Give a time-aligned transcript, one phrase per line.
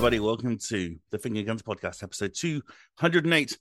[0.00, 0.18] everybody.
[0.18, 3.58] Welcome to the Finger Guns Podcast, episode 208.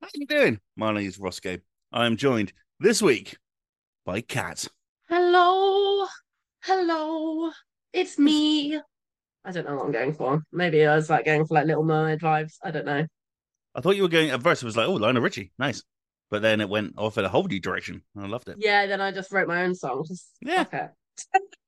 [0.00, 0.60] How are you doing?
[0.76, 1.60] My name is Rossko.
[1.90, 3.36] I am joined this week
[4.06, 4.68] by Kat.
[5.08, 6.06] Hello,
[6.62, 7.50] hello,
[7.92, 8.80] it's me.
[9.44, 10.40] I don't know what I'm going for.
[10.52, 12.54] Maybe I was like going for like Little Mermaid vibes.
[12.62, 13.04] I don't know.
[13.74, 14.62] I thought you were going at first.
[14.62, 15.82] It was like, oh, Lionel Richie, nice.
[16.30, 18.02] But then it went off in a whole new direction.
[18.16, 18.58] I loved it.
[18.60, 20.04] Yeah, then I just wrote my own song.
[20.06, 20.66] Just Yeah.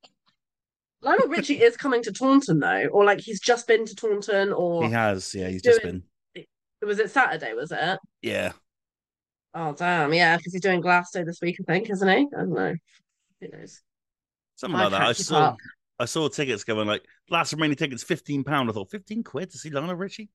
[1.03, 4.85] Lionel Richie is coming to Taunton though, or like he's just been to Taunton, or
[4.85, 5.49] He has, yeah.
[5.49, 6.03] He's just Doing-
[6.35, 6.45] been,
[6.83, 7.53] was it Saturday?
[7.55, 7.99] Was it?
[8.23, 8.53] yeah.
[9.55, 12.27] Oh damn, yeah, because he's doing Glasgow this week, I think, isn't he?
[12.35, 12.75] I don't know.
[13.41, 13.83] Who knows?
[14.57, 15.03] Something I like that.
[15.03, 15.57] I saw, up.
[15.99, 18.71] I saw tickets going like last remaining tickets fifteen pound.
[18.71, 20.31] I thought fifteen quid to see Lionel Richie.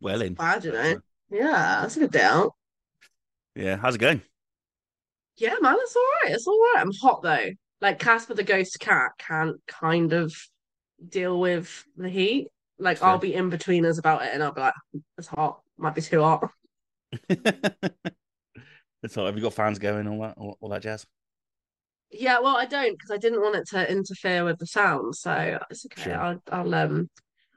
[0.00, 0.34] Well in.
[0.34, 0.78] Bad, you know.
[0.80, 0.96] Uh,
[1.30, 2.54] yeah, that's a good deal.
[3.54, 4.20] Yeah, how's it going?
[5.36, 6.32] Yeah, man, it's all right.
[6.32, 6.80] It's all right.
[6.82, 7.50] I'm hot though.
[7.80, 10.34] Like Casper the ghost cat can't kind of
[11.06, 12.48] deal with the heat.
[12.78, 13.02] Like.
[13.02, 14.74] I'll be in between us about it, and I'll be like,
[15.18, 15.60] "It's hot.
[15.76, 16.50] Might be too hot."
[17.28, 19.26] That's all.
[19.26, 21.06] Have you got fans going all that, all, all that jazz?
[22.10, 25.14] Yeah, well, I don't because I didn't want it to interfere with the sound.
[25.14, 26.02] So it's okay.
[26.02, 26.16] Sure.
[26.18, 27.10] I'll, I'll um,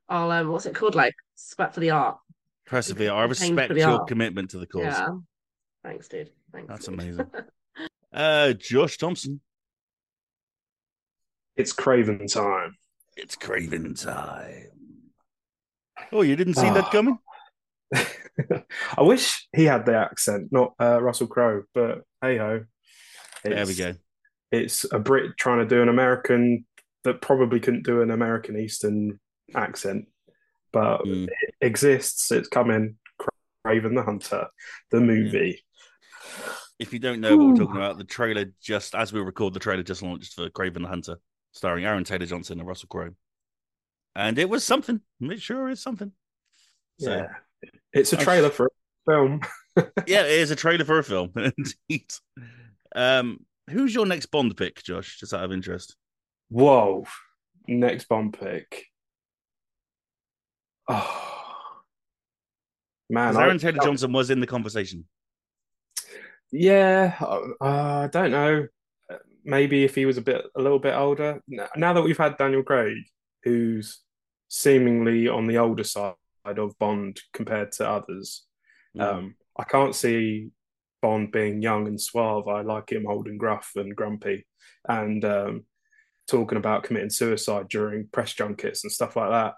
[0.10, 0.96] I'll um, what's it called?
[0.96, 2.18] Like sweat for the art.
[2.66, 3.12] Persevere.
[3.14, 4.08] I Pain for respect your art.
[4.08, 4.84] commitment to the cause.
[4.84, 5.10] Yeah.
[5.84, 6.32] Thanks, dude.
[6.52, 6.68] Thanks.
[6.68, 6.94] That's dude.
[7.00, 7.28] amazing.
[8.14, 9.42] Uh, Josh Thompson.
[11.58, 12.76] It's Kraven time.
[13.16, 14.70] It's Kraven time.
[16.12, 16.90] Oh, you didn't see that Ah.
[16.92, 17.18] coming?
[18.98, 22.64] I wish he had the accent, not uh, Russell Crowe, but hey ho.
[23.44, 23.94] There we go.
[24.52, 26.66] It's a Brit trying to do an American
[27.04, 29.20] that probably couldn't do an American Eastern
[29.56, 30.06] accent,
[30.72, 31.28] but Mm.
[31.28, 32.32] it exists.
[32.32, 32.98] It's coming.
[33.66, 34.48] Kraven the Hunter,
[34.92, 35.64] the movie.
[36.80, 39.60] If you don't know what we're talking about, the trailer just as we record, the
[39.60, 41.18] trailer just launched for Kraven the Hunter,
[41.58, 43.16] starring Aaron Taylor Johnson and Russell Crowe,
[44.16, 45.02] and it was something.
[45.20, 46.12] It sure is something.
[47.00, 47.28] So, Yeah,
[47.94, 49.42] it's a trailer for a film.
[50.08, 52.12] yeah, it is a trailer for a film, indeed.
[52.96, 55.20] Um, who's your next Bond pick, Josh?
[55.20, 55.96] Just out of interest.
[56.50, 57.06] Whoa.
[57.68, 58.86] Next Bond pick.
[60.88, 61.24] Oh.
[63.10, 65.06] Man, 'Cause I, Aaron Taylor Johnson was in the conversation.
[66.52, 68.68] yeah, uh, I don't know.
[69.44, 71.42] Maybe if he was a bit, a little bit older.
[71.76, 72.98] Now that we've had Daniel Craig,
[73.44, 74.02] who's
[74.50, 78.44] seemingly on the older side of Bond compared to others,
[78.96, 79.02] Mm.
[79.04, 80.50] um, I can't see
[81.02, 82.48] Bond being young and suave.
[82.48, 84.48] I like him old and gruff and grumpy,
[84.88, 85.66] and um,
[86.28, 89.54] talking about committing suicide during press junkets and stuff like that.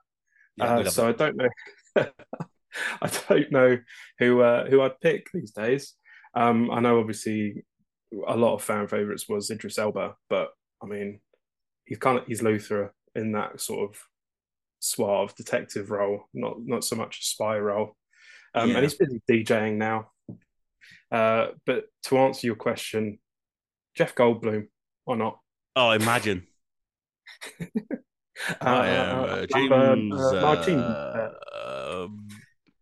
[0.57, 1.21] Yeah, Uh, so it.
[1.21, 1.49] I don't know.
[3.01, 3.77] I don't know
[4.19, 5.93] who uh, who I'd pick these days.
[6.33, 7.63] Um, I know obviously
[8.27, 10.49] a lot of fan favorites was Idris Elba, but
[10.81, 11.21] I mean
[11.85, 13.99] he's kind of he's Luther in that sort of
[14.79, 17.95] suave detective role, not not so much a spy role.
[18.55, 18.75] Um, Yeah.
[18.75, 20.11] And he's busy DJing now.
[21.11, 23.19] Uh, but to answer your question,
[23.95, 24.67] Jeff Goldblum
[25.05, 25.39] or not?
[25.75, 26.47] Oh, imagine.
[28.61, 32.07] I am uh, James uh, Martin, uh, uh, uh,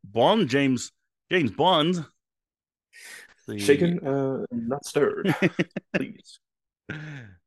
[0.04, 0.92] Bond, James
[1.32, 2.06] James Bond.
[3.48, 5.34] The- shaken, uh, not stirred,
[5.96, 6.40] please.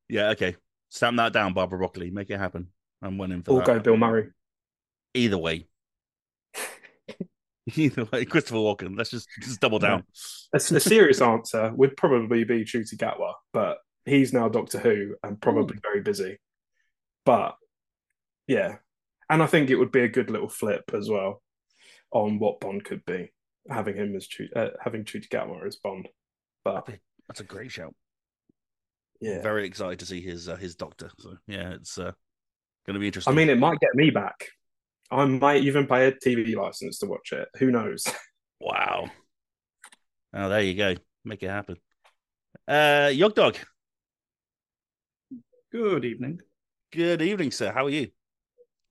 [0.08, 0.56] Yeah, okay.
[0.88, 2.10] Stamp that down, Barbara Broccoli.
[2.10, 2.68] Make it happen.
[3.02, 3.66] I'm winning for Or that.
[3.66, 4.30] go Bill Murray.
[5.14, 5.66] Either way.
[7.76, 8.96] Either way, Christopher Walken.
[8.96, 10.04] Let's just, just double down.
[10.52, 15.40] A, a serious answer would probably be Ncuti Gatwa, but he's now Doctor Who and
[15.40, 16.38] probably very busy.
[17.24, 17.54] But
[18.48, 18.76] yeah,
[19.28, 21.42] and I think it would be a good little flip as well
[22.10, 23.30] on what Bond could be,
[23.70, 26.08] having him as Chu- uh, having Ncuti Gatwa as Bond.
[26.64, 26.88] But
[27.28, 27.94] That's a great shout.
[29.20, 31.10] yeah, Very excited to see his uh, his doctor.
[31.18, 32.12] So yeah, it's uh,
[32.86, 33.32] going to be interesting.
[33.32, 34.48] I mean, it might get me back.
[35.10, 37.48] I might even pay a TV license to watch it.
[37.58, 38.06] Who knows?
[38.60, 39.08] wow.
[40.34, 40.94] Oh, there you go.
[41.24, 41.76] Make it happen.
[42.68, 43.56] Uh, Yog Dog.
[45.72, 46.40] Good evening.
[46.92, 47.72] Good evening, sir.
[47.72, 48.08] How are you?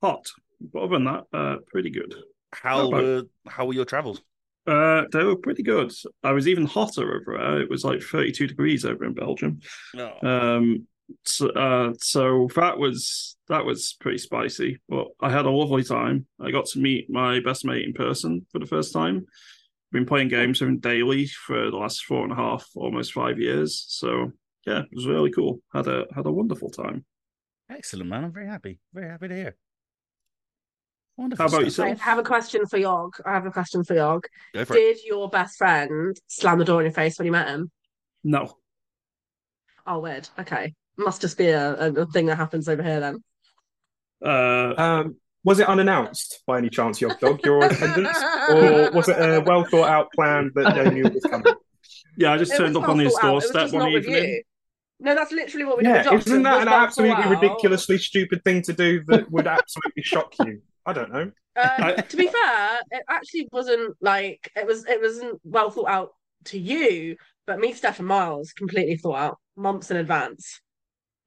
[0.01, 0.25] Hot,
[0.61, 2.15] but other than that, uh, pretty good.
[2.53, 4.21] How about- were how were your travels?
[4.67, 5.91] Uh, they were pretty good.
[6.23, 7.61] I was even hotter over there.
[7.61, 9.59] It was like 32 degrees over in Belgium.
[9.97, 10.87] Oh, Um,
[11.25, 16.27] so, uh, so that was that was pretty spicy, but I had a lovely time.
[16.39, 19.25] I got to meet my best mate in person for the first time.
[19.91, 23.39] Been playing games with him daily for the last four and a half, almost five
[23.39, 23.85] years.
[23.87, 24.31] So
[24.67, 25.61] yeah, it was really cool.
[25.73, 27.05] Had a had a wonderful time.
[27.71, 28.25] excellent, man.
[28.25, 28.79] I'm very happy.
[28.93, 29.55] Very happy to hear.
[31.19, 31.43] Wonderful.
[31.43, 31.85] How about stuff.
[31.87, 31.99] yourself?
[32.01, 33.15] I have a question for Yog.
[33.25, 34.25] I have a question for Yog.
[34.53, 34.77] Go for it.
[34.95, 37.69] Did your best friend slam the door in your face when you met him?
[38.23, 38.55] No,
[39.85, 40.29] Oh, weird.
[40.39, 43.23] Okay, must just be a, a, a thing that happens over here then.
[44.25, 48.17] uh, Um, was it unannounced by any chance, Yog Dog, your attendance,
[48.49, 51.53] or was it a well thought out plan that they knew was coming?
[52.17, 53.89] Yeah, I just It turned up on well his thought out, it was doorstep one
[53.91, 54.23] evening.
[54.23, 54.43] you.
[55.01, 55.89] No, that's literally what we did.
[55.91, 56.27] Yeah, Josh.
[56.27, 60.61] isn't that an absolutely ridiculously stupid thing to do that would absolutely shock you?
[60.89, 61.31] I don't know.
[61.55, 64.85] Uh, to be fair, it actually wasn't like it was.
[64.85, 66.11] It wasn't well thought out
[66.45, 67.15] to you,
[67.45, 70.61] but me, Steph, and Miles completely thought out months in advance.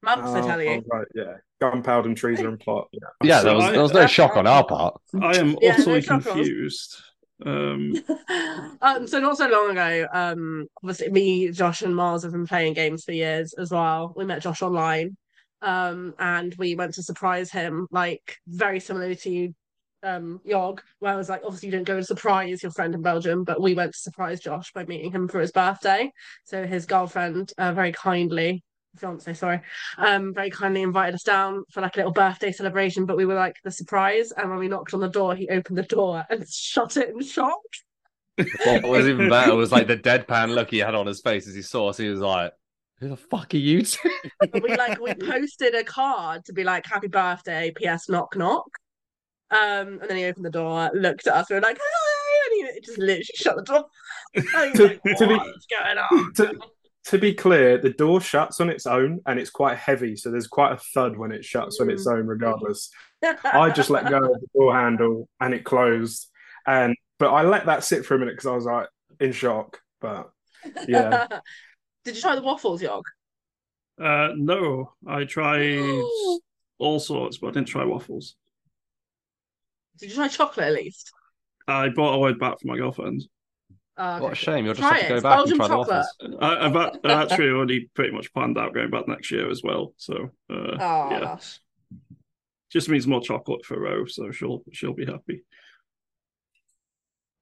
[0.03, 0.82] Months, I Oh, tell you.
[0.93, 1.35] oh, right, yeah.
[1.61, 2.88] Gunpowder and treason and plot.
[2.93, 3.00] Yeah.
[3.23, 5.00] Yeah, So there was I- there was no shock on our part.
[5.20, 6.25] I am Yeah, utterly shock on us.
[6.35, 6.97] confused.
[7.44, 7.93] Um,
[8.82, 12.75] um, so not so long ago, um, obviously me, Josh, and Miles have been playing
[12.75, 14.12] games for years as well.
[14.17, 15.17] We met Josh online,
[15.62, 19.55] um, and we went to surprise him, like very similar to
[20.05, 20.75] um where
[21.12, 23.75] I was like, obviously you don't go and surprise your friend in Belgium, but we
[23.75, 26.11] went to surprise Josh by meeting him for his birthday.
[26.44, 28.64] So his girlfriend uh, very kindly
[28.97, 29.61] fiance, sorry,
[29.99, 33.35] um, very kindly invited us down for like a little birthday celebration, but we were
[33.35, 34.32] like the surprise.
[34.32, 37.23] And when we knocked on the door, he opened the door and shut it in
[37.23, 37.61] shock.
[38.37, 41.55] What was even better was like the deadpan look he had on his face as
[41.55, 41.99] he saw us.
[41.99, 42.53] He was like,
[43.02, 44.10] "Who the fuck are you?" Two?
[44.62, 48.66] We like we posted a card to be like happy birthday, PS knock knock.
[49.50, 52.75] Um, and then he opened the door, looked at us, we were like, hi, and
[52.75, 53.84] he just literally shut the door.
[54.56, 55.34] I To- like, to be-
[55.78, 56.32] going on?
[56.37, 56.58] To,
[57.06, 60.46] to be clear, the door shuts on its own and it's quite heavy, so there's
[60.46, 62.88] quite a thud when it shuts on its own, regardless.
[63.44, 66.31] I just let go of the door handle and it closed.
[66.66, 68.88] And but I let that sit for a minute because I was like
[69.20, 69.81] in shock.
[70.00, 70.31] But
[70.88, 71.26] yeah.
[72.04, 73.04] Did you try the waffles, Yog?
[74.00, 75.78] uh, no, I tried
[76.78, 78.37] all sorts, but I didn't try waffles.
[79.99, 81.12] Did you try chocolate at least?
[81.69, 83.22] I bought a load back for my girlfriend.
[83.96, 84.64] Oh, What a shame!
[84.64, 86.16] You'll just have to go it's back Belgian and try the waffles.
[86.40, 89.62] I, I've, act- I actually already pretty much planned out going back next year as
[89.62, 89.93] well.
[89.99, 91.37] So uh, Oh, yeah,
[92.70, 95.44] just means more chocolate for Ro, so she'll she'll be happy.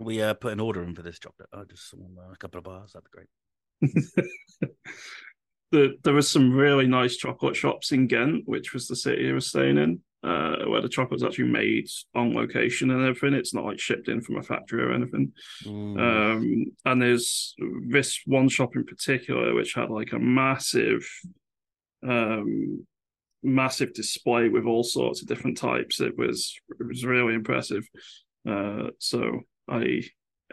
[0.01, 1.49] We uh, put an order in for this chocolate.
[1.53, 2.93] Oh, just some, uh, a couple of bars.
[2.93, 3.29] That'd be great.
[5.71, 9.33] the, there was some really nice chocolate shops in Ghent, which was the city I
[9.33, 13.39] was staying in, uh, where the chocolate was actually made on location and everything.
[13.39, 15.33] It's not like shipped in from a factory or anything.
[15.65, 15.99] Mm.
[15.99, 17.55] Um, and there's
[17.89, 21.09] this one shop in particular which had like a massive,
[22.07, 22.87] um,
[23.43, 26.01] massive display with all sorts of different types.
[26.01, 27.89] It was it was really impressive.
[28.49, 30.03] Uh, so I,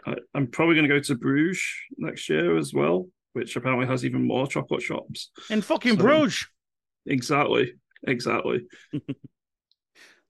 [0.06, 1.62] I I'm probably going to go to Bruges
[1.96, 5.30] next year as well, which apparently has even more chocolate shops.
[5.50, 6.46] In fucking So- Bruges.
[7.06, 7.72] Exactly,
[8.06, 8.66] exactly.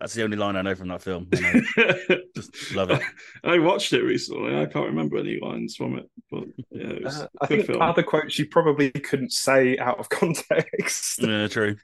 [0.00, 1.26] That's the only line I know from that film.
[1.34, 1.60] I.
[2.37, 3.02] Just love it.
[3.43, 4.56] I watched it recently.
[4.56, 7.56] I can't remember any lines from it, but yeah, it was Uh, a I good
[7.56, 7.82] think film.
[7.82, 11.20] other quotes you probably couldn't say out of context.
[11.20, 11.76] yeah, true.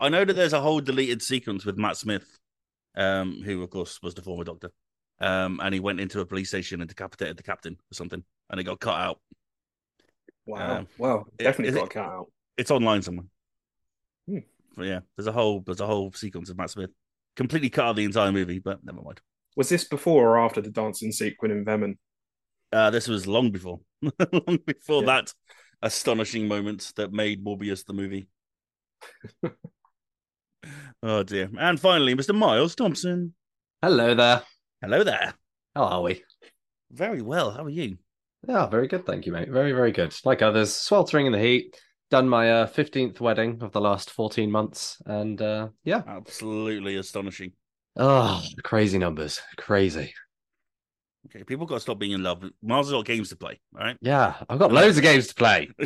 [0.00, 2.26] I know that there's a whole deleted sequence with Matt Smith,
[2.96, 4.70] um, who of course was the former Doctor,
[5.20, 8.58] um, and he went into a police station and decapitated the captain or something, and
[8.58, 9.20] it got cut out.
[10.46, 10.78] Wow.
[10.78, 12.26] Um, well, definitely is got it- a cut out.
[12.56, 13.26] It's online somewhere.
[14.28, 14.38] Hmm.
[14.76, 16.90] But yeah, there's a whole there's a whole sequence of Matt Smith,
[17.36, 19.20] completely cut out the entire movie, but never mind.
[19.56, 21.98] Was this before or after the dancing sequence in Venom?
[22.72, 25.06] Uh, this was long before, long before Yeah.
[25.06, 25.32] that
[25.82, 28.28] astonishing moment that made Morbius the movie.
[31.02, 31.50] oh dear!
[31.58, 32.34] And finally, Mr.
[32.34, 33.34] Miles Thompson.
[33.82, 34.42] Hello there.
[34.82, 35.34] Hello there.
[35.74, 36.22] How are we?
[36.90, 37.50] Very well.
[37.50, 37.98] How are you?
[38.48, 39.48] Yeah, very good, thank you, mate.
[39.48, 40.14] Very, very good.
[40.24, 41.76] Like others, sweltering in the heat.
[42.08, 47.52] Done my uh, 15th wedding of the last 14 months, and uh, yeah, Absolutely astonishing.
[47.96, 50.14] oh, crazy numbers, crazy.
[51.26, 52.44] Okay, people got to stop being in love.
[52.62, 53.60] Miles has got games to play.
[53.76, 53.96] All right.
[54.00, 55.68] Yeah, I've got loads of games to play.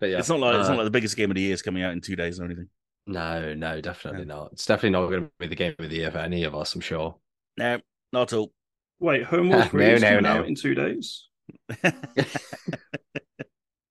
[0.00, 1.54] But yeah, it's not like it's uh, not like the biggest game of the year
[1.54, 2.68] is coming out in two days or anything.
[3.06, 4.50] no, no, definitely not.
[4.52, 6.74] It's definitely not going to be the game of the year for any of us,
[6.74, 7.16] I'm sure.
[7.56, 7.78] No,
[8.12, 8.52] not at all.
[9.00, 10.28] Wait, Homeworld No, 3 is no, coming no.
[10.30, 11.26] out in two days.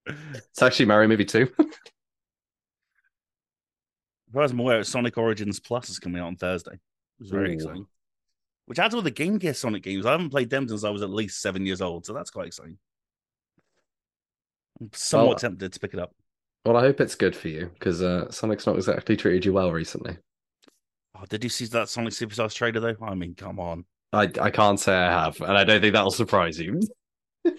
[0.09, 1.41] It's actually Mario Movie 2.
[1.59, 1.65] As
[4.33, 6.79] far as I'm aware, Sonic Origins Plus is coming out on Thursday.
[7.19, 7.53] It's very Ooh.
[7.53, 7.85] exciting.
[8.65, 10.05] Which adds all the Game Gear Sonic games.
[10.05, 12.47] I haven't played them since I was at least seven years old, so that's quite
[12.47, 12.77] exciting.
[14.79, 16.13] I'm somewhat Well, tempted to pick it up.
[16.65, 19.71] well, I hope it's good for you because uh, Sonic's not exactly treated you well
[19.71, 20.17] recently.
[21.15, 23.05] Oh, did you see that Sonic Superstars trailer though?
[23.05, 23.85] I mean, come on.
[24.13, 26.79] I, I can't say I have, and I don't think that'll surprise you.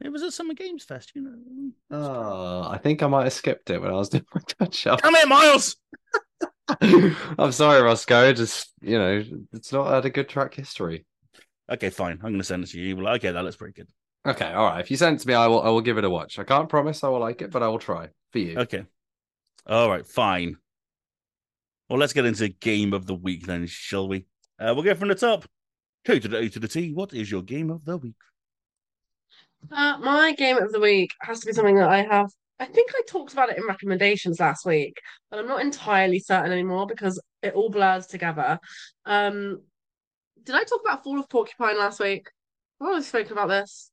[0.00, 1.72] It was at Summer Games Fest, you know.
[1.90, 5.02] Oh, I think I might have skipped it when I was doing my touch up.
[5.02, 5.76] Come here, Miles.
[6.80, 8.34] I'm sorry, Rossko.
[8.36, 11.04] Just you know, it's not had a good track history.
[11.70, 12.12] Okay, fine.
[12.12, 12.96] I'm going to send it to you.
[12.96, 13.88] Well, okay, that looks pretty good.
[14.26, 14.80] Okay, all right.
[14.80, 15.62] If you send it to me, I will.
[15.62, 16.38] I will give it a watch.
[16.38, 18.58] I can't promise I will like it, but I will try for you.
[18.58, 18.84] Okay.
[19.66, 20.56] All right, fine.
[21.88, 24.26] Well, let's get into game of the week then, shall we?
[24.60, 25.44] Uh, we'll go from the top.
[26.04, 26.92] K to the A to the T.
[26.92, 28.14] What is your game of the week?
[29.70, 32.30] Uh, my game of the week has to be something that I have.
[32.60, 35.00] I think I talked about it in recommendations last week,
[35.30, 38.58] but I'm not entirely certain anymore because it all blurs together.
[39.04, 39.62] Um,
[40.42, 42.28] did I talk about Fall of Porcupine last week?
[42.80, 43.90] I've always spoken about this.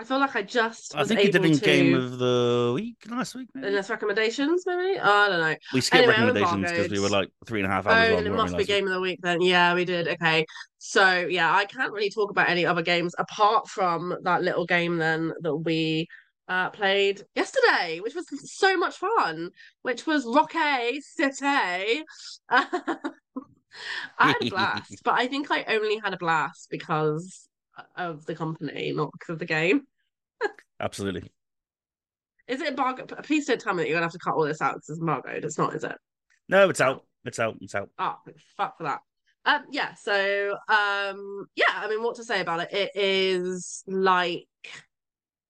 [0.00, 2.96] I feel like I just I think you did in to game of the week
[3.10, 3.48] last week.
[3.54, 3.70] Maybe?
[3.70, 4.98] this recommendations, maybe.
[4.98, 5.54] Oh, I don't know.
[5.74, 8.24] We skipped Anyway, recommendations because we were like three and a half Oh, hours long.
[8.24, 9.42] then it must be game of the week then.
[9.42, 10.08] Yeah, we did.
[10.08, 10.46] Okay.
[10.78, 14.96] So yeah, I can't really talk about any other games apart from that little game
[14.96, 16.08] then that we
[16.48, 19.50] uh played yesterday, which was so much fun,
[19.82, 22.04] which was Rockay City.
[22.48, 23.04] I
[24.18, 27.49] had a blast, but I think I only had a blast because
[27.96, 29.82] of the company, not because of the game.
[30.80, 31.30] Absolutely.
[32.48, 33.04] Is it embargo?
[33.22, 34.98] Please don't tell me that you're gonna have to cut all this out because it's
[34.98, 35.44] embargoed.
[35.44, 35.96] It's not, is it?
[36.48, 37.04] No, it's out.
[37.24, 37.56] It's out.
[37.60, 37.90] It's out.
[37.98, 38.16] Oh,
[38.56, 39.00] fuck for that.
[39.44, 42.72] Um, yeah, so um yeah, I mean what to say about it?
[42.72, 44.46] It is like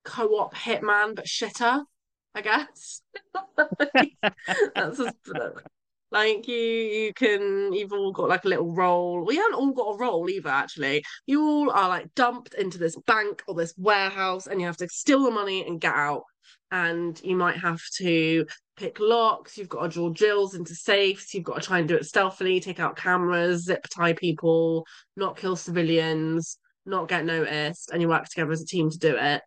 [0.04, 1.84] co-op hitman but shitter,
[2.34, 3.02] I guess.
[4.74, 5.00] That's
[6.12, 9.24] like you you can you've all got like a little role.
[9.24, 11.04] We haven't all got a role either, actually.
[11.26, 14.88] You all are like dumped into this bank or this warehouse and you have to
[14.88, 16.24] steal the money and get out.
[16.72, 21.44] And you might have to pick locks, you've got to draw drills into safes, you've
[21.44, 24.86] got to try and do it stealthily, take out cameras, zip tie people,
[25.16, 29.16] not kill civilians, not get noticed, and you work together as a team to do
[29.16, 29.42] it.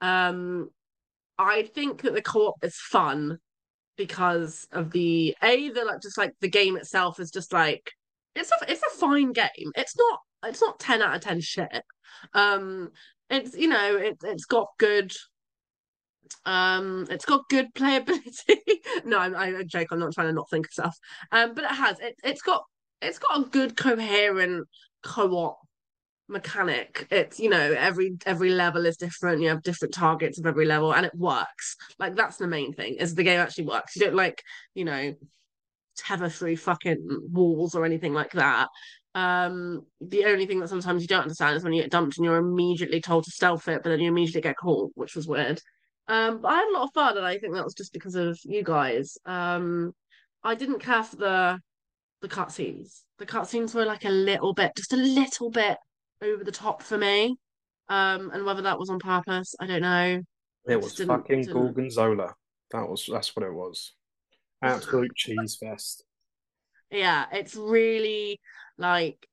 [0.00, 0.70] Um,
[1.38, 3.38] I think that the co-op is fun
[4.00, 7.92] because of the a the like just like the game itself is just like
[8.34, 9.72] it's a it's a fine game.
[9.76, 11.82] It's not it's not ten out of ten shit.
[12.32, 12.92] Um,
[13.28, 15.12] it's you know it it's got good
[16.46, 18.56] um it's got good playability
[19.04, 20.96] no I'm, I joke i'm not trying to not think of stuff
[21.32, 22.62] um but it has it, it's got
[23.02, 24.66] it's got a good coherent
[25.02, 25.58] co-op
[26.30, 27.06] mechanic.
[27.10, 29.42] It's you know every every level is different.
[29.42, 31.76] You have different targets of every level and it works.
[31.98, 33.96] Like that's the main thing is the game actually works.
[33.96, 34.42] You don't like
[34.74, 35.14] you know
[35.96, 38.68] tether through fucking walls or anything like that.
[39.14, 42.24] Um the only thing that sometimes you don't understand is when you get dumped and
[42.24, 45.60] you're immediately told to stealth it but then you immediately get caught which was weird.
[46.08, 48.16] Um, but I had a lot of fun, and I think that was just because
[48.16, 49.16] of you guys.
[49.26, 49.92] Um,
[50.42, 51.60] I didn't care for the
[52.20, 53.02] the cutscenes.
[53.18, 55.78] The cutscenes were like a little bit, just a little bit
[56.22, 57.36] over the top for me.
[57.88, 60.22] Um, and whether that was on purpose, I don't know.
[60.68, 62.34] It was didn't- fucking didn't- Gorgonzola.
[62.70, 63.94] That was that's what it was.
[64.62, 66.04] Absolute cheese fest.
[66.90, 68.40] Yeah, it's really
[68.78, 69.26] like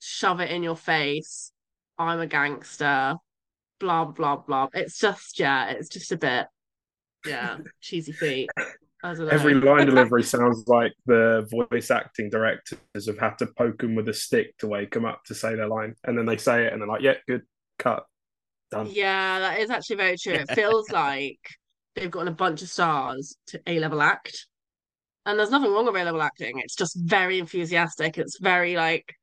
[0.00, 1.52] shove it in your face.
[1.98, 3.16] I'm a gangster.
[3.80, 4.68] Blah blah blah.
[4.74, 6.46] It's just yeah, it's just a bit
[7.26, 8.50] yeah, cheesy feet.
[9.02, 9.28] I don't know.
[9.28, 14.08] Every line delivery sounds like the voice acting directors have had to poke them with
[14.08, 16.72] a stick to wake them up to say their line, and then they say it,
[16.72, 17.42] and they're like, "Yeah, good,
[17.78, 18.04] cut,
[18.70, 20.34] done." Yeah, that is actually very true.
[20.34, 21.38] It feels like
[21.98, 24.46] they've gotten a bunch of stars to A level act.
[25.26, 26.58] And there's nothing wrong with A level acting.
[26.58, 28.16] It's just very enthusiastic.
[28.16, 29.14] It's very like,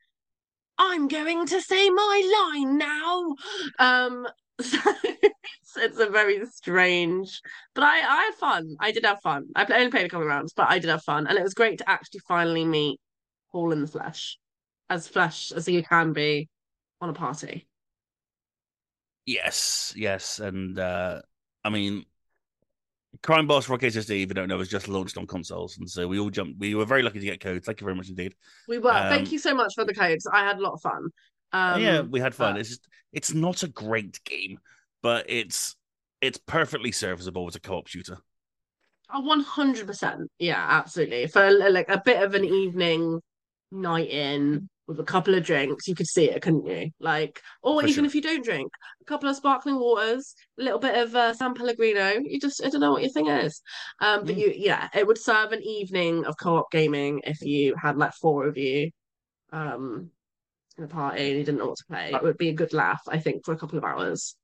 [0.78, 3.36] I'm going to say my line now.
[3.80, 4.28] Um
[4.62, 4.80] so
[5.78, 7.42] it's, a very strange
[7.74, 8.76] but I, I had fun.
[8.80, 9.48] I did have fun.
[9.56, 11.28] I only played a couple of rounds, but I did have fun.
[11.28, 13.00] And it was great to actually finally meet
[13.52, 14.38] Paul in the flesh.
[14.90, 16.48] As flesh as you can be
[17.02, 17.68] on a party.
[19.26, 21.22] Yes, yes, and uh
[21.64, 22.06] I mean,
[23.24, 26.08] Crime Boss Rockay City, if you don't know, was just launched on consoles, and so
[26.08, 26.60] we all jumped.
[26.60, 27.66] We were very lucky to get codes.
[27.66, 28.36] Thank you very much indeed.
[28.68, 28.92] We were.
[28.92, 30.28] Um, Thank you so much for the codes.
[30.32, 31.10] I had a lot of fun.
[31.56, 32.54] Um, yeah, we had fun.
[32.54, 34.60] but- It's just, it's not a great game,
[35.02, 35.76] but it's
[36.22, 38.18] it's perfectly serviceable as a co-op shooter.
[39.14, 40.30] Oh, one hundred percent.
[40.40, 41.28] Yeah, absolutely.
[41.28, 43.22] For like a bit of an evening
[43.72, 46.90] night in with a couple of drinks, you could see it, couldn't you?
[47.00, 48.06] Like, or For even sure.
[48.06, 48.72] if you don't drink,
[49.02, 52.20] a couple of sparkling waters, a little bit of uh, San Pellegrino.
[52.24, 53.62] You just, I don't know what your thing is.
[54.00, 54.40] Um, but Mm.
[54.40, 58.48] you, yeah, it would serve an evening of co-op gaming if you had like four
[58.48, 58.92] of you,
[59.52, 60.12] um,
[60.78, 62.12] in a party and he didn't know what to play.
[62.14, 64.36] It would be a good laugh, I think, for a couple of hours.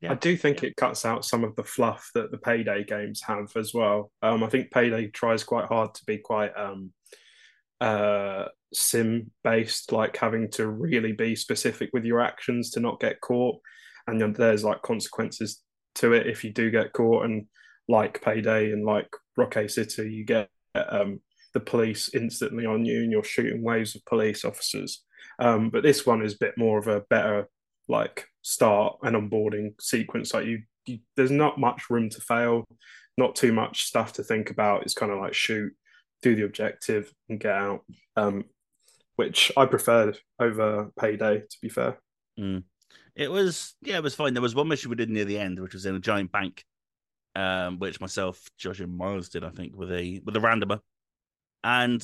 [0.00, 0.12] Yeah.
[0.12, 3.50] I do think it cuts out some of the fluff that the payday games have
[3.56, 4.12] as well.
[4.22, 6.92] Um, I think payday tries quite hard to be quite um,
[7.80, 13.20] uh, sim based, like having to really be specific with your actions to not get
[13.20, 13.60] caught,
[14.06, 15.62] and there's like consequences
[15.96, 17.24] to it if you do get caught.
[17.24, 17.46] And
[17.88, 21.20] like payday and like Rockay City, you get um,
[21.54, 25.02] the police instantly on you, and you're shooting waves of police officers.
[25.38, 27.48] Um, but this one is a bit more of a better
[27.88, 30.34] like start and onboarding sequence.
[30.34, 32.64] Like you, you, there's not much room to fail,
[33.16, 34.82] not too much stuff to think about.
[34.82, 35.72] It's kind of like shoot,
[36.22, 37.84] do the objective, and get out.
[38.16, 38.44] Um,
[39.16, 41.40] which I preferred over payday.
[41.40, 41.98] To be fair,
[42.38, 42.62] mm.
[43.16, 44.32] it was yeah, it was fine.
[44.32, 46.64] There was one mission we did near the end, which was in a giant bank,
[47.34, 50.80] um, which myself, Josh, and Miles did, I think, with a with a randomer,
[51.64, 52.02] and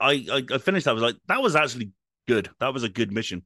[0.00, 0.88] I, I, I finished.
[0.88, 1.92] I was like, that was actually
[2.26, 2.50] good.
[2.60, 3.44] That was a good mission,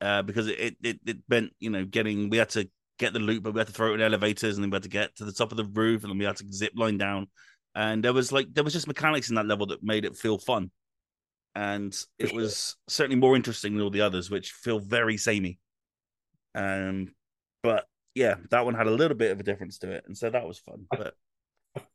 [0.00, 3.42] uh, because it, it it meant you know getting we had to get the loot,
[3.42, 5.24] but we had to throw it in elevators, and then we had to get to
[5.24, 7.28] the top of the roof, and then we had to zip line down,
[7.74, 10.38] and there was like there was just mechanics in that level that made it feel
[10.38, 10.70] fun
[11.58, 15.58] and it was certainly more interesting than all the others, which feel very samey.
[16.54, 17.14] Um,
[17.64, 20.30] but yeah, that one had a little bit of a difference to it, and so
[20.30, 20.86] that was fun.
[20.88, 21.14] But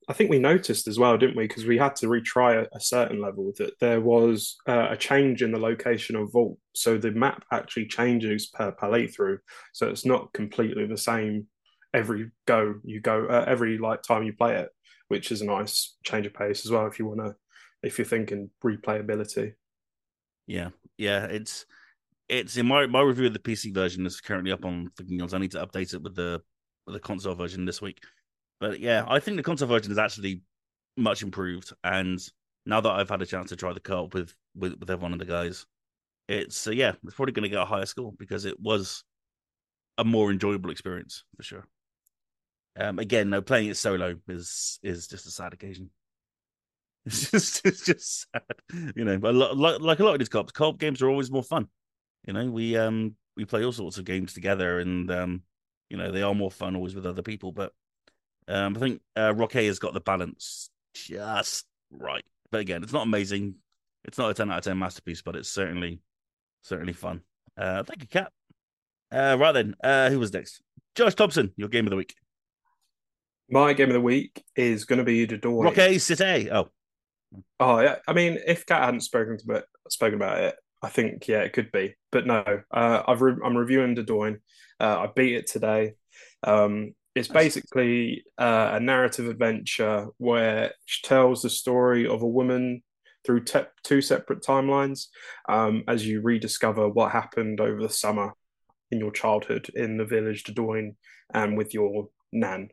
[0.08, 1.48] I think we noticed as well, didn't we?
[1.48, 5.42] Because we had to retry a, a certain level that there was uh, a change
[5.42, 9.38] in the location of vault, so the map actually changes per playthrough,
[9.72, 11.48] so it's not completely the same
[11.94, 14.70] every go you go uh, every like time you play it,
[15.08, 17.36] which is a nice change of pace as well if you want to
[17.82, 19.54] if you're thinking replayability.
[20.48, 21.66] Yeah, yeah, it's
[22.30, 25.52] it's in my my review of the PC version is currently up on I need
[25.52, 26.42] to update it with the
[26.86, 28.00] with the console version this week.
[28.64, 30.40] But yeah, I think the console version is actually
[30.96, 32.18] much improved, and
[32.66, 35.20] now that I've had a chance to try the co-op with with, with everyone of
[35.20, 35.66] the guys,
[36.30, 39.04] it's uh, yeah, it's probably going to get a higher score because it was
[39.98, 41.68] a more enjoyable experience for sure.
[42.80, 45.90] Um, again, no, playing it solo is is just a sad occasion.
[47.06, 49.18] It's just it's just sad, you know.
[49.18, 51.68] But like like a lot of these co-op, co-op games are always more fun.
[52.26, 55.42] You know, we um we play all sorts of games together, and um
[55.90, 57.52] you know they are more fun always with other people.
[57.52, 57.74] But
[58.48, 62.24] um I think uh, Rockay has got the balance just right.
[62.52, 63.56] But again, it's not amazing.
[64.06, 66.02] It's not a ten out of ten masterpiece, but it's certainly
[66.64, 67.22] certainly fun.
[67.58, 68.32] Uh, thank you, Kat.
[69.12, 70.62] Uh, right then, uh, who was next?
[70.96, 72.16] Josh Thompson, your game of the week.
[73.50, 75.64] My game of the week is going to be the door.
[75.64, 76.50] Rockay City.
[76.52, 76.70] Oh,
[77.60, 81.28] Oh yeah, I mean, if Kat hadn't spoken to it, spoken about it, I think
[81.28, 81.96] yeah, it could be.
[82.12, 84.40] But no, uh, I've re- I'm reviewing Dordogne.
[84.80, 85.94] Uh, I beat it today.
[86.44, 92.82] Um, it's basically uh, a narrative adventure where she tells the story of a woman
[93.24, 95.08] through te- two separate timelines
[95.48, 98.34] um, as you rediscover what happened over the summer
[98.92, 100.96] in your childhood in the village Dordogne
[101.34, 102.70] and with your nan.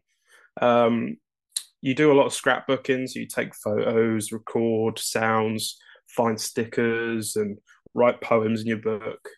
[0.61, 1.16] Um,
[1.83, 3.09] you do a lot of scrapbooking.
[3.09, 7.59] So you take photos, record sounds, find stickers, and
[7.94, 9.29] write poems in your book.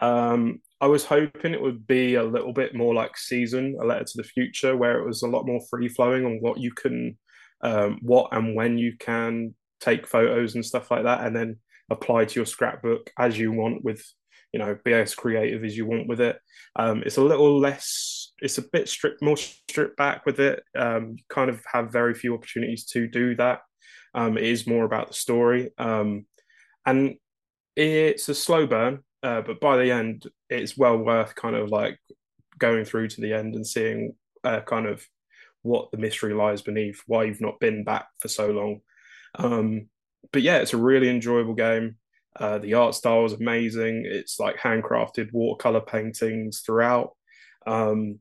[0.00, 4.04] Um, I was hoping it would be a little bit more like Season, a letter
[4.04, 7.16] to the future, where it was a lot more free flowing on what you can,
[7.62, 11.56] um, what and when you can take photos and stuff like that, and then
[11.90, 14.04] apply to your scrapbook as you want with
[14.52, 16.38] you know be as creative as you want with it.
[16.76, 20.62] Um, it's a little less it's a bit stripped more stripped back with it.
[20.76, 23.60] Um, you kind of have very few opportunities to do that.
[24.12, 25.70] Um, it is more about the story.
[25.78, 26.26] Um,
[26.84, 27.14] and
[27.74, 31.98] it's a slow burn uh, but by the end it's well worth kind of like
[32.58, 35.04] going through to the end and seeing uh, kind of
[35.62, 38.80] what the mystery lies beneath why you've not been back for so long
[39.36, 39.88] um,
[40.32, 41.96] but yeah it's a really enjoyable game
[42.36, 44.04] uh, the art style is amazing.
[44.06, 47.12] It's like handcrafted watercolor paintings throughout,
[47.66, 48.18] um,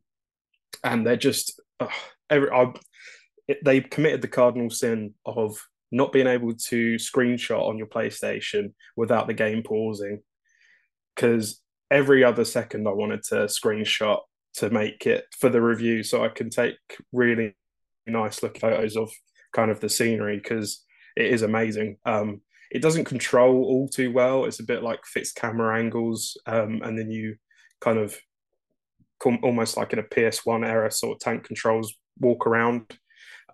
[0.84, 1.88] and they're just uh,
[2.30, 2.50] every.
[2.52, 2.74] I,
[3.48, 5.58] it, they committed the cardinal sin of
[5.92, 10.22] not being able to screenshot on your PlayStation without the game pausing,
[11.16, 14.20] because every other second I wanted to screenshot
[14.56, 16.76] to make it for the review, so I can take
[17.12, 17.56] really
[18.06, 19.12] nice looking photos of
[19.54, 20.84] kind of the scenery because
[21.16, 21.98] it is amazing.
[22.06, 24.46] Um, it doesn't control all too well.
[24.46, 27.36] It's a bit like fixed camera angles, um, and then you
[27.82, 28.18] kind of
[29.42, 32.98] almost like in a PS1 era sort of tank controls walk around.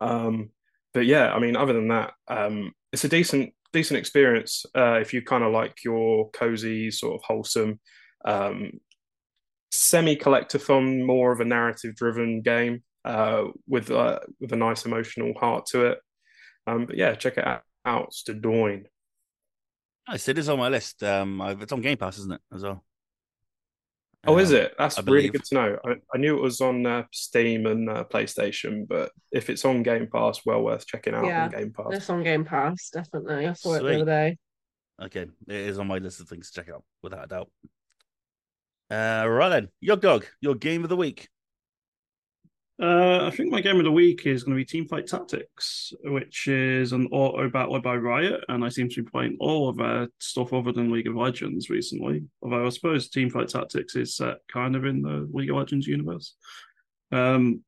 [0.01, 0.49] Um,
[0.93, 5.13] but yeah, I mean, other than that, um, it's a decent decent experience uh, if
[5.13, 7.79] you kind of like your cozy sort of wholesome
[8.25, 8.79] um,
[9.71, 15.33] semi collectathon, more of a narrative driven game uh, with uh, with a nice emotional
[15.39, 15.99] heart to it.
[16.67, 17.63] Um, but yeah, check it out.
[18.07, 18.85] It's Dordogne.
[20.07, 20.27] Nice.
[20.27, 21.03] It is on my list.
[21.03, 22.83] Um, it's on Game Pass, isn't it, as well?
[24.27, 24.73] Oh, is it?
[24.77, 25.79] That's really good to know.
[25.85, 29.81] I, I knew it was on uh, Steam and uh, PlayStation, but if it's on
[29.81, 31.87] Game Pass, well worth checking out yeah, on Game Pass.
[31.91, 33.47] It's on Game Pass, definitely.
[33.47, 33.79] I saw Sweet.
[33.79, 34.37] it the other day.
[35.01, 37.51] Okay, it is on my list of things to check out, without a doubt.
[38.91, 41.29] Uh, right then, Yog Dog, your game of the week.
[42.81, 46.47] Uh, I think my game of the week is going to be Teamfight Tactics, which
[46.47, 50.07] is an auto battler by Riot, and I seem to be playing all of their
[50.19, 52.23] stuff other than League of Legends recently.
[52.41, 56.35] Although I suppose Teamfight Tactics is set kind of in the League of Legends universe.
[57.11, 57.63] Um,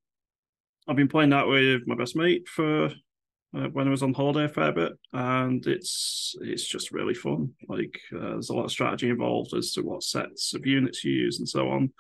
[0.88, 4.45] I've been playing that with my best mate for uh, when I was on holiday
[4.45, 7.52] a fair bit, and it's it's just really fun.
[7.67, 11.12] Like uh, there's a lot of strategy involved as to what sets of units you
[11.12, 11.91] use and so on.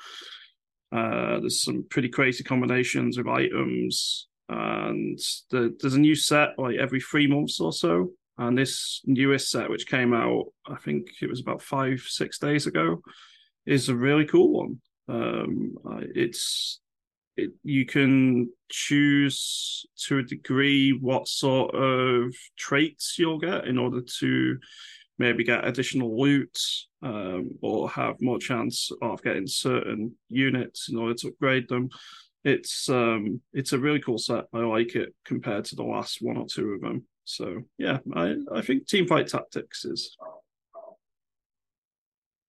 [0.91, 5.17] Uh, there's some pretty crazy combinations of items, and
[5.49, 8.11] the, there's a new set like every three months or so.
[8.37, 12.65] And this newest set, which came out, I think it was about five six days
[12.65, 13.01] ago,
[13.65, 14.81] is a really cool one.
[15.07, 15.75] Um,
[16.15, 16.79] it's
[17.37, 24.01] it, you can choose to a degree what sort of traits you'll get in order
[24.19, 24.57] to
[25.21, 26.57] maybe get additional loot
[27.03, 31.89] um, or have more chance of getting certain units in order to upgrade them.
[32.43, 34.45] It's um, it's a really cool set.
[34.53, 37.05] I like it compared to the last one or two of them.
[37.23, 40.17] So yeah, I, I think Teamfight Tactics is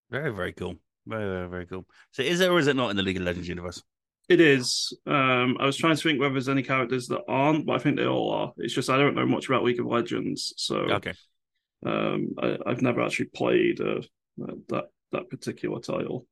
[0.09, 0.75] very very cool.
[1.05, 1.85] Very very very cool.
[2.11, 3.83] So is it or is it not in the League of Legends universe?
[4.29, 4.97] It is.
[5.05, 7.97] Um, I was trying to think whether there's any characters that aren't, but I think
[7.97, 8.53] they all are.
[8.57, 11.13] It's just I don't know much about League of Legends, so okay.
[11.85, 14.01] Um, I, have never actually played uh,
[14.69, 16.27] that that particular title.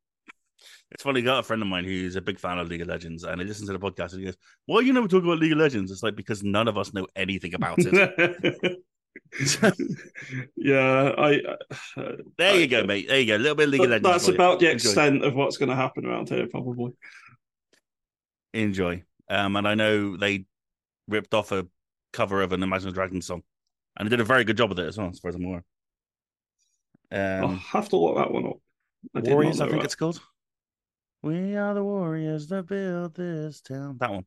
[0.92, 1.22] It's funny.
[1.22, 3.42] I got a friend of mine who's a big fan of League of Legends, and
[3.42, 5.58] he listens to the podcast and he goes, "Why you never talk about League of
[5.58, 8.84] Legends?" It's like because none of us know anything about it.
[10.56, 11.42] yeah, I.
[11.98, 13.08] Uh, there you I, go, mate.
[13.08, 13.38] There you go.
[13.38, 14.10] A little bit of League of Legends.
[14.10, 16.94] That's about the extent of what's going to happen around here, probably
[18.54, 19.04] enjoy.
[19.30, 20.46] Um, and I know they
[21.08, 21.68] ripped off a
[22.14, 23.44] cover of an Imagine Dragons song,
[23.98, 25.46] and they did a very good job of it as well, as far as I'm
[25.46, 25.64] aware.
[27.12, 28.58] Um, I'll have to look that one up.
[29.16, 29.86] I Warriors, I think that.
[29.86, 30.22] it's called.
[31.24, 33.98] We are the warriors that build this town.
[34.00, 34.26] That one.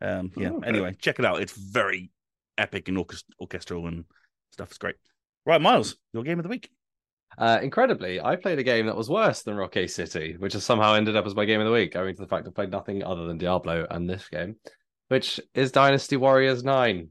[0.00, 0.50] Um, yeah.
[0.50, 0.68] Oh, okay.
[0.68, 1.40] Anyway, check it out.
[1.40, 2.10] It's very
[2.56, 4.04] epic and orchest- orchestral and
[4.52, 4.68] stuff.
[4.68, 4.96] It's great.
[5.46, 6.70] Right, Miles, your game of the week.
[7.36, 10.94] Uh, incredibly, I played a game that was worse than Rockay City, which has somehow
[10.94, 13.04] ended up as my game of the week, owing to the fact I played nothing
[13.04, 14.56] other than Diablo and this game,
[15.08, 17.08] which is Dynasty Warriors 9.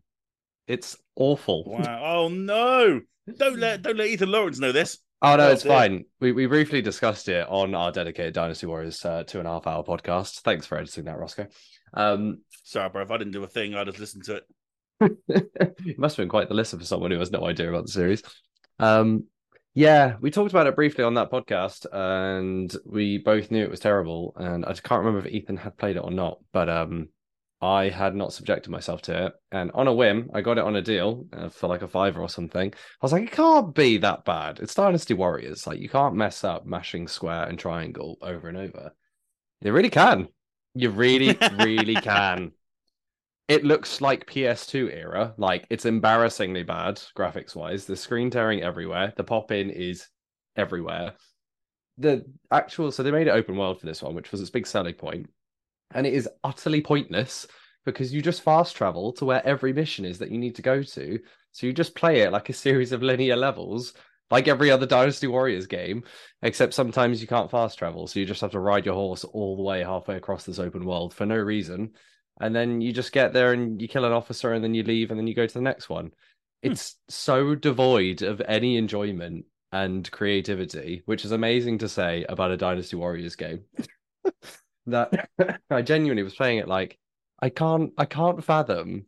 [0.67, 1.63] It's awful.
[1.65, 2.01] Wow.
[2.03, 3.01] Oh no.
[3.37, 4.99] Don't let don't let Ethan Lawrence know this.
[5.21, 5.71] Oh no, oh, it's dear.
[5.71, 6.05] fine.
[6.19, 9.65] We we briefly discussed it on our dedicated Dynasty Warriors uh, two and a half
[9.65, 10.41] hour podcast.
[10.41, 11.47] Thanks for editing that, Rossko.
[11.93, 13.01] Um, Sorry, bro.
[13.01, 14.43] If I didn't do a thing, I'd have listened to it.
[15.27, 17.91] it must have been quite the listen for someone who has no idea about the
[17.91, 18.23] series.
[18.79, 19.25] Um,
[19.73, 23.79] yeah, we talked about it briefly on that podcast, and we both knew it was
[23.79, 24.33] terrible.
[24.35, 27.09] And I can't remember if Ethan had played it or not, but um,
[27.61, 29.33] I had not subjected myself to it.
[29.51, 32.21] And on a whim, I got it on a deal uh, for like a fiver
[32.21, 32.71] or something.
[32.73, 34.59] I was like, it can't be that bad.
[34.59, 35.65] It's Dynasty Warriors.
[35.65, 38.91] Like, you can't mess up mashing square and triangle over and over.
[39.61, 40.27] You really can.
[40.75, 42.51] You really, really can
[43.47, 45.33] it looks like PS2 era.
[45.37, 47.85] Like it's embarrassingly bad graphics wise.
[47.85, 49.13] The screen tearing everywhere.
[49.15, 50.07] The pop in is
[50.55, 51.13] everywhere.
[51.97, 54.67] The actual so they made it open world for this one, which was its big
[54.67, 55.29] selling point,
[55.93, 57.47] and it is utterly pointless
[57.85, 60.83] because you just fast travel to where every mission is that you need to go
[60.83, 61.19] to.
[61.51, 63.93] So you just play it like a series of linear levels,
[64.29, 66.03] like every other Dynasty Warriors game,
[66.41, 69.55] except sometimes you can't fast travel, so you just have to ride your horse all
[69.55, 71.91] the way halfway across this open world for no reason
[72.39, 75.09] and then you just get there and you kill an officer and then you leave
[75.09, 76.11] and then you go to the next one.
[76.63, 76.71] Hmm.
[76.71, 82.57] It's so devoid of any enjoyment and creativity, which is amazing to say about a
[82.57, 83.61] Dynasty Warriors game.
[84.87, 85.29] that
[85.69, 86.97] I genuinely was playing it like
[87.41, 89.05] I can't I can't fathom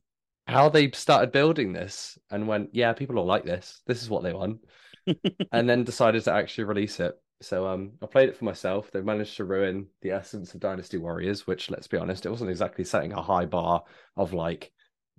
[0.48, 3.82] how they started building this and went, yeah, people will like this.
[3.86, 4.62] This is what they want.
[5.52, 7.14] and then decided to actually release it.
[7.42, 8.92] So um, I played it for myself.
[8.92, 12.50] They managed to ruin the essence of Dynasty Warriors, which, let's be honest, it wasn't
[12.50, 13.84] exactly setting a high bar
[14.18, 14.72] of like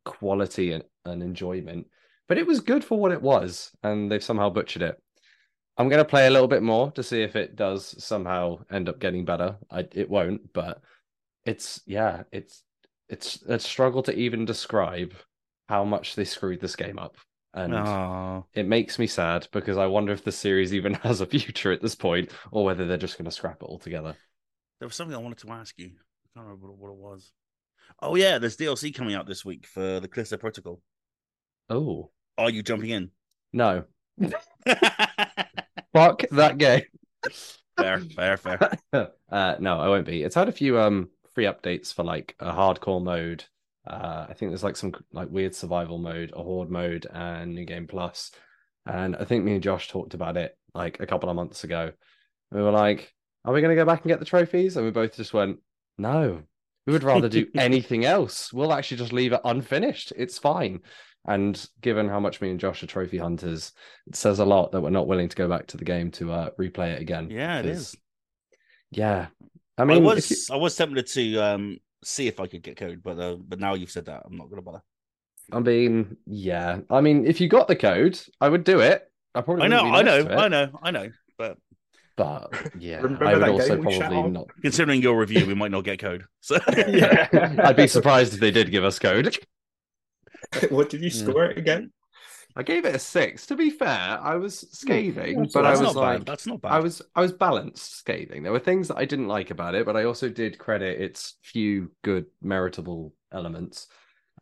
[0.05, 1.87] quality and, and enjoyment,
[2.29, 5.03] but it was good for what it was, and they've somehow butchered it.
[5.81, 8.91] I'm going to play a little bit more to see if it does somehow end
[8.91, 9.57] up getting better.
[9.71, 10.83] I, it won't, but
[11.47, 12.65] it's yeah, it's
[13.09, 15.15] it's a struggle to even describe
[15.71, 17.17] how much they screwed this game up
[17.55, 18.45] and Aww.
[18.53, 21.81] it makes me sad because I wonder if the series even has a future at
[21.81, 24.15] this point, or whether they're just going to scrap it altogether.
[24.81, 25.87] There was something I wanted to ask you.
[25.87, 27.33] I can't remember what it was.
[28.03, 30.83] Oh yeah, there's DLC coming out this week for the Callisto Protocol.
[31.71, 33.11] Oh, are you jumping in?
[33.53, 33.85] No.
[35.93, 36.83] Fuck that game.
[37.77, 38.79] Fair, fair, fair.
[39.31, 40.23] uh, no, I won't be.
[40.23, 43.45] It's had a few um free updates for like a hardcore mode
[43.87, 47.65] uh, I think there's like some like weird survival mode, a horde mode, and new
[47.65, 48.31] game plus.
[48.87, 51.93] And I think me and Josh talked about it like a couple of months ago.
[52.53, 53.13] We were like,
[53.45, 55.61] "Are we going to go back and get the trophies?" And we both just went,
[55.97, 56.43] "No,
[56.87, 58.53] we would rather do anything else.
[58.53, 60.13] We'll actually just leave it unfinished.
[60.17, 60.81] It's fine."
[61.27, 63.73] And given how much me and Josh are trophy hunters,
[64.07, 66.33] it says a lot that we're not willing to go back to the game to
[66.33, 67.29] uh, replay it again.
[67.31, 67.95] Yeah, it is.
[68.91, 69.27] Yeah,
[69.77, 70.55] I mean, I was you...
[70.55, 73.75] I was tempted to um see if I could get code, but uh, but now
[73.75, 74.83] you've said that, I'm not gonna bother.
[75.53, 76.81] I mean, yeah.
[76.91, 79.11] I mean, if you got the code, I would do it.
[79.35, 81.11] I probably I know, I know, I know, I know.
[81.39, 81.59] But
[82.17, 84.49] But yeah, Remember I would also game we shut probably not.
[84.63, 86.25] considering your review, we might not get code.
[86.41, 87.29] So Yeah.
[87.65, 89.37] I'd be surprised if they did give us code.
[90.71, 91.93] what did you score it again?
[92.57, 93.47] I gave it a six.
[93.47, 96.27] To be fair, I was scathing, that's but I was not like, bad.
[96.27, 96.73] That's not bad.
[96.73, 98.43] I was I was balanced scathing.
[98.43, 101.37] There were things that I didn't like about it, but I also did credit its
[101.43, 103.87] few good meritable elements.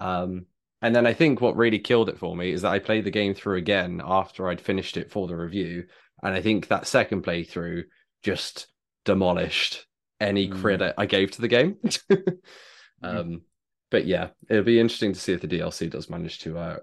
[0.01, 0.47] Um,
[0.81, 3.11] and then I think what really killed it for me is that I played the
[3.11, 5.85] game through again after I'd finished it for the review,
[6.23, 7.85] and I think that second playthrough
[8.23, 8.69] just
[9.05, 9.87] demolished
[10.21, 10.61] any Mm.
[10.61, 11.77] credit I gave to the game.
[13.03, 13.43] um,
[13.91, 16.77] but yeah, it'll be interesting to see if the DLC does manage to uh,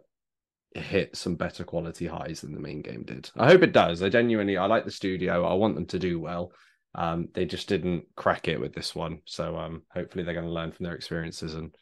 [0.74, 3.30] hit some better quality highs than the main game did.
[3.38, 4.02] I hope it does.
[4.02, 5.46] I genuinely I like the studio.
[5.46, 6.52] I want them to do well.
[6.96, 9.20] Um, they just didn't crack it with this one.
[9.26, 11.76] So um, hopefully they're going to learn from their experiences and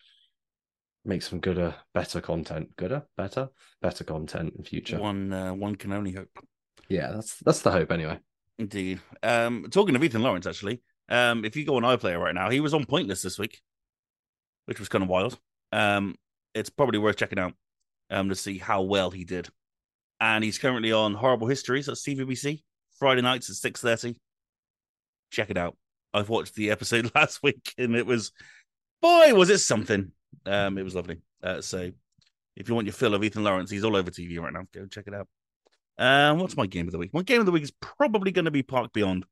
[1.05, 2.75] make some gooder, better content.
[2.77, 3.49] Gooder, better,
[3.81, 4.99] better content in future.
[4.99, 5.31] one.
[5.31, 6.29] Uh, one can only hope.
[6.89, 8.19] Yeah, that's that's the hope anyway.
[8.59, 9.01] Indeed.
[9.21, 12.59] Um, talking of Ethan Lawrence, actually, um, if you go on iPlayer right now, he
[12.59, 13.61] was on Pointless this week,
[14.65, 15.37] which was kind of wild.
[15.71, 16.15] Um,
[16.53, 17.53] it's probably worth checking out
[18.09, 19.49] um, to see how well he did.
[20.19, 22.61] And he's currently on Horrible Histories at CBBC
[22.97, 24.15] Friday nights at six thirty.
[25.31, 25.75] Check it out.
[26.13, 28.31] I've watched the episode last week, and it was,
[29.01, 30.11] boy, was it something.
[30.45, 31.17] Um, it was lovely.
[31.41, 31.91] Uh, so,
[32.55, 34.63] if you want your fill of Ethan Lawrence, he's all over TV right now.
[34.73, 35.27] Go check it out.
[35.97, 37.13] Um, what's my game of the week?
[37.13, 39.25] My game of the week is probably going to be Park Beyond.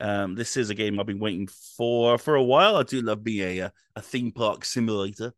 [0.00, 2.76] Um, this is a game I've been waiting for for a while.
[2.76, 5.32] I do love being a, a theme park simulator,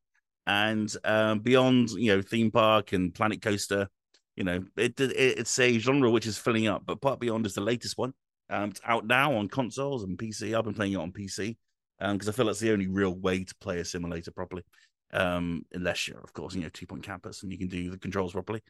[0.47, 3.89] and um, beyond you know theme park and Planet Coaster,
[4.37, 6.83] you know it, it it's a genre which is filling up.
[6.87, 8.15] But Park Beyond is the latest one.
[8.51, 10.57] Um, it's out now on consoles and PC.
[10.57, 11.57] I've been playing it on PC
[11.99, 14.63] because I feel that's the only real way to play a simulator properly.
[15.13, 17.99] Um, unless you're, of course, you know, two point campus and you can do the
[17.99, 18.63] controls properly.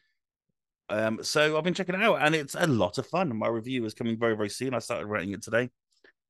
[0.89, 3.35] Um, so I've been checking it out, and it's a lot of fun.
[3.35, 4.73] My review is coming very, very soon.
[4.73, 5.69] I started writing it today.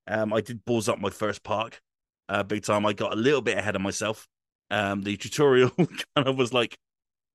[0.07, 1.81] Um, I did balls up my first park,
[2.29, 2.85] uh, big time.
[2.85, 4.27] I got a little bit ahead of myself.
[4.69, 5.69] Um, the tutorial
[6.15, 6.77] kind of was like,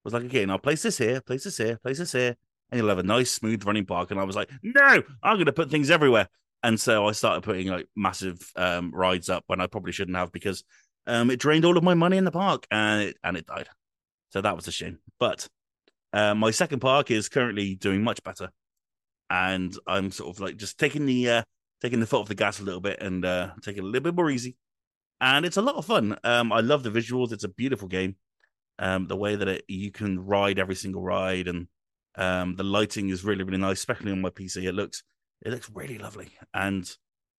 [0.04, 2.37] was like, okay, now place this here, place this here, place this here,
[2.70, 4.11] and you'll have a nice, smooth running park.
[4.11, 6.28] And I was like, no, I'm going to put things everywhere.
[6.62, 10.33] And so I started putting like massive um rides up when I probably shouldn't have
[10.33, 10.64] because
[11.07, 13.68] um it drained all of my money in the park and it and it died.
[14.31, 14.98] So that was a shame.
[15.20, 15.48] But
[16.12, 18.50] uh, my second park is currently doing much better,
[19.31, 21.42] and I'm sort of like just taking the uh,
[21.81, 24.14] taking the foot off the gas a little bit and uh, taking a little bit
[24.14, 24.57] more easy.
[25.21, 26.17] And it's a lot of fun.
[26.25, 27.33] Um, I love the visuals.
[27.33, 28.17] It's a beautiful game.
[28.79, 31.67] Um, the way that it, you can ride every single ride and
[32.19, 34.64] um, the lighting is really really nice, especially on my PC.
[34.64, 35.03] It looks
[35.43, 36.88] it looks really lovely, and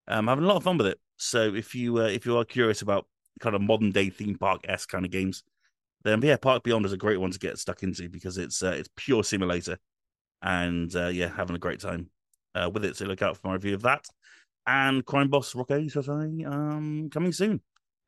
[0.08, 1.00] I'm having a lot of fun with it.
[1.18, 3.06] So if you uh, if you are curious about
[3.42, 5.44] kind of modern day theme park s kind of games,
[6.04, 8.72] then yeah, Park Beyond is a great one to get stuck into because it's uh,
[8.72, 9.78] it's pure simulator,
[10.42, 12.10] and uh, yeah, having a great time
[12.56, 12.96] uh, with it.
[12.96, 14.06] So look out for my review of that,
[14.70, 17.62] and Crime Boss Rockay City um coming soon.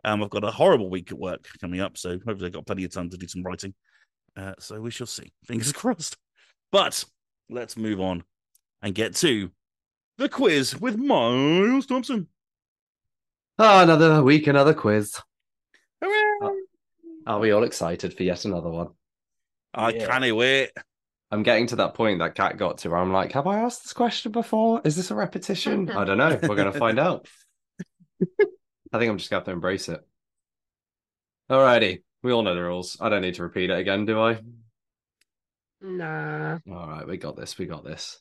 [0.04, 2.84] Um, I've got a horrible week at work coming up, so hopefully I've got plenty
[2.86, 3.74] of time to do some writing.
[4.36, 5.32] Uh, so we shall see.
[5.45, 6.17] Fingers crossed.
[6.71, 7.04] But
[7.50, 8.24] let's move on
[8.82, 9.52] and get to
[10.17, 12.28] the quiz with Miles Thompson.
[13.60, 15.19] Oh, another week, another quiz.
[16.02, 16.56] Hooray!
[17.28, 18.89] Are we all excited for yet another one?
[19.74, 20.08] I Yeah.
[20.08, 20.71] can't wait.
[21.32, 23.84] I'm getting to that point that Kat got to where I'm like, have I asked
[23.84, 24.82] this question before?
[24.84, 25.89] Is this a repetition?
[25.96, 26.38] I don't know.
[26.44, 27.28] We're going to find out.
[28.94, 30.02] I think I'm just going to have to embrace it.
[31.50, 32.04] Alrighty.
[32.22, 32.98] We all know the rules.
[33.00, 34.39] I don't need to repeat it again, do I?
[35.82, 36.60] Nah.
[36.70, 37.58] All right, we got this.
[37.58, 38.20] We got this.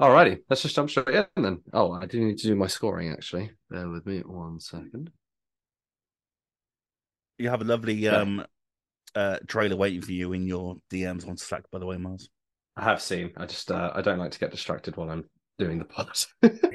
[0.00, 1.60] Alrighty, let's just jump straight in then.
[1.72, 3.52] Oh, I do need to do my scoring actually.
[3.70, 5.10] Bear with me one second.
[7.38, 8.44] You have a lovely um
[9.14, 12.28] uh trailer waiting for you in your DMs on Slack, by the way, Miles.
[12.76, 13.32] I have seen.
[13.36, 15.24] I just uh, I don't like to get distracted while I'm
[15.58, 16.08] doing the pod.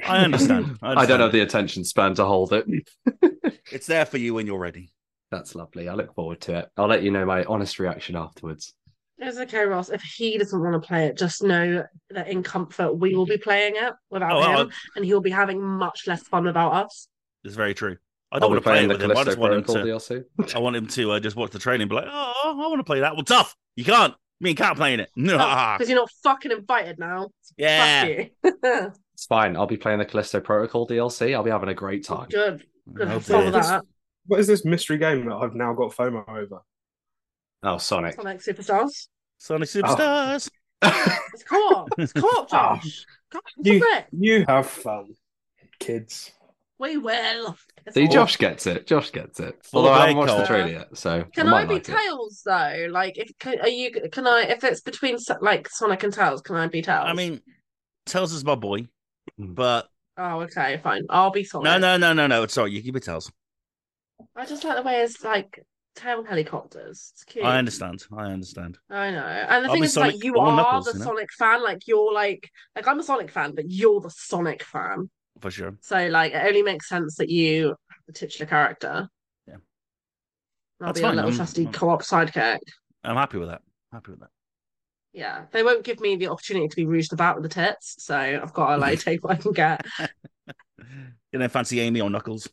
[0.06, 0.78] I understand.
[0.82, 2.66] I I, don't have the attention span to hold it.
[3.70, 4.90] It's there for you when you're ready.
[5.30, 5.88] That's lovely.
[5.90, 6.68] I look forward to it.
[6.78, 8.72] I'll let you know my honest reaction afterwards.
[9.18, 9.90] It's okay, Ross.
[9.90, 13.36] If he doesn't want to play it, just know that in comfort we will be
[13.36, 17.08] playing it without Oh, him, I- and he'll be having much less fun without us.
[17.44, 17.96] It's very true.
[18.30, 19.10] I don't want to play it with him.
[19.16, 19.72] I just want him to.
[19.72, 20.24] DLC.
[20.54, 22.78] I want him to uh, just watch the training and be like, oh, I want
[22.80, 23.14] to play that.
[23.14, 23.56] Well, tough.
[23.76, 24.14] You can't.
[24.40, 25.10] Me and Kat playing it.
[25.16, 25.36] No.
[25.36, 27.30] Because you're not fucking invited now.
[27.56, 28.04] yeah.
[28.42, 28.92] Fuck you.
[29.14, 29.56] It's fine.
[29.56, 31.34] I'll be playing the Callisto Protocol DLC.
[31.34, 32.28] I'll be having a great time.
[32.30, 32.62] Good.
[32.94, 33.08] Good.
[33.08, 33.82] Oh, Have with that.
[34.26, 36.60] What is this mystery game that I've now got FOMO over?
[37.64, 38.14] Oh, Sonic.
[38.14, 39.08] Sonic Superstars.
[39.38, 40.48] Sonic Superstars.
[40.82, 41.88] It's co-op.
[41.98, 42.76] It's co-op, Ah.
[42.80, 43.04] Josh.
[43.32, 43.82] God, You- you...
[43.96, 44.06] it.
[44.12, 45.14] You have fun,
[45.80, 46.30] kids.
[46.78, 47.56] We will.
[47.86, 48.86] It's See, all- Josh gets it.
[48.86, 49.58] Josh gets it.
[49.64, 51.88] Full Although I haven't Blade watched the trailer yet, so Can I I, be like
[51.88, 51.92] it.
[51.96, 52.86] Tails though?
[52.90, 53.90] Like, if can, are you?
[54.12, 54.42] Can I?
[54.42, 57.04] If it's between like Sonic and Tails, can I be Tails?
[57.06, 57.40] I mean,
[58.06, 58.86] Tails is my boy,
[59.38, 59.54] Mm.
[59.54, 61.04] but oh, okay, fine.
[61.10, 61.64] I'll be Sonic.
[61.64, 62.46] no, no, no, no, no.
[62.46, 63.30] Sorry, you keep it Tails.
[64.36, 65.60] I just like the way it's like
[65.96, 67.10] tail helicopters.
[67.14, 67.44] It's cute.
[67.44, 68.04] I understand.
[68.16, 68.78] I understand.
[68.88, 69.18] I know.
[69.18, 71.04] And the I'll thing be is, like, you are Knuckles, the you know?
[71.06, 71.62] Sonic fan.
[71.62, 75.10] Like, you're like, like I'm a Sonic fan, but you're the Sonic fan.
[75.40, 75.76] For sure.
[75.80, 79.08] So, like, it only makes sense that you the titular character.
[79.46, 79.56] Yeah.
[80.80, 82.58] I'll That's be a little I'm- trusty I'm- co-op sidekick.
[83.04, 83.62] I'm happy with that.
[83.92, 84.30] Happy with that.
[85.12, 88.16] Yeah, they won't give me the opportunity to be roosed about with the tits, so
[88.16, 89.84] I've got to like take what I can get.
[91.30, 92.48] You don't fancy Amy or Knuckles?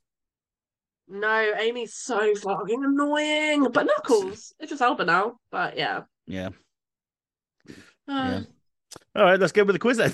[1.07, 5.37] No, Amy's so fucking annoying, but Knuckles, it's just Elba now.
[5.49, 6.49] But yeah, Yeah.
[8.07, 8.41] Uh,
[9.15, 10.11] All right, let's go with the quiz then.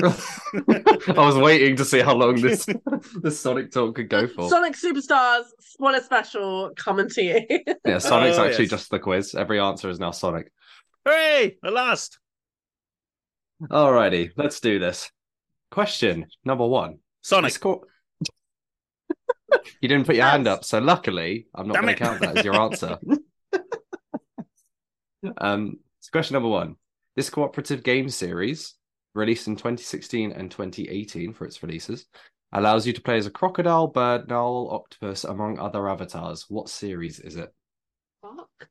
[0.00, 2.66] I was waiting to see how long this
[3.22, 4.48] this Sonic talk could go for.
[4.48, 7.46] Sonic Superstars spoiler special coming to you.
[7.84, 8.70] Yeah, Sonic's Oh, actually yes.
[8.70, 9.34] just the quiz.
[9.34, 10.50] Every answer is now Sonic.
[11.06, 11.56] Hooray!
[11.64, 12.18] At last.
[13.70, 15.10] Alrighty, let's do this.
[15.70, 16.98] Question number one.
[17.20, 17.52] Sonic.
[17.52, 17.86] Score-
[19.80, 22.06] you didn't put your hand up, so luckily I'm not Damn going to it.
[22.06, 22.98] count that as your answer.
[25.38, 26.76] um, so question number one.
[27.14, 28.74] This cooperative game series,
[29.14, 32.06] released in 2016 and 2018 for its releases,
[32.52, 36.46] allows you to play as a crocodile, bird, narwhal, octopus, among other avatars.
[36.48, 37.52] What series is it?
[38.22, 38.68] Fuck.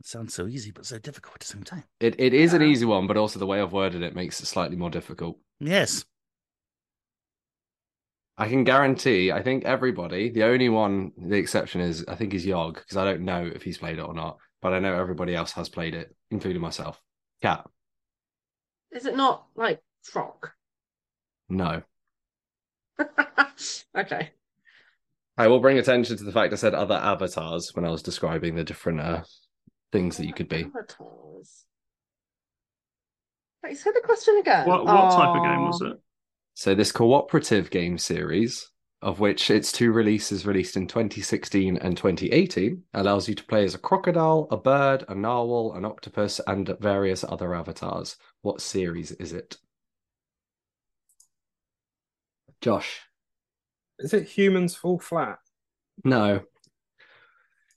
[0.00, 1.84] It sounds so easy, but so difficult at the same time.
[2.00, 4.46] It it is an easy one, but also the way I've worded it makes it
[4.46, 5.38] slightly more difficult.
[5.58, 6.04] Yes.
[8.38, 9.32] I can guarantee.
[9.32, 10.30] I think everybody.
[10.30, 13.62] The only one, the exception is, I think, is Yog because I don't know if
[13.62, 17.00] he's played it or not, but I know everybody else has played it, including myself.
[17.42, 17.66] Kat,
[18.92, 20.50] Is it not like Frog?
[21.48, 21.82] no.
[23.96, 24.30] okay.
[25.38, 28.54] I will bring attention to the fact I said other avatars when I was describing
[28.54, 29.22] the different uh,
[29.92, 30.64] things that you could be.
[30.64, 31.66] Avatars.
[33.62, 34.66] Wait, say the question again.
[34.66, 36.00] What what type of game was it?
[36.54, 38.70] So this cooperative game series,
[39.02, 43.74] of which its two releases released in 2016 and 2018, allows you to play as
[43.74, 48.16] a crocodile, a bird, a narwhal, an octopus, and various other avatars.
[48.42, 49.58] What series is it?
[52.60, 53.02] Josh.
[53.98, 55.38] Is it humans fall flat?
[56.04, 56.42] No.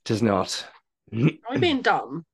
[0.06, 0.66] It is not.
[1.14, 2.26] Are we being dumb?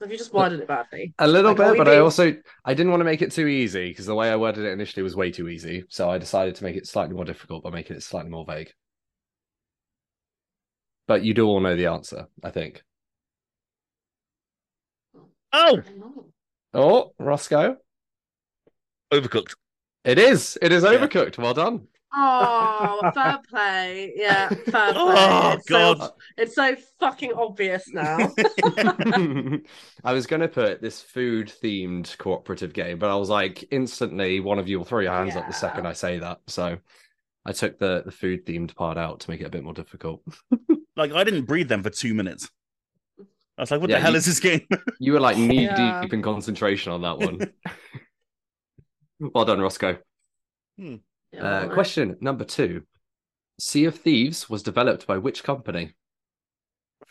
[0.00, 1.12] Have you just worded it badly?
[1.18, 2.34] A little Like, bit, we but I also
[2.64, 5.02] I didn't want to make it too easy because the way I worded it initially
[5.02, 5.84] was way too easy.
[5.88, 8.72] So I decided to make it slightly more difficult by making it slightly more vague.
[11.06, 12.82] But you do all know the answer, I think.
[15.52, 15.82] Oh,
[16.72, 17.76] Oh, Rossko.
[19.12, 19.54] overcooked.
[20.04, 20.56] It is.
[20.62, 20.90] It is Yeah.
[20.90, 21.36] overcooked.
[21.36, 21.88] Well done.
[22.12, 24.12] Oh, fair play.
[24.16, 25.14] Yeah, fair oh, play.
[25.16, 26.10] Oh, it's So, God.
[26.36, 28.16] it's so fucking obvious now.
[30.04, 34.40] I was going to put this food themed cooperative game, but I was like, instantly,
[34.40, 36.40] one of you will throw your hands up the second I say that.
[36.48, 36.78] So
[37.46, 40.22] I took the, the food themed part out to make it a bit more difficult.
[40.96, 42.50] Like I didn't breathe them for two minutes.
[43.56, 44.66] I was like, "What Yeah, the hell you- is this game?"
[44.98, 46.00] You were like knee Yeah.
[46.02, 47.38] deep in concentration on that one.
[49.20, 49.98] well done, Rossko.
[50.78, 50.96] Hmm.
[51.32, 51.72] Yeah, Uh, alright.
[51.72, 52.82] question number two
[53.58, 55.94] Sea of Thieves was developed by which company?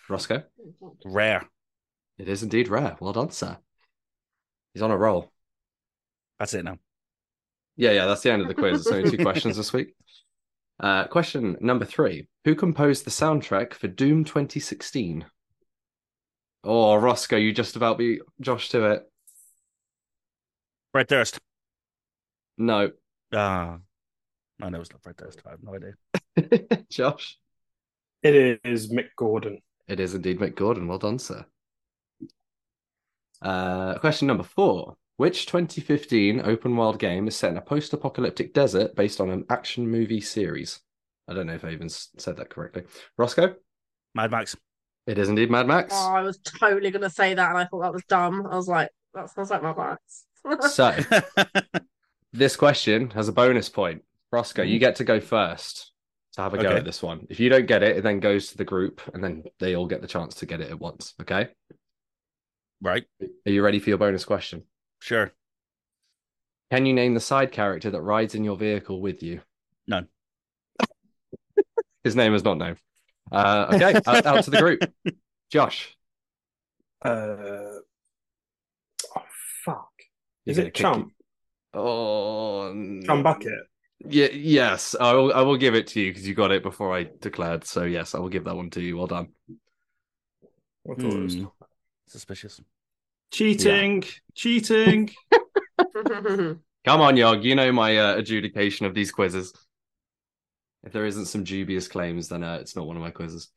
[0.09, 0.45] Rossko?
[1.05, 1.47] Rare.
[2.17, 2.97] It is indeed rare.
[2.99, 3.57] Well done, sir.
[4.73, 5.31] He's on a roll.
[6.39, 6.77] That's it now.
[7.75, 8.81] Yeah, yeah, that's the end of the quiz.
[8.81, 9.93] It's only two questions this week.
[10.79, 15.25] Uh, question number three Who composed the soundtrack for Doom 2016?
[16.63, 19.03] Oh, Rossko, you just about beat Josh to it.
[20.91, 21.39] Fred Durst.
[22.57, 22.91] No.
[23.33, 23.77] Ah,
[24.61, 25.41] I know it's not Fred Durst.
[25.45, 26.85] I have no idea.
[26.89, 27.37] Josh?
[28.21, 29.59] It is Mick Gordon.
[29.87, 30.87] It is indeed Mick Gordon.
[30.87, 31.45] Well done, sir.
[33.41, 34.95] Uh, question number four.
[35.17, 39.45] Which 2015 open world game is set in a post apocalyptic desert based on an
[39.49, 40.79] action movie series?
[41.27, 42.83] I don't know if I even said that correctly.
[43.19, 43.55] Rossko?
[44.15, 44.55] Mad Max.
[45.07, 45.93] It is indeed Mad Max.
[45.95, 48.47] Oh, I was totally gonna say that, and I thought that was dumb.
[48.49, 50.25] I was like, that sounds like my parents.
[50.73, 50.95] So,
[52.33, 54.03] this question has a bonus point.
[54.33, 55.91] Rossko, you get to go first
[56.33, 56.77] to have a go Okay.
[56.77, 57.25] at this one.
[57.29, 59.87] If you don't get it, it then goes to the group and then they all
[59.87, 61.13] get the chance to get it at once.
[61.21, 61.49] Okay.
[62.81, 63.03] right.
[63.21, 64.63] Are you ready for your bonus question?
[64.99, 65.31] Sure.
[66.71, 69.41] Can you name the side character that rides in your vehicle with you?
[69.87, 70.07] None.
[72.03, 72.77] His name is not known.
[73.31, 74.81] Uh, okay, out, out to the group.
[75.51, 75.95] Josh.
[77.03, 77.09] Uh,
[79.15, 79.23] oh
[79.65, 79.89] fuck!
[80.45, 81.13] you're Is gonna it kick- Chump?
[81.73, 82.71] Oh,
[83.05, 83.61] Chumbucket.
[84.05, 85.33] Yeah, yes, I will.
[85.33, 87.65] I will give it to you because you got it before I declared.
[87.65, 88.97] So yes, I will give that one to you.
[88.97, 89.29] Well done.
[90.89, 91.45] I thought it was Hmm.
[92.07, 92.61] Suspicious.
[93.31, 95.11] Cheating, cheating.
[96.85, 97.43] Come on, Yog.
[97.43, 99.53] You know my uh, adjudication of these quizzes.
[100.83, 103.49] If there isn't some dubious claims, then uh, it's not one of my quizzes.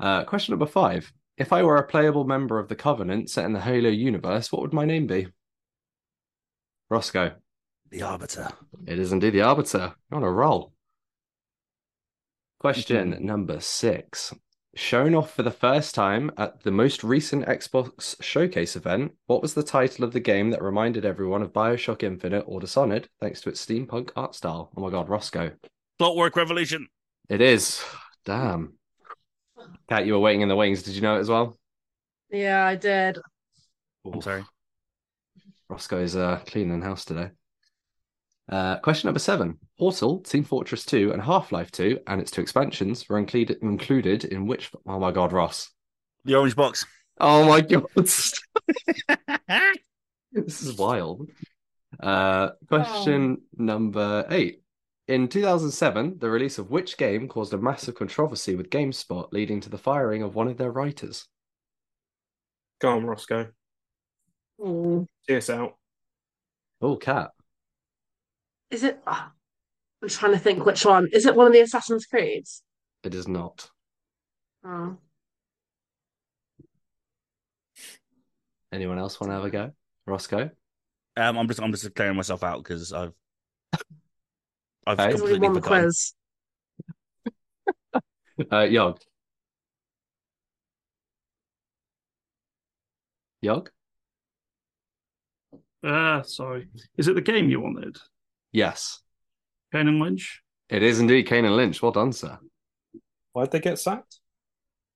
[0.00, 3.52] Uh, question number five: If I were a playable member of the Covenant set in
[3.52, 5.26] the Halo universe, what would my name be?
[6.90, 7.34] Rossko.
[7.90, 8.50] The Arbiter.
[8.86, 9.94] It is indeed the Arbiter.
[10.10, 10.72] You're on a roll.
[12.60, 14.34] Question number six.
[14.74, 19.54] Shown off for the first time at the most recent Xbox Showcase event, what was
[19.54, 23.48] the title of the game that reminded everyone of Bioshock Infinite or Dishonored thanks to
[23.48, 24.70] its steampunk art style?
[24.76, 25.54] Oh my god, Rossko.
[25.98, 26.88] Clockwork Revolution.
[27.28, 27.82] It is.
[28.24, 28.74] Damn.
[29.88, 30.82] Kat, you were waiting in the wings.
[30.82, 31.58] Did you know it as well?
[32.30, 33.18] yeah, I did.
[34.04, 34.44] I'm sorry.
[35.70, 37.30] Rossko's uh, cleaning house today.
[38.48, 39.58] Uh, question number seven.
[39.78, 44.24] Portal, Team Fortress 2, and Half Life 2, and its two expansions were included included
[44.24, 44.70] in which.
[44.86, 45.70] Oh my god, Ross.
[46.24, 46.86] The Orange Box.
[47.20, 47.84] Oh my god.
[50.32, 51.28] this is wild.
[52.00, 54.62] Uh, question number eight.
[55.08, 59.70] In 2007, the release of which game caused a massive controversy with GameSpot, leading to
[59.70, 61.26] the firing of one of their writers?
[62.78, 63.50] Go on, Rossko.
[64.60, 65.06] Mm.
[65.26, 65.76] See us out.
[66.82, 67.30] Oh, Kat.
[68.70, 69.00] Is it?
[69.06, 69.32] ah,
[70.02, 71.08] I'm trying to think which one.
[71.12, 72.62] Is it one of the Assassin's Creeds?
[73.02, 73.70] It is not.
[74.64, 74.96] Oh.
[78.72, 79.72] Anyone else want to have a go?
[80.08, 80.50] Rossko?
[81.16, 83.12] Um, I'm just I'm just declaring myself out because I've
[84.86, 85.08] I've Okay.
[85.08, 86.14] We completely won the quiz.
[88.52, 89.00] Uh, Yog.
[93.42, 93.70] Yog?
[95.82, 96.68] Ah, sorry.
[96.96, 97.96] Is it the game you wanted?
[98.52, 99.00] Yes.
[99.72, 100.42] Kane and Lynch?
[100.68, 101.80] It is indeed Kane and Lynch.
[101.82, 102.38] Well done, sir.
[103.32, 104.20] Why'd they get sacked?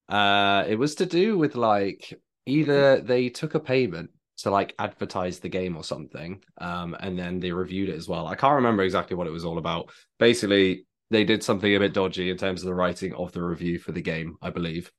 [0.08, 5.38] Uh, it was to do with like either they took a payment to like advertise
[5.38, 8.26] the game or something, um, and then they reviewed it as well.
[8.26, 9.90] I can't remember exactly what it was all about.
[10.18, 13.78] Basically, they did something a bit dodgy in terms of the writing of the review
[13.78, 14.90] for the game, I believe.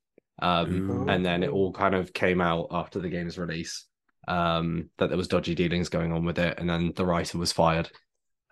[0.41, 3.85] Um, and then it all kind of came out after the game's release
[4.27, 7.51] um, that there was dodgy dealings going on with it, and then the writer was
[7.51, 7.91] fired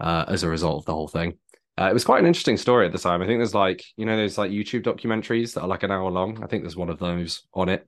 [0.01, 1.37] uh, as a result of the whole thing.
[1.79, 3.21] Uh, it was quite an interesting story at the time.
[3.21, 6.11] I think there's like you know there's like YouTube documentaries that are like an hour
[6.11, 6.43] long.
[6.43, 7.87] I think there's one of those on it.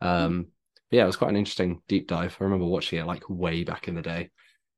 [0.00, 0.48] Um,
[0.90, 2.36] but yeah, it was quite an interesting deep dive.
[2.40, 4.30] I remember watching it like way back in the day,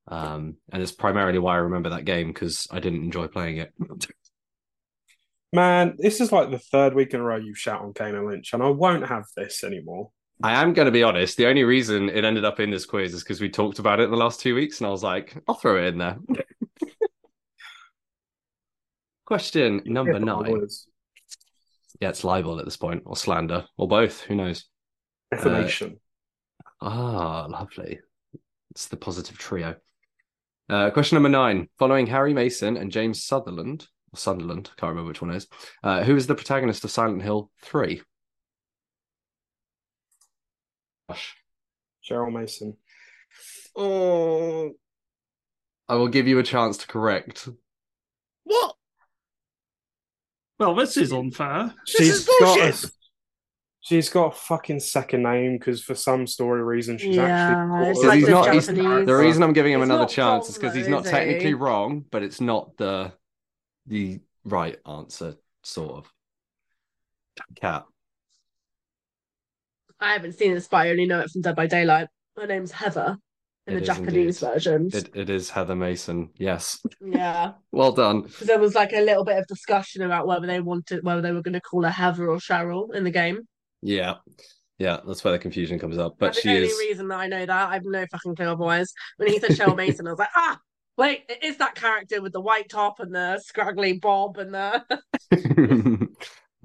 [0.07, 3.73] um, and it's primarily why I remember that game because I didn't enjoy playing it.
[5.53, 8.27] Man, this is like the third week in a row you shout on Kane and
[8.27, 10.11] Lynch, and I won't have this anymore.
[10.41, 11.37] I am going to be honest.
[11.37, 14.05] The only reason it ended up in this quiz is because we talked about it
[14.05, 16.17] in the last two weeks, and I was like, I'll throw it in there.
[19.25, 20.51] Question number Yeah, nine.
[20.51, 20.87] words.
[21.99, 24.21] Yeah, it's libel at this point, or slander, or both.
[24.21, 24.65] Who knows?
[25.31, 25.99] Defamation.
[26.81, 27.99] Ah, lovely.
[28.71, 29.75] It's the positive trio.
[30.69, 31.69] Uh, question number nine.
[31.79, 35.47] Following Harry Mason and James Sutherland, or Sunderland, I can't remember which one it is,
[35.83, 38.01] uh, who is the protagonist of Silent Hill 3?
[41.09, 41.35] Gosh.
[42.07, 42.75] Cheryl Mason.
[43.75, 44.71] Oh.
[45.87, 47.47] I will give you a chance to correct.
[48.43, 48.75] What?
[50.67, 51.73] Well, this is unfair.
[51.99, 52.91] is got a,
[53.81, 57.99] she's got a fucking second name because for some story reason she's Yeah, actually it's
[58.03, 60.73] like he's the not- he's- The reason I'm giving him He's another chance is because
[60.73, 61.53] he's not technically he?
[61.53, 63.11] wrong, but it's not the
[63.87, 66.11] the right answer, sort of.
[67.55, 67.85] Kat.
[69.99, 72.07] I haven't seen this, but I only know it from Dead by Daylight.
[72.37, 73.17] My name's Heather
[73.67, 74.53] in It the Japanese indeed.
[74.53, 74.95] versions.
[74.95, 76.29] It, it is Heather Mason.
[76.37, 76.79] Yes.
[77.01, 78.21] Yeah, Well done.
[78.23, 81.31] because there was like a little bit of discussion about whether they wanted, whether they
[81.31, 83.47] were going to call her Heather or Cheryl in the game.
[83.81, 84.15] Yeah.
[84.79, 86.15] Yeah, that's where the confusion comes up.
[86.19, 86.79] But That's she the only is.
[86.79, 87.69] reason that I know that.
[87.69, 88.91] I've no fucking clue otherwise.
[89.17, 90.57] When he said Cheryl Mason, I was like, ah,
[90.97, 94.83] wait, it is that character with the white top and the scraggly bob and the.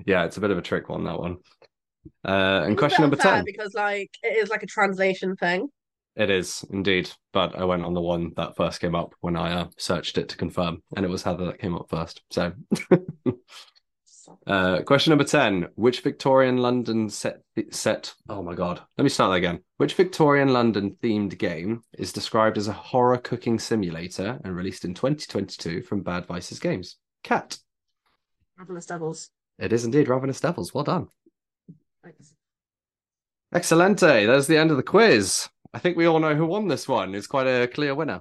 [0.07, 1.37] yeah, it's a bit of a trick one, that one.
[2.27, 3.45] Uh, and It's question number 10.
[3.45, 5.69] because like it is like a translation thing.
[6.19, 9.53] It is indeed, but I went on the one that first came up when I
[9.53, 12.23] uh, searched it to confirm, and it was Heather that came up first.
[12.33, 12.53] So,
[14.49, 18.13] uh, question number ten: Which Victorian London set set?
[18.29, 18.81] Oh my god!
[18.97, 19.61] Let me start that again.
[19.77, 24.95] Which Victorian London themed game is described as a horror cooking simulator and released in
[24.95, 26.97] 2022 from Bad Vices Games?
[27.23, 27.59] Kat.
[28.59, 29.31] Ravenous Devils.
[29.61, 30.75] It is indeed Ravenous Devils.
[30.75, 31.07] Well done.
[32.03, 32.35] Thanks.
[33.55, 34.27] Excelente.
[34.27, 35.49] There's the end of the quiz.
[35.79, 37.15] I think we all know who won this one.
[37.15, 38.21] It's quite a clear winner.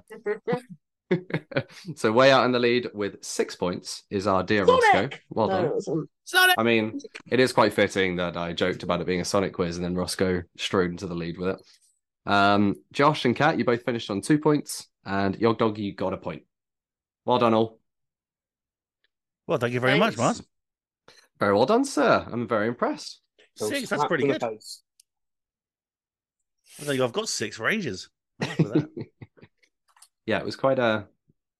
[1.96, 5.12] so way out in the lead with six points is our dear Rossko.
[5.28, 6.06] Well No, done.
[6.22, 6.54] Sonic!
[6.56, 9.74] I mean, it is quite fitting that I joked about it being a Sonic quiz
[9.74, 12.30] and then Rossko strode into the lead with it.
[12.30, 16.12] Um, Josh and Kat, you both finished on two points, and Yog Dog, you got
[16.12, 16.42] a point.
[17.24, 17.80] Well done, all.
[19.48, 20.38] Well, thank you very much, Thanks.
[20.38, 20.42] Mars.
[21.40, 22.24] Very well done, sir.
[22.30, 23.20] I'm very impressed.
[23.56, 24.40] Six, that's pretty good.
[24.40, 24.82] face.
[26.80, 28.08] I think I've got six for ages.
[28.40, 28.88] I'm happy with that.
[30.26, 31.06] yeah, it was quite a.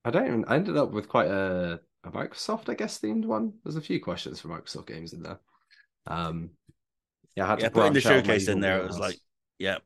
[0.05, 0.45] I don't even.
[0.47, 3.55] I ended up with quite a, a Microsoft, I guess, themed one.
[3.65, 5.41] There's a few questions for Microsoft games in there.
[6.07, 6.51] Um,
[7.37, 9.17] yeah, I had yeah, to the branch out my showcase in there, it was like,
[9.59, 9.79] yeah,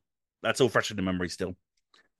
[0.42, 1.56] that's all fresh in the memory still.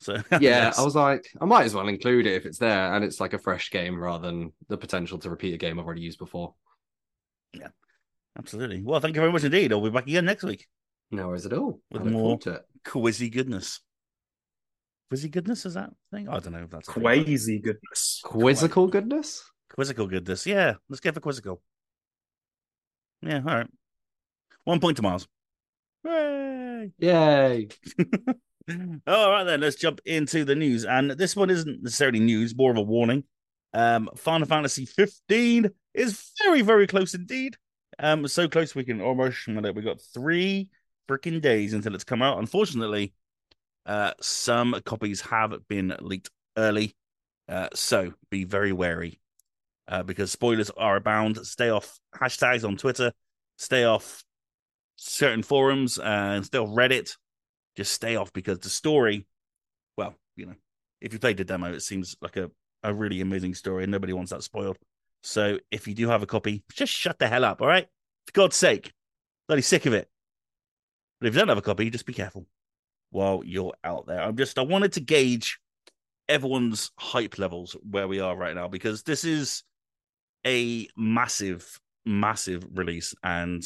[0.01, 0.79] So yeah, yes.
[0.79, 3.35] I was like, I might as well include it if it's there and it's like
[3.35, 6.55] a fresh game rather than the potential to repeat a game I've already used before.
[7.55, 7.69] Yeah,
[8.37, 8.83] absolutely.
[8.83, 9.73] Well, thank you very much indeed.
[9.73, 10.67] I'll be back again next week.
[11.13, 11.81] No worries at all.
[11.91, 12.63] With I look more- to.
[12.85, 13.81] Quizzy goodness.
[15.13, 16.29] Quizzy goodness is that thing?
[16.29, 17.03] I don't know if that's a thing.
[17.03, 18.21] Crazy goodness.
[18.25, 19.45] Quizzical goodness.
[19.73, 20.47] Quizzical goodness.
[20.47, 21.63] Yeah, let's go for quizzical.
[23.21, 23.67] Yeah, all right.
[24.65, 25.29] One point to Miles.
[26.05, 26.91] Hooray!
[26.99, 27.69] Yay!
[29.07, 30.85] All right, then let's jump into the news.
[30.85, 33.25] And this one isn't necessarily news, more of a warning.
[33.75, 37.57] Um, Final Fantasy 15 is very, very close indeed.
[37.99, 39.75] Um, so close we can almost smell it.
[39.75, 40.69] We got three
[41.13, 42.39] freaking days until it's come out.
[42.39, 43.13] Unfortunately,
[43.87, 46.95] uh, some copies have been leaked early,
[47.49, 49.19] uh, so be very wary.
[49.89, 51.45] Uh, because spoilers are abound.
[51.45, 53.13] Stay off hashtags on Twitter.
[53.59, 54.23] Stay off
[54.97, 57.17] certain forums and stay off Reddit
[57.77, 59.27] just stay off because the story,
[59.97, 60.55] well, you know,
[61.01, 62.51] if you played the demo, it seems like a,
[62.83, 64.77] a really amazing story and nobody wants that spoiled.
[65.23, 67.87] So if you do have a copy, just shut the hell up, all right?
[68.27, 68.93] For God's sake.
[69.49, 70.09] Bloody sick of it.
[71.23, 72.47] But if you don't have a copy, just be careful
[73.11, 74.21] while you're out there.
[74.21, 75.61] I'm just I wanted to gauge
[76.29, 79.63] everyone's hype levels where we are right now because this is
[80.45, 83.63] a massive, massive release and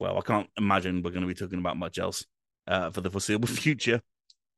[0.00, 2.26] well, I can't imagine we're going to be talking about much else
[2.66, 4.00] uh, for the foreseeable future.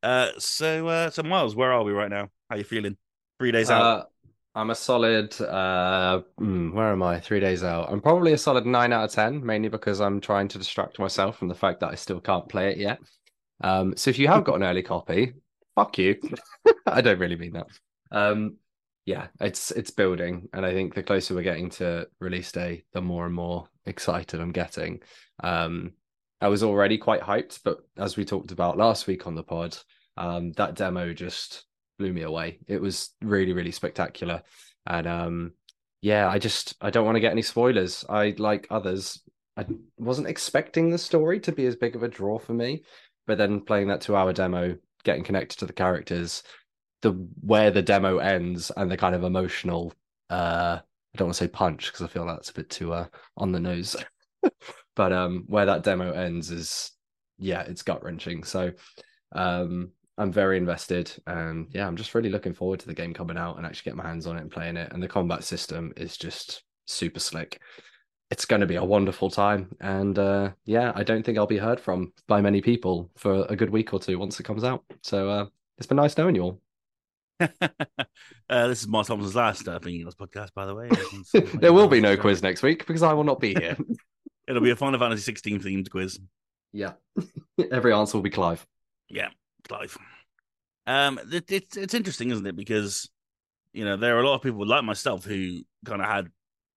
[0.02, 2.30] Uh, so, uh, so Miles, where are we right now?
[2.48, 2.96] How you feeling?
[3.38, 4.08] Three days out.
[4.56, 5.38] I'm a solid.
[5.38, 7.20] Uh, mm, where am I?
[7.20, 7.92] Three days out.
[7.92, 11.36] I'm probably a solid nine out of ten, mainly because I'm trying to distract myself
[11.36, 12.98] from the fact that I still can't play it yet.
[13.60, 15.34] Um, so if you have got an early copy,
[15.74, 16.18] fuck you.
[16.86, 17.66] I don't really mean that.
[18.10, 18.56] Um,
[19.04, 23.02] yeah, it's it's building, and I think the closer we're getting to release day, the
[23.02, 25.02] more and more excited I'm getting.
[25.44, 25.92] Um,
[26.40, 29.76] I was already quite hyped, but as we talked about last week on the pod,
[30.16, 31.66] um, that demo just
[31.98, 32.58] blew me away.
[32.66, 34.42] It was really, really spectacular.
[34.86, 35.52] And um,
[36.00, 38.04] yeah, I just I don't want to get any spoilers.
[38.08, 39.22] I like others.
[39.56, 39.66] I
[39.96, 42.84] wasn't expecting the story to be as big of a draw for me,
[43.26, 46.42] but then playing that two-hour demo, getting connected to the characters,
[47.02, 49.92] the where the demo ends, and the kind of emotional.
[50.30, 50.78] uh
[51.14, 53.06] I don't want to say punch because I feel that's a bit too uh,
[53.38, 53.96] on the nose.
[54.96, 56.92] but um where that demo ends is
[57.38, 58.44] yeah, it's gut wrenching.
[58.44, 58.72] So
[59.32, 63.36] um I'm very invested and yeah, I'm just really looking forward to the game coming
[63.36, 64.92] out and actually get my hands on it and playing it.
[64.92, 67.60] And the combat system is just super slick.
[68.30, 69.68] It's going to be a wonderful time.
[69.80, 73.56] And uh, yeah, I don't think I'll be heard from by many people for a
[73.56, 74.84] good week or two once it comes out.
[75.02, 75.46] So uh,
[75.78, 76.60] it's been nice knowing you all.
[77.40, 80.88] uh, this is Miles Thompson's last uh, Being podcast, by the way.
[81.60, 83.76] there will be no quiz next week because I will not be here.
[84.48, 86.20] It'll be a Final Fantasy 16 themed quiz.
[86.72, 86.92] yeah.
[87.70, 88.64] Every answer will be Clive.
[89.08, 89.28] Yeah,
[89.66, 89.96] Clive.
[90.86, 92.56] Um, it, it's it's interesting, isn't it?
[92.56, 93.10] Because
[93.72, 96.28] you know there are a lot of people like myself who kind of had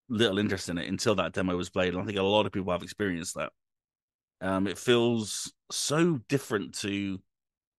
[0.09, 2.51] little interest in it until that demo was played, and I think a lot of
[2.51, 3.51] people have experienced that.
[4.41, 7.19] Um, it feels so different to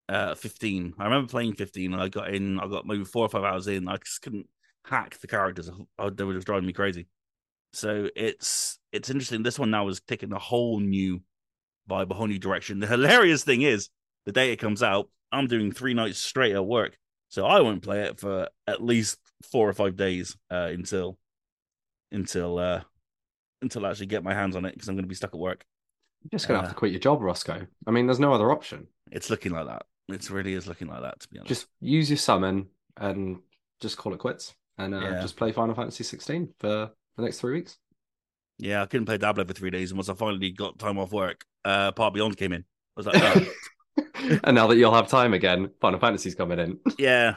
[0.08, 0.94] uh 15.
[0.98, 3.66] I remember playing 15, and I got in, I got maybe four or five hours
[3.66, 4.46] in, I just couldn't
[4.84, 5.70] hack the characters.
[6.14, 7.06] They were just driving me crazy.
[7.72, 9.42] So it's it's interesting.
[9.42, 11.20] This one now is taking a whole new
[11.88, 12.80] vibe, a whole new direction.
[12.80, 13.88] The hilarious thing is,
[14.26, 16.96] the day it comes out, I'm doing three nights straight at work,
[17.28, 19.18] so I won't play it for at least
[19.50, 21.18] four or five days uh, until
[22.12, 22.82] until uh,
[23.62, 25.38] until I actually get my hands on it because I'm going to be stuck at
[25.40, 25.64] work.
[26.22, 27.66] You're just going to Uh, have to quit your job, Rossko.
[27.86, 28.86] I mean, there's no other option.
[29.10, 29.84] It's looking like that.
[30.08, 31.20] It really is looking like that.
[31.20, 32.66] To be honest, Just use your summon
[32.96, 33.38] and
[33.80, 35.22] just call it quits and uh, Yeah.
[35.22, 37.78] just play Final Fantasy 16 for the next three weeks.
[38.58, 41.12] yeah, I couldn't play Diablo for three days, and once I finally got time off
[41.12, 42.62] work, uh, Part Beyond came in.
[42.62, 42.64] I
[42.96, 43.46] was like, oh,
[44.45, 46.78] and now that you'll have time again, Final Fantasy's coming in.
[46.99, 47.36] yeah,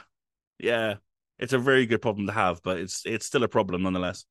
[0.60, 0.95] yeah.
[1.39, 4.26] It's a very good problem to have, but it's it's still a problem nonetheless.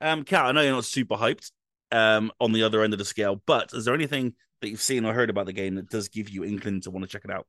[0.00, 1.50] Um, Kat, I know you're not super hyped
[1.92, 5.04] um on the other end of the scale, but is there anything that you've seen
[5.04, 7.30] or heard about the game that does give you inkling to want to check it
[7.30, 7.46] out?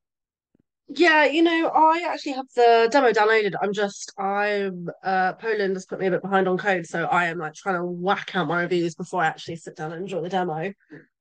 [0.93, 3.53] Yeah, you know, I actually have the demo downloaded.
[3.62, 7.28] I'm just, I'm, uh, Poland has put me a bit behind on code, so I
[7.28, 10.22] am like trying to whack out my reviews before I actually sit down and enjoy
[10.22, 10.74] the demo.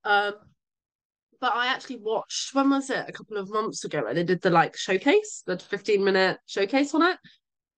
[0.05, 0.34] Um,
[1.41, 3.05] but I actually watched, when was it?
[3.09, 6.95] A couple of months ago, and they did the like showcase, the 15 minute showcase
[6.95, 7.18] on it.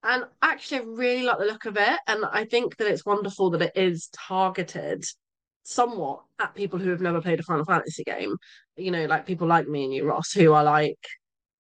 [0.04, 2.00] And actually, I really like the look of it.
[2.08, 5.04] And I think that it's wonderful that it is targeted
[5.62, 8.36] somewhat at people who have never played a Final Fantasy game.
[8.76, 10.98] You know, like people like me and you, Ross, who are like,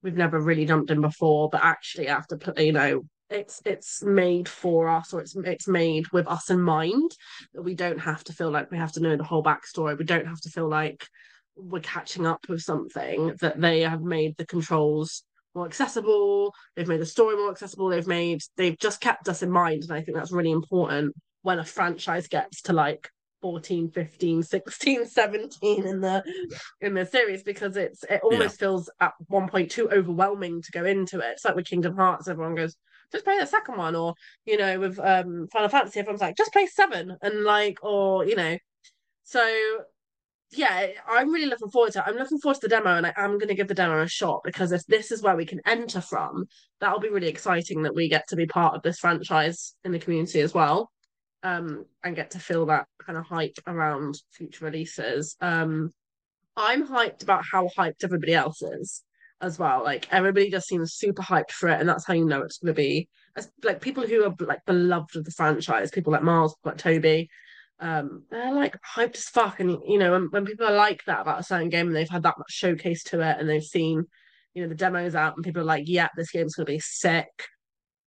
[0.02, 4.88] we've never really jumped in before, but actually after you know it's it's made for
[4.88, 7.10] us or it's it's made with us in mind
[7.54, 9.96] that we don't have to feel like we have to know the whole backstory.
[9.96, 11.06] We don't have to feel like
[11.56, 15.22] we're catching up with something that they have made the controls
[15.54, 19.50] more accessible they've made the story more accessible they've made they've just kept us in
[19.50, 23.10] mind and i think that's really important when a franchise gets to like
[23.42, 26.24] 14 15 16 17 in the
[26.80, 28.66] in the series because it's it almost yeah.
[28.66, 31.32] feels at one point too overwhelming to go into it.
[31.32, 32.76] It's like with kingdom hearts everyone goes
[33.10, 34.14] just play the second one or
[34.46, 38.36] you know with um final fantasy everyone's like just play seven and like or you
[38.36, 38.56] know.
[39.24, 39.44] So
[40.52, 43.12] yeah i'm really looking forward to it i'm looking forward to the demo and i
[43.16, 45.60] am going to give the demo a shot because if this is where we can
[45.66, 46.44] enter from
[46.80, 49.98] that'll be really exciting that we get to be part of this franchise in the
[49.98, 50.90] community as well
[51.42, 55.36] um, and get to feel that kind of hype around future releases.
[55.40, 55.90] Um,
[56.56, 59.02] I'm hyped about how hyped everybody else is
[59.40, 59.82] as well.
[59.82, 62.74] Like everybody just seems super hyped for it, and that's how you know it's going
[62.74, 63.08] to be.
[63.36, 67.28] As, like people who are like beloved of the franchise, people like Miles, like Toby,
[67.82, 69.60] um, they're like hyped as fuck.
[69.60, 72.08] And you know, when, when people are like that about a certain game and they've
[72.08, 74.04] had that much showcase to it, and they've seen,
[74.54, 77.28] you know, the demos out, and people are like, "Yeah, this game's to be sick."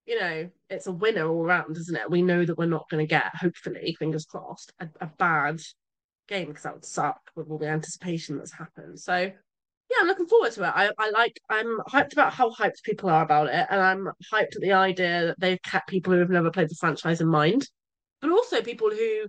[0.06, 2.10] you know, it's a winner all around, isn't it?
[2.10, 5.62] We know that we're not to get, hopefully, fingers crossed, a, a bad
[6.28, 9.00] game because that would suck with all the anticipation that's happened.
[9.00, 10.74] So, yeah, I'm looking forward to it.
[10.76, 14.56] I, I like, I'm hyped about how hyped people are about it, and I'm hyped
[14.56, 17.68] at the idea that they've kept people who have never played the franchise in mind,
[18.22, 19.26] but also people who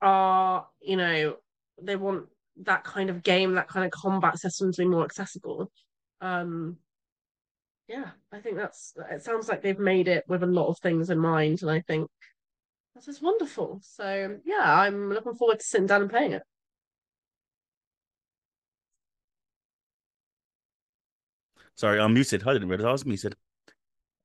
[0.00, 1.36] are, you know,
[1.80, 2.26] they want
[2.62, 5.70] that kind of game, that kind of combat system to be more accessible.
[6.20, 6.78] Um,
[7.88, 11.10] yeah, I think that's it sounds like they've made it with a lot of things
[11.10, 12.08] in mind, and I think
[12.94, 13.80] that's just wonderful.
[13.82, 16.42] So yeah, I'm looking forward to sitting down and playing it.
[21.76, 22.42] Sorry, I'm muted.
[22.46, 23.36] I didn't realize I was muted.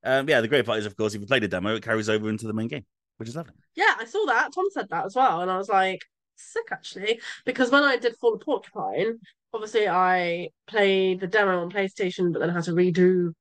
[0.03, 2.09] Um, yeah, the great part is, of course, if you play the demo, it carries
[2.09, 2.85] over into the main game,
[3.21, 3.53] which is lovely.
[3.75, 4.49] Yeah, I saw that.
[4.51, 6.01] Tom said that as well, and I was like,
[6.35, 9.19] sick actually, because when I did Fall of Porcupine,
[9.53, 13.31] obviously I played the demo on PlayStation, but then had to redo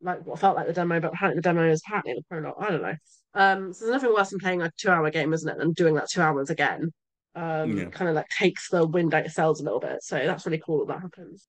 [0.00, 2.54] like what felt like the demo, but apparently the demo is apparently the prologue.
[2.60, 2.94] I don't know.
[3.34, 6.08] Um, so there's nothing worse than playing a two-hour game, isn't it, than doing that
[6.08, 6.92] two hours again.
[7.34, 7.86] Um, yeah.
[7.86, 10.00] kind of like takes the wind out of sails a little bit.
[10.04, 11.48] So that's really cool that that happens.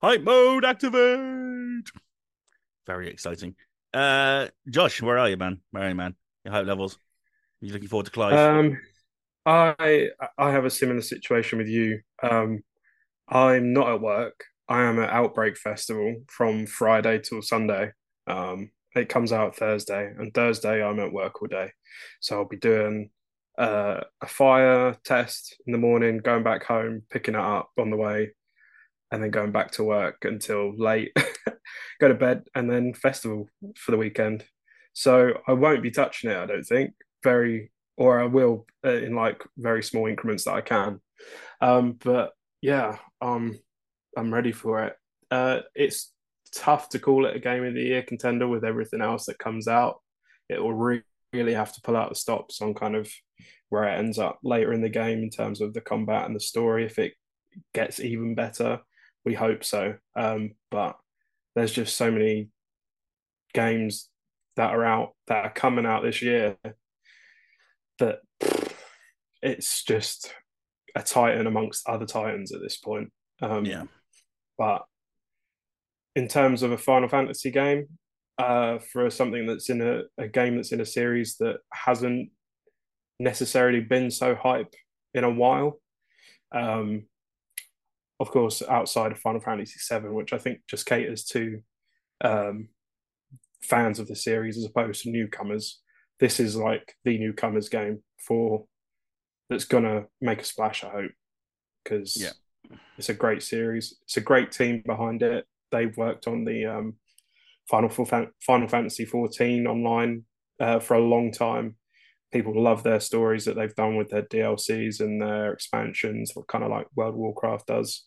[0.00, 1.90] Hype mode activate.
[2.86, 3.56] Very exciting.
[3.92, 5.60] Uh, Josh, where are you, man?
[5.72, 6.14] Where are you, man?
[6.48, 6.94] Your hype levels.
[7.62, 8.32] Are you looking forward to Clive?
[8.32, 8.80] Um,
[9.44, 12.00] I I have a similar situation with you.
[12.22, 12.62] Um,
[13.28, 14.44] I'm not at work.
[14.66, 17.92] I am at Outbreak Festival from Friday till Sunday.
[18.26, 21.70] Um, it comes out Thursday, and Thursday I'm at work all day.
[22.20, 23.10] So I'll be doing
[23.58, 27.96] uh, a fire test in the morning, going back home, picking it up on the
[27.96, 28.30] way,
[29.12, 31.12] and then going back to work until late,
[32.00, 34.46] go to bed, and then festival for the weekend.
[34.98, 36.92] So I won't be touching it, I don't think.
[37.22, 41.00] Very, or I will uh, in like very small increments that I can.
[41.60, 42.32] Um, but
[42.62, 43.56] yeah, um,
[44.16, 44.96] I'm ready for it.
[45.30, 46.12] Uh, it's
[46.52, 49.68] tough to call it a game of the year contender with everything else that comes
[49.68, 50.00] out.
[50.48, 53.08] It will re- really have to pull out the stops on kind of
[53.68, 56.40] where it ends up later in the game in terms of the combat and the
[56.40, 56.84] story.
[56.84, 57.12] If it
[57.72, 58.80] gets even better,
[59.24, 59.94] we hope so.
[60.16, 60.96] Um, but
[61.54, 62.48] there's just so many
[63.54, 64.08] games
[64.58, 66.56] that are out that are coming out this year
[68.00, 68.18] that
[69.40, 70.34] it's just
[70.96, 73.12] a titan amongst other titans at this point.
[73.40, 73.84] Um, yeah.
[74.58, 74.84] But
[76.16, 77.86] in terms of a Final Fantasy game,
[78.36, 82.30] uh, for something that's in a, a game that's in a series that hasn't
[83.20, 84.74] necessarily been so hype
[85.14, 85.80] in a while,
[86.52, 87.04] um,
[88.18, 91.62] of course, outside of Final Fantasy VII, which I think just caters to
[92.24, 92.68] um,
[93.62, 95.80] fans of the series as opposed to newcomers.
[96.20, 98.66] This is like the newcomers game for
[99.48, 100.84] that's gonna make a splash.
[100.84, 101.12] I hope
[101.84, 102.30] because yeah.
[102.96, 103.96] It's a great series.
[104.02, 105.46] It's a great team behind it.
[105.70, 106.94] They've worked on the um,
[107.68, 110.24] Final Final Fantasy 14 online
[110.60, 111.76] uh, for a long time.
[112.32, 116.70] People love their stories that they've done with their DLCs and their expansions, kind of
[116.70, 118.04] like World Warcraft does.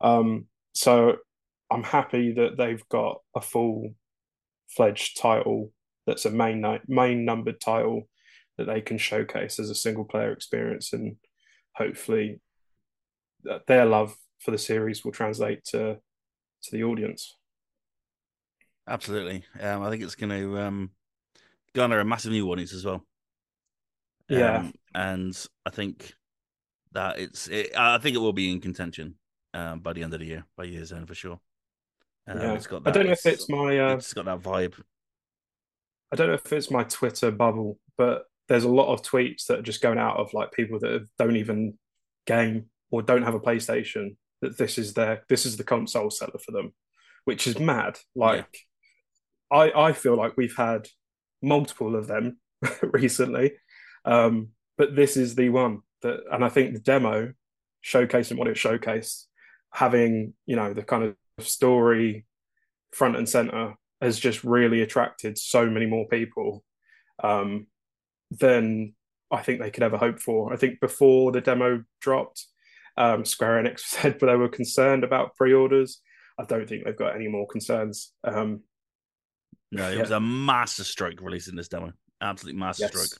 [0.00, 1.16] Um, so
[1.70, 3.94] I'm happy that they've got a full
[4.76, 5.72] fledged title
[6.06, 8.08] that's a main main numbered title
[8.58, 11.16] that they can showcase as a single player experience, and
[11.74, 12.40] hopefully
[13.66, 15.98] their love for the series will translate to
[16.62, 17.36] to the audience.
[18.86, 20.90] Absolutely, um, I think it's going to um,
[21.74, 23.04] garner a massive new audience as well.
[24.28, 26.14] Yeah, um, and I think
[26.92, 29.14] that it's it, I think it will be in contention
[29.54, 31.40] um, by the end of the year, by year's end for sure.
[32.26, 32.52] Um, yeah.
[32.54, 33.78] it's got that, I don't know if it's my.
[33.78, 34.80] Uh, it's got that vibe.
[36.12, 39.60] I don't know if it's my Twitter bubble, but there's a lot of tweets that
[39.60, 41.78] are just going out of like people that don't even
[42.26, 44.16] game or don't have a PlayStation.
[44.40, 46.72] That this is their this is the console seller for them,
[47.24, 47.98] which is mad.
[48.14, 48.64] Like,
[49.50, 49.58] yeah.
[49.58, 50.88] I I feel like we've had
[51.42, 52.38] multiple of them
[52.82, 53.52] recently,
[54.04, 54.48] um,
[54.78, 57.32] but this is the one that, and I think the demo
[57.84, 59.24] showcasing what it showcased,
[59.72, 62.26] having you know the kind of story
[62.92, 66.64] front and center has just really attracted so many more people
[67.22, 67.66] um,
[68.30, 68.94] than
[69.30, 70.52] I think they could ever hope for.
[70.52, 72.46] I think before the demo dropped,
[72.96, 76.00] um, Square Enix said they were concerned about pre-orders.
[76.38, 78.12] I don't think they've got any more concerns.
[78.24, 78.62] Um,
[79.70, 80.00] no, it yeah.
[80.00, 81.92] was a master stroke releasing this demo.
[82.20, 83.08] Absolute masterstroke.
[83.10, 83.18] yes.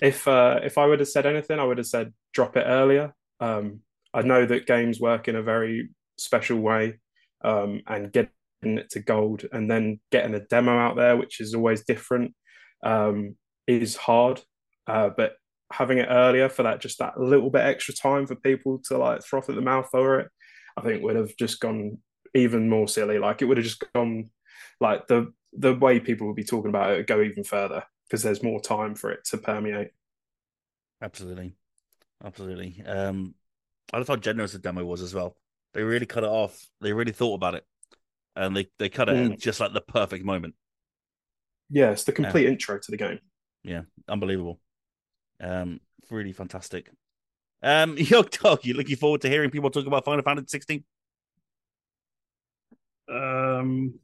[0.00, 3.14] If uh, if I would have said anything, I would have said drop it earlier.
[3.40, 3.80] Um,
[4.14, 6.98] I know that games work in a very special way,
[7.42, 8.30] um, and getting
[8.62, 12.34] it to gold and then getting a demo out there, which is always different,
[12.84, 13.36] um,
[13.66, 14.40] is hard.
[14.86, 15.34] Uh, but
[15.72, 19.22] having it earlier for that just that little bit extra time for people to like
[19.24, 20.28] froth at the mouth over it,
[20.76, 21.98] I think would have just gone
[22.34, 23.18] even more silly.
[23.18, 24.30] Like it would have just gone
[24.80, 28.22] like the the way people would be talking about it would go even further because
[28.22, 29.90] there's more time for it to permeate.
[31.02, 31.56] Absolutely,
[32.24, 32.82] absolutely.
[32.86, 33.34] Um,
[33.92, 35.36] I love how generous the demo was as well.
[35.74, 36.66] They really cut it off.
[36.80, 37.64] They really thought about it,
[38.36, 39.38] and they they cut it mm.
[39.38, 40.54] just like the perfect moment.
[41.70, 42.50] Yeah, it's the complete yeah.
[42.50, 43.20] intro to the game.
[43.62, 44.60] Yeah, unbelievable.
[45.40, 46.90] Um, really fantastic.
[47.62, 50.84] Um, Yog Dog, you looking forward to hearing people talk about Final Fantasy 16?
[53.08, 53.94] Um,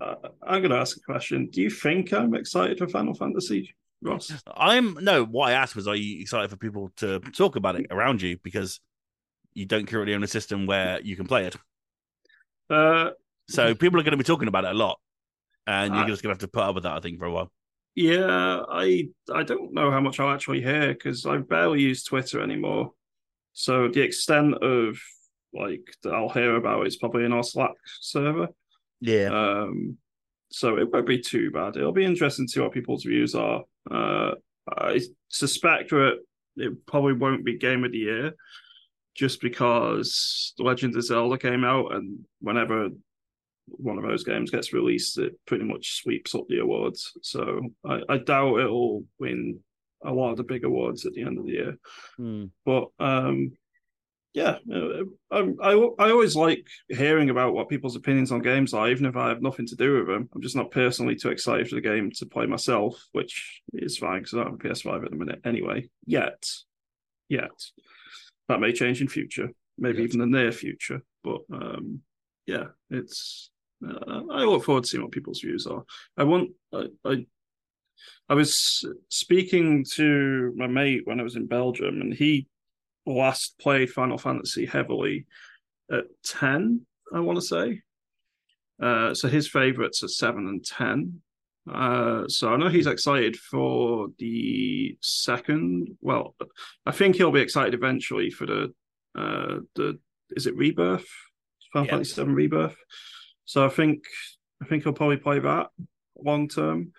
[0.00, 1.48] I'm going to ask a question.
[1.50, 4.32] Do you think I'm excited for Final Fantasy, Ross?
[4.56, 5.24] I'm no.
[5.24, 8.38] What I asked was, are you excited for people to talk about it around you
[8.42, 8.80] because
[9.58, 11.56] you don't currently own a system where you can play it?
[12.70, 13.10] Uh,
[13.48, 15.00] so people are going to be talking about it a lot,
[15.66, 17.24] and you're I, just going to have to put up with that, I think, for
[17.26, 17.50] a while.
[17.94, 22.40] Yeah, I I don't know how much I'll actually hear because I barely use Twitter
[22.40, 22.92] anymore.
[23.54, 25.00] So the extent of
[25.52, 28.48] like that I'll hear about is probably in our Slack server.
[29.00, 29.30] Yeah.
[29.30, 29.96] Um,
[30.50, 31.76] so it won't be too bad.
[31.76, 33.64] It'll be interesting to see what people's views are.
[33.90, 34.34] Uh,
[34.70, 36.18] I suspect that
[36.56, 38.32] it probably won't be game of the year,
[39.18, 42.90] just because The Legend of Zelda came out, and whenever
[43.66, 47.12] one of those games gets released, it pretty much sweeps up the awards.
[47.22, 49.58] So I, I doubt it'll win
[50.04, 51.78] a lot of the big awards at the end of the year.
[52.20, 52.50] Mm.
[52.64, 53.50] But um,
[54.34, 55.02] yeah, uh,
[55.32, 59.16] I, I, I always like hearing about what people's opinions on games are, even if
[59.16, 60.28] I have nothing to do with them.
[60.32, 64.20] I'm just not personally too excited for the game to play myself, which is fine
[64.20, 65.88] because I don't have a PS5 at the minute anyway.
[66.06, 66.44] Yet,
[67.28, 67.50] yet
[68.48, 70.08] that may change in future, maybe yes.
[70.08, 71.02] even the near future.
[71.22, 72.00] But um,
[72.46, 73.50] yeah, it's.
[73.86, 75.84] Uh, I look forward to seeing what people's views are.
[76.16, 76.50] I want.
[76.72, 77.26] I, I
[78.28, 82.46] I was speaking to my mate when I was in Belgium, and he
[83.06, 85.26] last played Final Fantasy heavily
[85.90, 87.82] at 10, I want to say.
[88.80, 91.20] Uh, so his favorites are 7 and 10.
[91.72, 95.96] Uh, so I know he's excited for the second.
[96.00, 96.34] Well,
[96.86, 98.74] I think he'll be excited eventually for the
[99.16, 99.98] uh, the
[100.30, 101.06] is it Rebirth?
[101.72, 101.92] Final yeah.
[101.92, 102.76] Fantasy Seven Rebirth.
[103.44, 104.04] So I think
[104.62, 105.68] I think he'll probably play that
[106.16, 106.92] long term.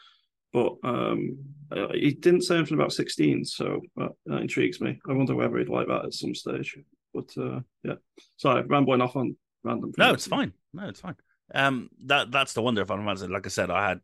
[0.52, 1.38] But um,
[1.72, 5.00] uh, he didn't say anything about 16, so that, that, intrigues me.
[5.08, 6.76] I wonder whether he'd like that at some stage.
[7.14, 7.96] But uh, yeah,
[8.38, 9.92] sorry, rambling off on random.
[9.98, 10.54] No, it's fine.
[10.74, 11.16] No, it's fine.
[11.54, 13.28] Um, that that's the wonder of Final Fantasy.
[13.28, 14.00] Like I said, I had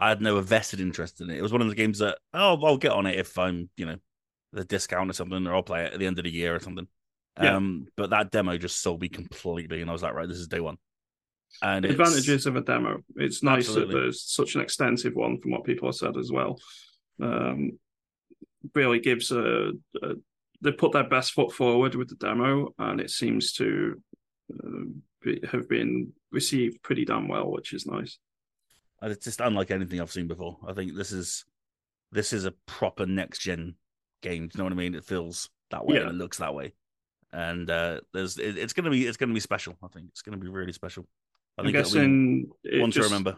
[0.00, 1.36] I had no vested interest in it.
[1.36, 3.86] It was one of the games that oh, I'll get on it if I'm you
[3.86, 3.96] know
[4.52, 6.60] the discount or something, or I'll play it at the end of the year or
[6.60, 6.88] something.
[7.40, 7.56] Yeah.
[7.56, 10.48] Um, but that demo just sold me completely, and I was like, right, this is
[10.48, 10.78] day one.
[11.62, 13.02] And the advantages of a demo.
[13.16, 13.94] It's nice absolutely.
[13.94, 16.58] that there's such an extensive one from what people have said as well.
[17.22, 17.78] Um,
[18.74, 19.72] really gives a,
[20.02, 20.14] a,
[20.60, 24.00] they put their best foot forward with the demo, and it seems to
[24.52, 24.84] uh,
[25.22, 28.18] be, have been received pretty damn well, which is nice.
[29.02, 30.58] And it's just unlike anything I've seen before.
[30.66, 31.44] I think this is
[32.12, 33.74] this is a proper next gen
[34.22, 34.48] game.
[34.48, 34.94] Do you know what I mean?
[34.94, 36.02] It feels that way yeah.
[36.02, 36.74] and it looks that way.
[37.32, 39.76] and uh, there's it, it's gonna be it's gonna be special.
[39.82, 41.06] I think it's gonna be really special.
[41.56, 43.36] I I'm think guessing one to remember.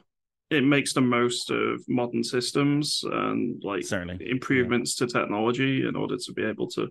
[0.51, 6.17] It makes the most of modern systems and like Certainly, improvements to technology in order
[6.17, 6.89] to be able to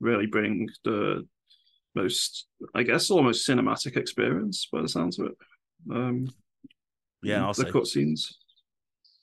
[0.00, 1.26] really bring the
[1.96, 5.32] most, I guess, almost cinematic experience by the sounds of it.
[5.90, 6.28] Um,
[7.24, 8.34] yeah, I'll the cutscenes.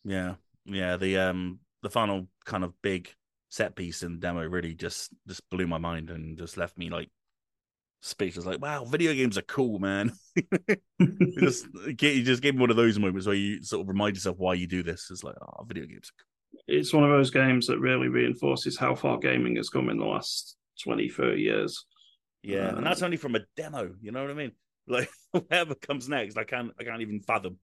[0.04, 0.36] Yeah,
[0.66, 0.98] yeah.
[0.98, 3.14] The um the final kind of big
[3.50, 6.90] set piece in the demo really just just blew my mind and just left me
[6.90, 7.10] like
[8.02, 8.46] speechless.
[8.46, 10.12] Like, wow, video games are cool, man.
[11.40, 14.38] Just you just gave me one of those moments where you sort of remind yourself
[14.40, 15.08] why you do this.
[15.12, 16.10] It's like, oh, video games.
[16.10, 16.64] Are cool.
[16.68, 20.06] it's one of those games that really reinforces how far gaming has come in the
[20.06, 21.86] last 20, 30 years.
[22.44, 23.94] Yeah, and that's Uh, only from a demo.
[24.02, 24.52] You know what I mean?
[24.88, 27.60] Like whatever comes next, I can't I can't even fathom.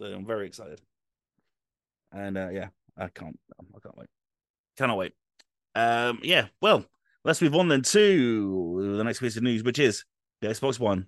[0.00, 0.80] So I'm very excited.
[2.10, 4.08] And uh yeah, I can't I can't wait.
[4.78, 5.12] Cannot wait.
[5.74, 6.86] Um yeah, well,
[7.22, 10.04] let's move on then to the next piece of news, which is
[10.40, 11.06] the Xbox One.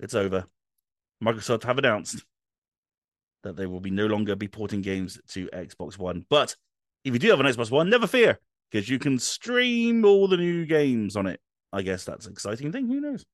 [0.00, 0.44] It's over.
[1.22, 2.24] Microsoft have announced
[3.44, 6.26] that they will be no longer be porting games to Xbox One.
[6.28, 6.56] But
[7.04, 10.36] if you do have an Xbox One, never fear, because you can stream all the
[10.36, 11.40] new games on it.
[11.72, 12.88] I guess that's an exciting thing.
[12.88, 13.24] Who knows?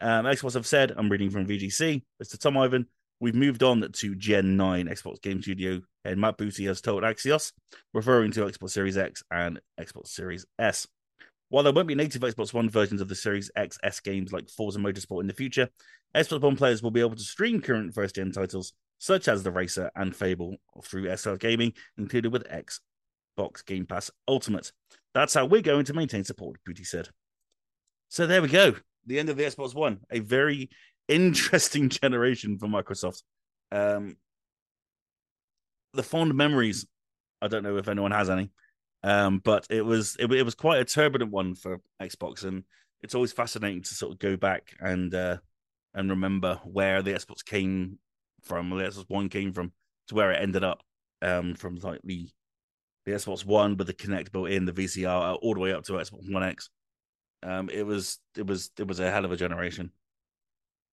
[0.00, 2.38] Um, Xbox have said, I'm reading from VGC, Mr.
[2.38, 2.86] Tom Ivan,
[3.20, 7.52] we've moved on to Gen 9 Xbox Game Studio, and Matt Booty has told Axios,
[7.94, 10.86] referring to Xbox Series X and Xbox Series S.
[11.48, 14.50] While there won't be native Xbox One versions of the Series X S games like
[14.50, 15.68] Forza Motorsport in the future,
[16.14, 19.50] Xbox One players will be able to stream current first gen titles such as The
[19.50, 24.72] Racer and Fable through SL Gaming, included with Xbox Game Pass Ultimate.
[25.14, 27.08] That's how we're going to maintain support, Booty said.
[28.08, 28.76] So there we go.
[29.06, 30.00] The end of the Xbox One.
[30.10, 30.70] A very
[31.08, 33.22] interesting generation for Microsoft.
[33.72, 34.16] Um,
[35.92, 36.86] the fond memories.
[37.42, 38.50] I don't know if anyone has any,
[39.02, 42.64] um, but it was it, it was quite a turbulent one for Xbox, and
[43.02, 45.36] it's always fascinating to sort of go back and uh,
[45.94, 47.98] and remember where the Xbox came
[48.42, 49.72] from, where the Xbox One came from,
[50.08, 50.82] to where it ended up.
[51.22, 52.28] Um, from like the
[53.06, 55.94] the Xbox One with the Kinect built in, the VCR, all the way up to
[55.94, 56.68] Xbox One X.
[57.42, 59.92] Um, it was it was it was a hell of a generation.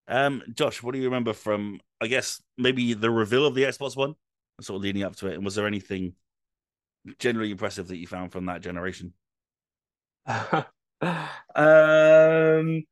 [0.07, 3.95] Um, Josh, what do you remember from I guess maybe the reveal of the Xbox
[3.95, 4.15] One,
[4.61, 6.13] sort of leading up to it, and was there anything
[7.19, 9.13] generally impressive that you found from that generation?
[11.55, 12.83] um,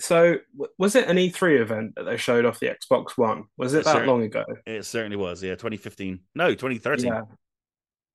[0.00, 3.44] so w- was it an E3 event that they showed off the Xbox One?
[3.56, 4.44] Was it Yes, that long ago?
[4.66, 6.20] It certainly was, yeah, 2015.
[6.34, 7.06] No, 2013.
[7.06, 7.22] Yeah.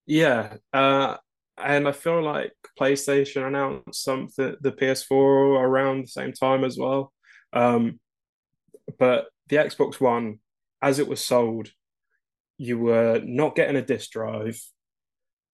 [0.06, 0.58] Yeah.
[0.74, 1.18] Uh,
[1.58, 7.14] and I feel like PlayStation announced something, the PS4 around the same time as well.
[7.54, 8.00] Um,
[9.02, 10.38] but the Xbox One,
[10.80, 11.72] as it was sold,
[12.60, 14.62] you were not getting a disk drive.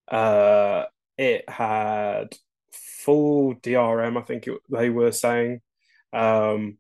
[0.06, 0.84] Uh,
[1.18, 2.36] it had
[2.74, 5.62] full DRM, I think it, they were saying.
[6.12, 6.78] Um,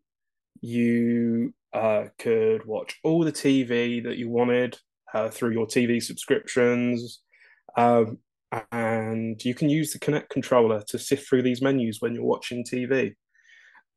[0.59, 4.77] you uh, could watch all the TV that you wanted
[5.13, 7.21] uh, through your TV subscriptions.
[7.77, 8.17] Um,
[8.73, 12.65] and you can use the Kinect controller to sift through these menus when you're watching
[12.65, 13.15] TV.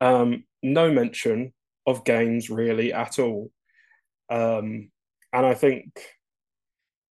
[0.00, 1.52] Um, no mention
[1.86, 3.50] of games really at all.
[4.28, 4.90] Um,
[5.32, 6.00] and I think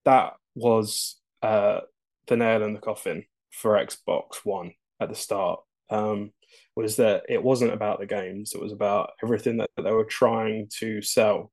[0.05, 1.81] that was uh,
[2.27, 5.61] the nail in the coffin for Xbox One at the start.
[5.89, 6.31] Um,
[6.75, 10.05] was that it wasn't about the games; it was about everything that, that they were
[10.05, 11.51] trying to sell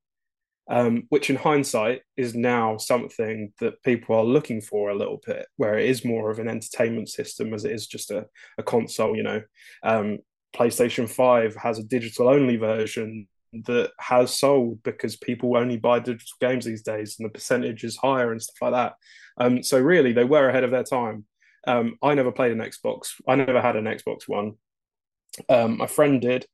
[0.69, 5.47] um, which in hindsight is now something that people are looking for a little bit,
[5.57, 8.27] where it is more of an entertainment system as it is just a,
[8.59, 9.17] a console.
[9.17, 9.43] You know,
[9.85, 10.19] um,
[10.55, 13.29] PlayStation 5 has a digital only version
[13.65, 17.97] that has sold because people only buy digital games these days and the percentage is
[17.97, 18.95] higher and stuff like that.
[19.39, 21.25] Um, so, really, they were ahead of their time.
[21.67, 24.55] Um, I never played an Xbox, I never had an Xbox One.
[25.49, 26.47] Um, my friend did.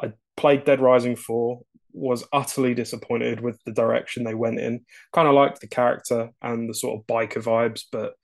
[0.00, 1.60] I played Dead Rising 4,
[1.92, 4.84] was utterly disappointed with the direction they went in.
[5.12, 8.14] Kind of liked the character and the sort of biker vibes, but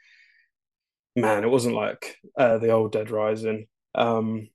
[1.17, 3.67] man, it wasn't like uh, the old Dead Rising.
[3.95, 4.49] Um,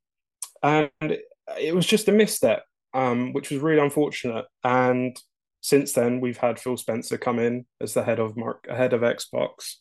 [0.62, 4.46] and it, was just a misstep, um, which was really unfortunate.
[4.64, 5.18] And
[5.62, 9.02] since then, we've had Phil Spencer come in as the head of Mark, head of
[9.02, 9.76] Xbox,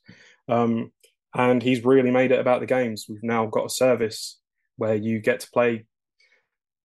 [0.48, 0.92] um,
[1.34, 3.06] and he's really made it about the games.
[3.08, 4.40] We've now got a service
[4.76, 5.86] where you get to play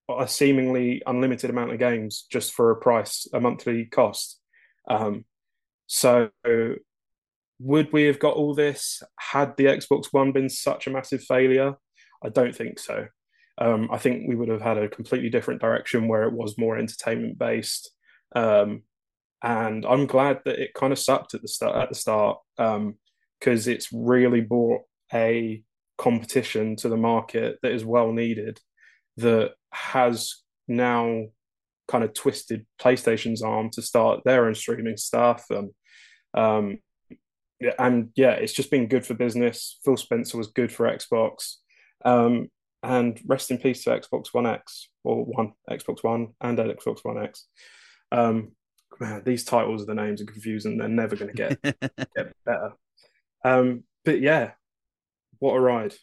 [0.08, 4.38] a seemingly unlimited amount of games just for a price, a monthly cost.
[4.88, 5.24] Um,
[5.86, 6.30] so,
[7.58, 11.76] would we have got all this had the Xbox One been such a massive failure?
[12.22, 13.06] I don't think so.
[13.58, 16.76] Um, I think we would have had a completely different direction where it was more
[16.76, 17.92] entertainment based.
[18.34, 18.82] Um,
[19.42, 21.76] and I'm glad that it kind of sucked at the start.
[21.76, 24.82] At the start, because it's really brought
[25.12, 25.62] a
[25.98, 28.60] competition to the market that is well needed.
[29.18, 31.26] that has now
[31.86, 35.70] kind of twisted PlayStation's arm to start their own streaming stuff and
[36.34, 36.78] um
[37.78, 39.78] and yeah, it's just been good for business.
[39.84, 41.54] Phil Spencer was good for Xbox.
[42.04, 42.48] Um,
[42.84, 47.22] and rest in peace to Xbox One X or One Xbox One and Xbox One
[47.22, 47.46] X.
[48.12, 48.52] Um,
[49.00, 50.76] man, these titles of the names are confusing.
[50.76, 51.62] They're never going to get
[52.16, 52.72] get better.
[53.44, 54.52] Um, but yeah,
[55.38, 55.94] what a ride!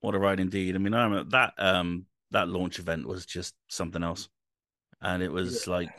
[0.00, 0.74] What a ride indeed.
[0.74, 4.28] I mean, I remember that um that launch event was just something else,
[5.00, 5.90] and it was like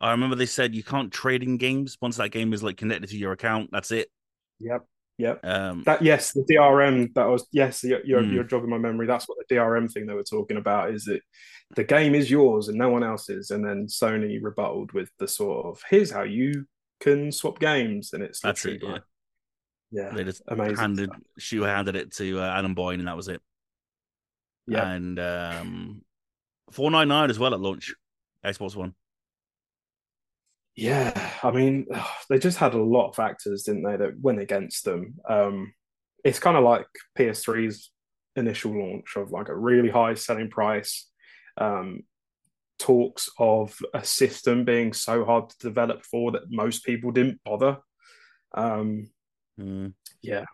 [0.00, 3.10] I remember they said you can't trade in games once that game is like connected
[3.10, 3.70] to your account.
[3.72, 4.10] That's it.
[4.58, 4.86] Yep.
[5.18, 5.40] Yep.
[5.44, 8.32] Um, That yes, the DRM that was yes, you're you're, Mm.
[8.34, 9.06] you're jogging my memory.
[9.06, 11.20] That's what the DRM thing they were talking about is that
[11.74, 13.50] the game is yours and no one else's.
[13.50, 16.66] And then Sony rebutted with the sort of here's how you
[17.00, 18.92] can swap games, and it's That's it, yeah.
[18.92, 19.02] like-
[19.92, 20.76] yeah, they just amazing.
[20.76, 21.22] handed stuff.
[21.38, 23.40] Shu handed it to uh, Adam Boyes, and that was it.
[24.66, 26.02] Yeah, And um,
[26.72, 27.94] four nine nine as well at launch,
[28.44, 28.94] Xbox One.
[30.76, 31.86] Yeah, I mean,
[32.28, 35.14] they just had a lot of factors, didn't they, that went against them.
[35.28, 35.72] Um,
[36.22, 36.86] it's kind of like
[37.18, 37.90] PS3's
[38.36, 41.08] initial launch of like a really high selling price,
[41.56, 42.00] um,
[42.78, 47.78] talks of a system being so hard to develop for that most people didn't bother.
[48.54, 49.10] Um,
[49.58, 49.94] Mm.
[50.20, 50.44] yeah,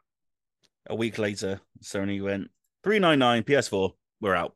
[0.89, 2.53] A week later, Sony went
[2.85, 3.91] three nine nine PS4.
[4.21, 4.55] We're out,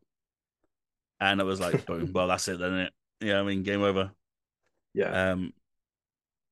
[1.19, 2.11] and it was like boom.
[2.14, 2.93] Well, that's it, then, it?
[3.21, 4.12] Yeah, I mean, game over.
[4.97, 5.32] Yeah.
[5.32, 5.53] Um,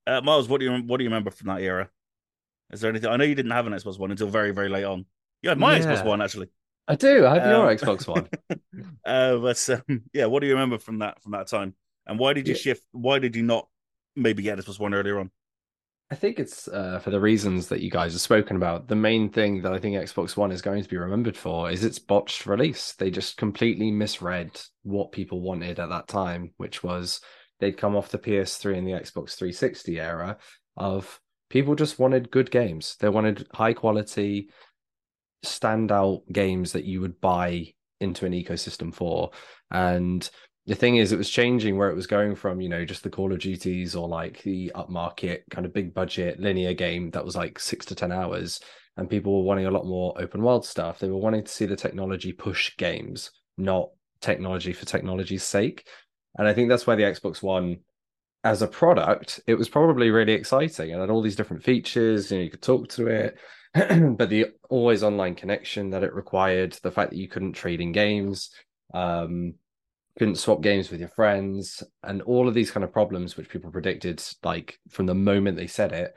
[0.07, 1.89] uh, Miles, what do you what do you remember from that era?
[2.71, 3.11] Is there anything?
[3.11, 5.07] I know you didn't have an Xbox One until very very late on.
[5.43, 6.49] You had my Xbox One actually.
[6.87, 7.27] I do.
[7.27, 8.29] I have your Um, Xbox One.
[9.05, 11.75] Uh, but um, yeah, what do you remember from that from that time?
[12.07, 12.59] And why did you Yeah.
[12.61, 12.83] shift?
[12.93, 13.69] Why did you not
[14.15, 15.31] maybe get Xbox One earlier on?
[16.11, 18.89] I think it's uh, for the reasons that you guys have spoken about.
[18.89, 21.83] The main thing that I think Xbox One is going to be remembered for is
[21.83, 22.93] its botched release.
[22.93, 27.21] They just completely misread what people wanted at that time, which was
[27.61, 30.37] they'd come off the PS3 and the Xbox 360 era
[30.77, 32.97] of people just wanted good games.
[33.01, 34.51] They wanted high quality,
[35.45, 39.31] standout games that you would buy into an ecosystem for.
[39.71, 40.29] And
[40.67, 43.11] the thing is, it was changing where it was going from, you know, just the
[43.11, 47.37] Call of Duties or like the upmarket kind of big budget linear game that was
[47.37, 48.61] like six to 10 hours.
[48.97, 50.99] And people were wanting a lot more open world stuff.
[50.99, 53.91] They were wanting to see the technology push games, not
[54.21, 55.87] technology for technology's sake.
[56.37, 57.79] And I think that's why the Xbox One,
[58.43, 62.31] as a product, it was probably really exciting and had all these different features.
[62.31, 63.39] You know, you could talk to it,
[64.17, 67.93] but the always online connection that it required, the fact that you couldn't trade in
[67.93, 68.51] games,
[68.93, 69.55] um,
[70.19, 73.71] couldn't swap games with your friends, and all of these kind of problems which people
[73.71, 76.15] predicted, like from the moment they said it,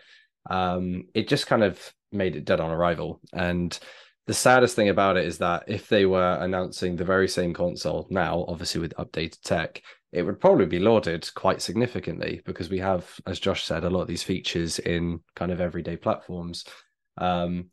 [0.49, 3.19] um, it just kind of made it dead on arrival.
[3.33, 3.77] And
[4.27, 8.07] the saddest thing about it is that if they were announcing the very same console
[8.09, 9.81] now, obviously with updated tech,
[10.11, 14.01] it would probably be lauded quite significantly because we have, as Josh said, a lot
[14.01, 16.63] of these features in kind of everyday platforms.
[17.17, 17.65] Um,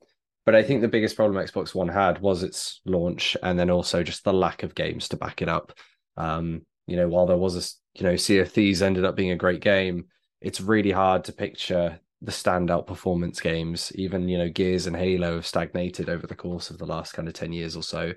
[0.45, 4.03] but I think the biggest problem Xbox One had was its launch, and then also
[4.03, 5.72] just the lack of games to back it up.
[6.16, 9.30] Um, you know, while there was a, you know, Sea of Thieves ended up being
[9.30, 10.07] a great game,
[10.41, 13.91] it's really hard to picture the standout performance games.
[13.95, 17.28] Even you know, Gears and Halo have stagnated over the course of the last kind
[17.28, 18.12] of ten years or so,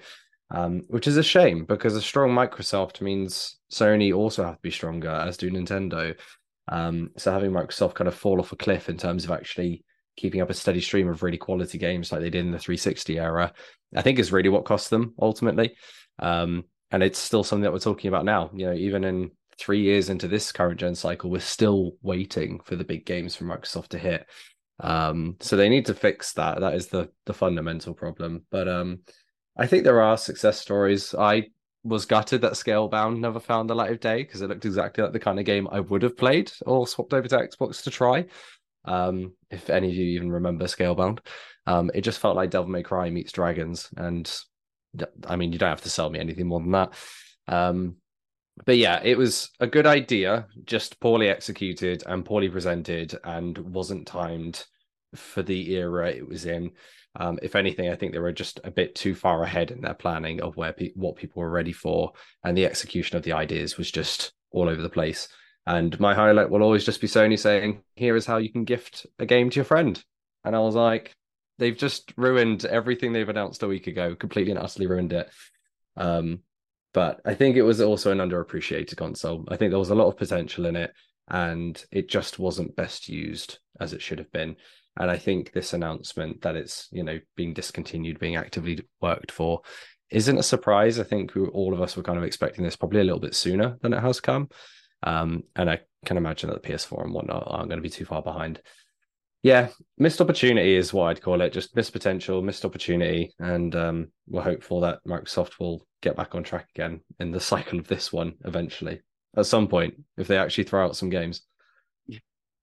[0.52, 4.72] um, which is a shame because a strong Microsoft means Sony also have to be
[4.72, 6.18] stronger, as do Nintendo.
[6.70, 9.84] Um, so having Microsoft kind of fall off a cliff in terms of actually
[10.16, 13.20] keeping up a steady stream of really quality games like they did in the 360
[13.20, 13.54] era,
[13.95, 15.76] I think is really what cost them ultimately.
[16.20, 18.50] Um, and it's still something that we're talking about now.
[18.54, 22.76] You know, even in three years into this current gen cycle, we're still waiting for
[22.76, 24.26] the big games from Microsoft to hit.
[24.80, 26.60] Um, so they need to fix that.
[26.60, 28.45] That is the the fundamental problem.
[28.52, 29.00] But um,
[29.58, 31.16] I think there are success stories.
[31.16, 31.47] I
[31.84, 35.14] was gutted that Scalebound never found the light of day because it looked exactly like
[35.14, 38.26] the kind of game I would have played or swapped over to Xbox to try.
[38.86, 41.20] Um, if any of you even remember Scalebound,
[41.66, 44.32] um, it just felt like Devil May Cry meets Dragons, and
[45.26, 46.93] I mean, you don't have to sell me anything more than that.
[47.47, 47.97] Um,
[48.66, 54.08] but yeah, it was a good idea, just poorly executed and poorly presented, and wasn't
[54.08, 54.66] timed
[55.16, 56.72] for the era it was in.
[57.20, 59.95] Um, if anything, I think they were just a bit too far ahead in their
[59.95, 62.13] planning of where pe- what people were ready for,
[62.43, 65.28] and the execution of the ideas was just all over the place.
[65.65, 69.07] And my highlight will always just be Sony saying, "Here is how you can gift
[69.20, 70.01] a game to your friend,"
[70.45, 71.15] and I was like,
[71.57, 75.30] "They've just ruined everything they've announced a week ago, completely and utterly ruined it."
[75.95, 76.43] Um,
[76.93, 79.43] but I think it was also an underappreciated console.
[79.49, 80.93] I think there was a lot of potential in it,
[81.28, 84.55] and it just wasn't best used as it should have been.
[85.00, 89.62] And I think this announcement that it's you know being discontinued, being actively worked for,
[90.10, 91.00] isn't a surprise.
[91.00, 93.36] I think we, all of us were kind of expecting this probably a little bit
[93.36, 94.50] sooner than it has come.
[95.04, 98.06] Um, and I can imagine that the PS4 and whatnot aren't going to be too
[98.06, 98.62] far behind.
[99.43, 101.54] Yeah, missed opportunity is what I'd call it.
[101.54, 106.43] Just missed potential, missed opportunity, and um, we're hopeful that Microsoft will get back on
[106.43, 109.02] track again in the cycle of this one eventually
[109.38, 111.43] at some point if they actually throw out some games.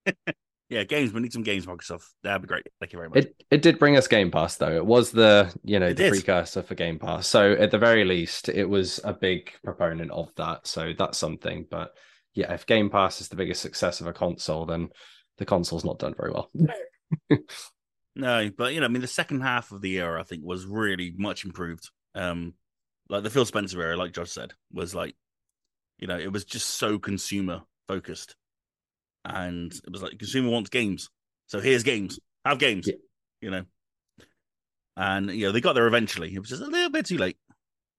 [0.69, 1.13] yeah, games.
[1.13, 2.05] We need some games, Microsoft.
[2.23, 2.67] That'd be great.
[2.81, 3.19] Thank you very much.
[3.19, 4.75] It it did bring us Game Pass though.
[4.75, 6.11] It was the you know It the did.
[6.13, 7.27] precursor for Game Pass.
[7.27, 10.67] So at the very least, it was a big proponent of that.
[10.67, 11.67] So that's something.
[11.71, 11.95] But
[12.35, 14.89] yeah, if Game Pass is the biggest success of a console, then
[15.39, 16.51] the console's not done very well.
[18.17, 20.67] No, but you know, I mean, the second half of the year, I think, was
[20.67, 21.91] really much improved.
[22.15, 22.55] Um,
[23.09, 25.17] like the Phil Spencer era, like Josh said, was like,
[25.99, 28.37] you know, it was just so consumer focused,
[29.25, 31.09] and it was like consumer wants games,
[31.47, 32.95] so here's games, have games, Yeah.
[33.41, 33.65] you know,
[34.97, 36.35] and you know they got there eventually.
[36.35, 37.37] It was just a little bit too late.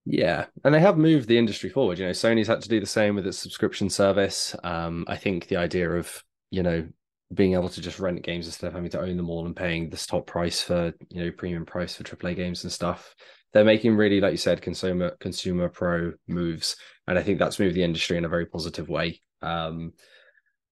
[0.05, 1.97] Yeah, and they have moved the industry forward.
[1.97, 4.55] You know, Sony's had to do the same with its subscription service.
[4.63, 6.87] Um, I think the idea of you know
[7.33, 9.89] being able to just rent games instead of having to own them all and paying
[9.89, 13.15] this top price for you know premium price for AAA games and stuff,
[13.51, 16.75] they're making really, like you said, consumer consumer pro moves,
[17.07, 19.21] and I think that's moved the industry in a very positive way.
[19.41, 19.93] Um,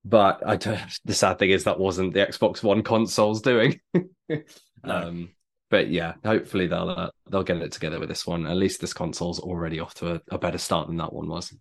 [0.05, 3.79] but I don't, the sad thing is that wasn't the Xbox One consoles doing.
[4.83, 5.29] um,
[5.69, 8.45] but yeah, hopefully they'll uh, they'll get it together with this one.
[8.45, 11.55] At least this console's already off to a, a better start than that one was.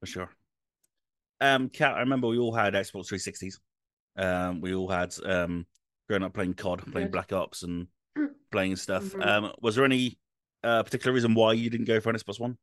[0.00, 0.30] for sure.
[1.40, 3.54] Um, Kat, I remember we all had Xbox 360s.
[4.16, 5.66] Um, we all had um,
[6.08, 7.88] growing up playing COD, playing Black Ops, and
[8.52, 9.04] playing stuff.
[9.04, 9.26] Mhm.
[9.26, 10.18] Um, was there any
[10.64, 12.56] uh, particular reason why you didn't go for an Xbox One?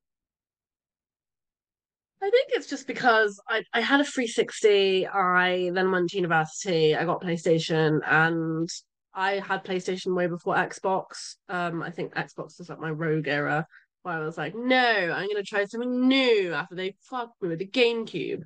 [2.23, 5.07] I think it's just because I, I had a 360.
[5.07, 6.95] I then went to university.
[6.95, 8.69] I got PlayStation, and
[9.13, 11.35] I had PlayStation way before Xbox.
[11.49, 13.67] Um, I think Xbox was like my rogue era,
[14.03, 17.59] where I was like, no, I'm gonna try something new after they fucked me with
[17.59, 18.43] the GameCube.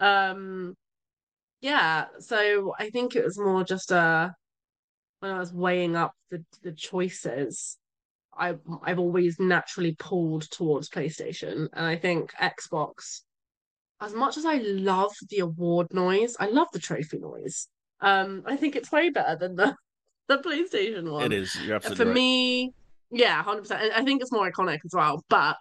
[0.00, 0.74] Um,
[1.62, 2.06] yeah.
[2.18, 4.28] So I think it was more just uh
[5.20, 7.78] when I was weighing up the the choices.
[8.38, 13.22] I I've always naturally pulled towards PlayStation, and I think Xbox.
[14.00, 17.68] As much as I love the award noise, I love the trophy noise.
[18.00, 19.76] Um, I think it's way better than the
[20.28, 21.24] the PlayStation one.
[21.24, 21.56] It is.
[21.62, 22.14] You're For right.
[22.14, 22.74] me,
[23.10, 23.92] yeah, hundred percent.
[23.94, 25.24] I think it's more iconic as well.
[25.28, 25.56] But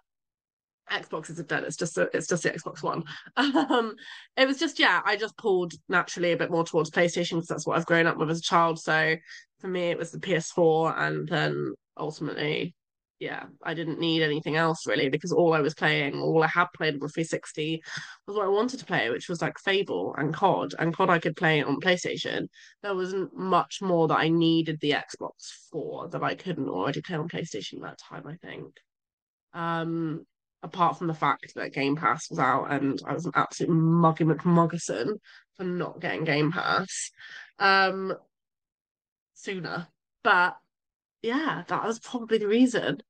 [0.92, 1.64] Xbox isn't dead.
[1.64, 3.04] It's just a, it's just the Xbox One.
[3.38, 3.96] Um,
[4.36, 5.02] it was just yeah.
[5.06, 8.18] I just pulled naturally a bit more towards PlayStation because that's what I've grown up
[8.18, 8.80] with as a child.
[8.80, 9.16] So
[9.60, 12.76] for me, it was the PS4, and then ultimately,
[13.20, 16.68] yeah, I didn't need anything else really because all I was playing, all I had
[16.76, 17.82] played on the 360
[18.28, 21.20] was what I wanted to play, which was like Fable and COD, and COD I
[21.20, 22.48] could play on PlayStation.
[22.82, 27.16] There wasn't much more that I needed the Xbox for that I couldn't already play
[27.16, 28.28] on PlayStation at that time.
[28.28, 28.76] I think.
[29.54, 30.26] Um,
[30.64, 34.24] apart from the fact that Game Pass was out and I was an absolute muggy
[34.24, 35.18] McMuggerson
[35.56, 37.12] for not getting Game Pass
[37.60, 38.14] um
[39.34, 39.88] sooner.
[40.24, 40.58] But
[41.24, 43.02] yeah, that was probably the reason.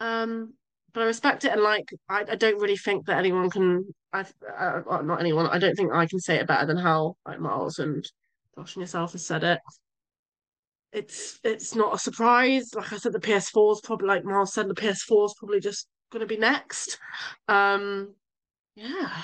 [0.00, 0.54] Um,
[0.92, 4.20] but I respect it and like I, I don't really think that anyone can I
[4.20, 7.40] uh, well, not anyone, I don't think I can say it better than how like
[7.40, 8.04] Miles and
[8.56, 9.60] Josh and yourself has said it.
[10.92, 12.74] It's it's not a surprise.
[12.74, 15.86] Like I said, the PS4 is probably like Miles said, the PS4 is probably just
[16.10, 16.98] gonna be next.
[17.46, 18.14] Um,
[18.74, 19.22] yeah,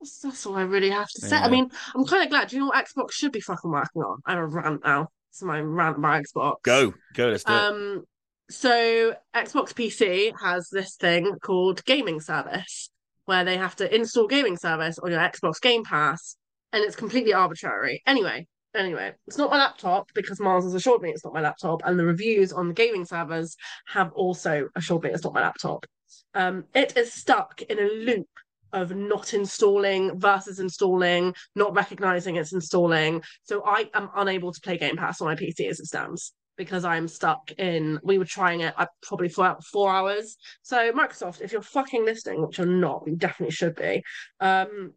[0.00, 1.36] that's, that's all I really have to say.
[1.36, 2.48] I mean, I'm kind of glad.
[2.48, 4.18] Do you know what Xbox should be fucking working on?
[4.24, 5.08] I have a rant now.
[5.30, 6.62] It's my rant about Xbox.
[6.62, 7.28] Go, go.
[7.28, 7.56] Let's do it.
[7.56, 8.04] Um,
[8.50, 12.90] so Xbox PC has this thing called gaming service,
[13.26, 16.36] where they have to install gaming service on your Xbox Game Pass,
[16.72, 18.02] and it's completely arbitrary.
[18.06, 21.82] Anyway, anyway, it's not my laptop because Mars has assured me it's not my laptop,
[21.84, 25.86] and the reviews on the gaming services have also assured me it's not my laptop.
[26.34, 28.28] Um, it is stuck in a loop
[28.72, 33.22] of not installing versus installing, not recognizing it's installing.
[33.42, 36.84] So I am unable to play Game Pass on my PC as it stands because
[36.84, 37.98] I'm stuck in.
[38.02, 40.36] We were trying it uh, probably for about four hours.
[40.62, 44.02] So Microsoft, if you're fucking listening, which you're not, you definitely should be.
[44.40, 44.92] Um,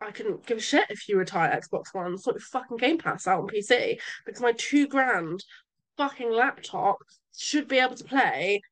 [0.00, 3.26] I couldn't give a shit if you retire Xbox One, sort of fucking Game Pass
[3.26, 5.44] out on PC because my two grand
[5.96, 6.96] fucking laptop
[7.36, 8.62] should be able to play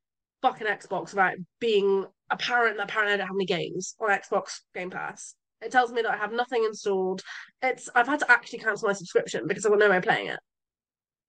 [0.43, 4.91] fucking Xbox without being apparent that apparently I don't have any games on Xbox Game
[4.91, 5.35] Pass.
[5.61, 7.23] It tells me that I have nothing installed.
[7.63, 10.29] It's I've had to actually cancel my subscription because I've got no way of playing
[10.29, 10.39] it.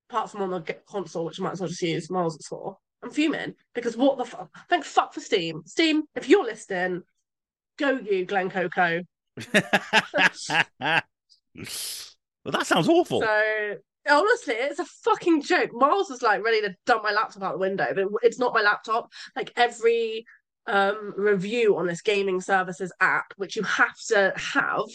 [0.10, 2.78] Apart from on the console, which I might as well just use Miles it's for.
[3.02, 4.50] I'm fuming because what the fuck?
[4.70, 5.62] Thank fuck for Steam.
[5.66, 7.04] Steam, if you're listening,
[7.78, 9.02] go you, Glen Coco.
[9.54, 11.02] well,
[12.46, 13.22] that sounds awful.
[13.22, 13.76] So
[14.10, 15.72] Honestly, it's a fucking joke.
[15.74, 18.62] Miles was like ready to dump my laptop out the window, but it's not my
[18.62, 19.10] laptop.
[19.36, 20.26] Like every
[20.68, 24.86] um review on this gaming services app, which you have to have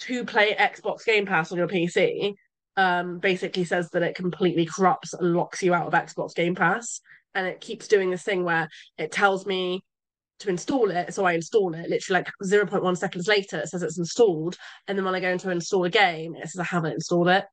[0.00, 2.34] to play Xbox Game Pass on your PC,
[2.76, 7.00] um, basically says that it completely corrupts and locks you out of Xbox Game Pass.
[7.34, 9.82] And it keeps doing this thing where it tells me
[10.40, 11.14] to install it.
[11.14, 11.88] So I install it.
[11.88, 14.56] Literally, like 0.1 seconds later, it says it's installed.
[14.86, 17.44] And then when I go into install a game, it says I haven't installed it.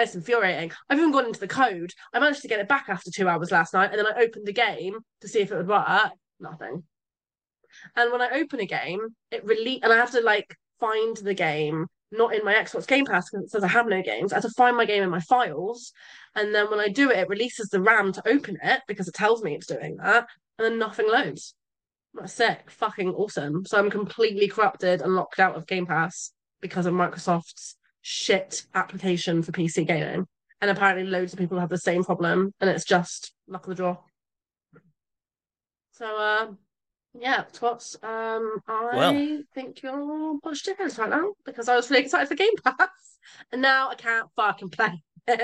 [0.00, 0.72] It's infuriating.
[0.88, 1.92] I've even gone into the code.
[2.12, 3.90] I managed to get it back after two hours last night.
[3.90, 6.12] And then I opened the game to see if it would work.
[6.38, 6.84] Nothing.
[7.96, 9.00] And when I open a game,
[9.30, 13.04] it release and I have to like find the game not in my Xbox Game
[13.04, 14.32] Pass because it says I have no games.
[14.32, 15.92] I have to find my game in my files.
[16.34, 19.14] And then when I do it, it releases the RAM to open it because it
[19.14, 20.26] tells me it's doing that.
[20.58, 21.54] And then nothing loads.
[22.14, 22.70] That's sick.
[22.70, 23.64] Fucking awesome.
[23.64, 29.42] So I'm completely corrupted and locked out of Game Pass because of Microsoft's shit application
[29.42, 30.26] for PC gaming.
[30.60, 33.74] And apparently loads of people have the same problem and it's just luck of the
[33.76, 33.96] draw.
[35.92, 36.52] So uh
[37.18, 38.02] yeah, twats.
[38.04, 39.42] Um, I Well.
[39.54, 43.18] think you're bush chickens right now because I was really excited for Game Pass,
[43.52, 45.02] and now I can't fucking play.
[45.28, 45.38] so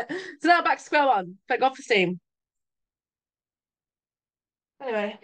[0.44, 1.34] now back to square one.
[1.48, 2.20] Thank God for Steam.
[4.80, 5.18] Anyway,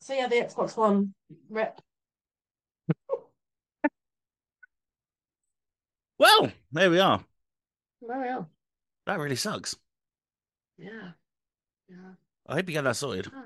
[0.00, 1.14] so yeah, the Xbox One
[1.48, 1.80] rip.
[6.16, 7.24] Well, there we are.
[8.06, 8.46] There we are.
[9.06, 9.76] That really sucks.
[10.76, 11.12] Yeah,
[11.88, 12.12] yeah.
[12.46, 13.28] I hope you get that sorted.
[13.34, 13.42] Oh.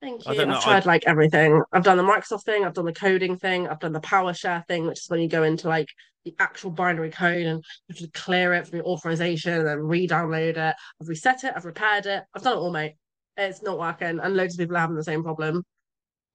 [0.00, 0.42] Thank I you.
[0.42, 1.62] I- tried like everything.
[1.72, 2.64] I've done the Microsoft thing.
[2.64, 3.68] I've done the coding thing.
[3.68, 5.88] I've done the PowerShell thing, which is when you go into like
[6.24, 7.58] the actual binary code and
[7.88, 10.76] you have to clear it for the authorization and then re-download it.
[11.00, 11.52] I've reset it.
[11.54, 12.22] I've repaired it.
[12.34, 12.94] I've done it all, mate.
[13.36, 15.64] It's not working, and loads of people are having the same problem.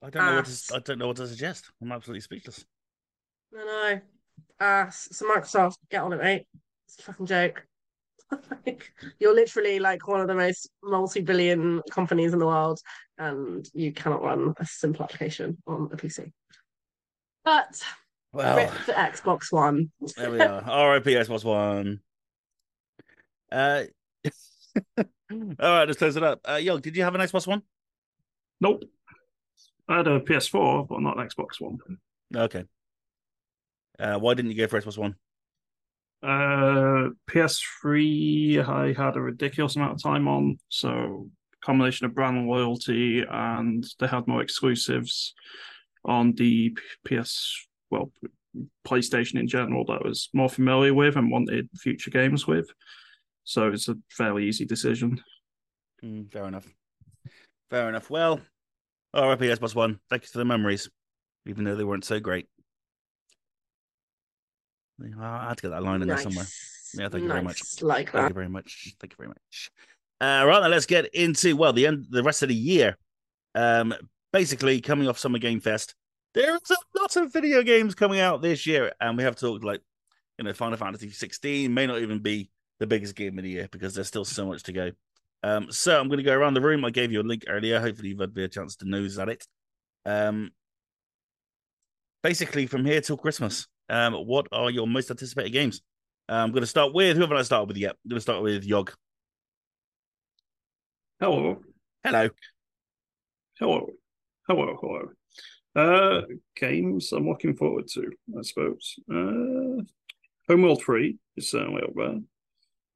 [0.02, 0.76] I don't know what to.
[0.76, 1.72] I don't know what to suggest.
[1.82, 2.66] I'm absolutely speechless.
[3.52, 4.02] No, no.
[4.60, 5.10] Ass.
[5.12, 6.46] So Microsoft, get on it, mate.
[6.88, 7.66] It's a fucking joke.
[8.66, 12.80] Like, You're literally like one of the most multi-billion companies in the world,
[13.20, 16.32] and you cannot run a simple application on a PC.
[17.46, 17.80] But
[18.32, 19.92] Well, rip the Xbox One.
[20.18, 20.64] there we are.
[20.68, 21.14] R.I.P.
[21.14, 22.00] Xbox One.
[23.52, 23.84] Uh,
[24.98, 25.04] all
[25.60, 26.40] right, let's close it up.
[26.50, 27.62] Uh, Yo, did you have an Xbox One?
[28.62, 28.84] Nope.
[29.88, 31.78] I had a PS4, but not an Xbox One.
[32.36, 32.64] Okay.
[34.00, 35.16] Uh, why didn't you go for Xbox One?
[36.22, 41.30] Uh, PS3, I had a ridiculous amount of time on, so
[41.64, 45.34] combination of brand loyalty and they had more exclusives
[46.06, 46.76] on the
[47.06, 48.12] PS, well,
[48.86, 52.70] PlayStation in general that I was more familiar with and wanted future games with.
[53.46, 55.22] So it's a fairly easy decision.
[56.04, 56.68] Mm, fair enough.
[57.70, 58.10] Fair enough.
[58.10, 58.42] Well,
[59.14, 59.46] R.I.P.
[59.46, 60.00] Xbox One.
[60.10, 60.90] Thank you for the memories,
[61.46, 62.48] even though they weren't so great.
[65.20, 66.46] I had to get that line in there somewhere.
[66.94, 67.62] Yeah, thank you very much.
[67.62, 68.94] Nice, Like Thank you very much.
[69.00, 69.72] Thank you very much.
[70.22, 72.98] Uh, right, now let's get into well the end, the rest of the year.
[73.56, 73.94] Um,
[74.32, 75.96] basically coming off Summer Game Fest,
[76.34, 79.82] there's a lot of video games coming out this year, and we have talked like,
[80.38, 82.50] you know, Final Fantasy 16 may not even be
[82.80, 84.92] the biggest game of the year because there's still so much to go.
[85.44, 86.86] Um, so I'm going to go around the room.
[86.86, 87.80] I gave you a link earlier.
[87.80, 89.46] Hopefully, you've had a chance to nose at it.
[90.06, 90.52] Um,
[92.24, 95.82] basically, from here till Christmas, um, what are your most anticipated games?
[96.30, 97.96] Uh, I'm going to start with who haven't I started with yet?
[98.06, 98.94] I'm going to start with Yog.
[101.20, 101.62] Hello.
[102.04, 102.30] Hello.
[103.60, 103.88] Hello.
[104.48, 105.10] Hello, hello.
[105.76, 106.22] Uh,
[106.56, 108.96] games I'm looking forward to, I suppose.
[109.12, 109.84] Uh,
[110.50, 112.20] Homeworld 3 is certainly up there.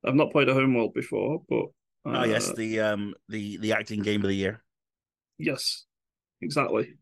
[0.06, 1.66] I've not played a Homeworld before, but
[2.06, 4.62] uh, oh yes, the um the the acting game of the year.
[5.38, 5.86] yes,
[6.42, 6.94] exactly.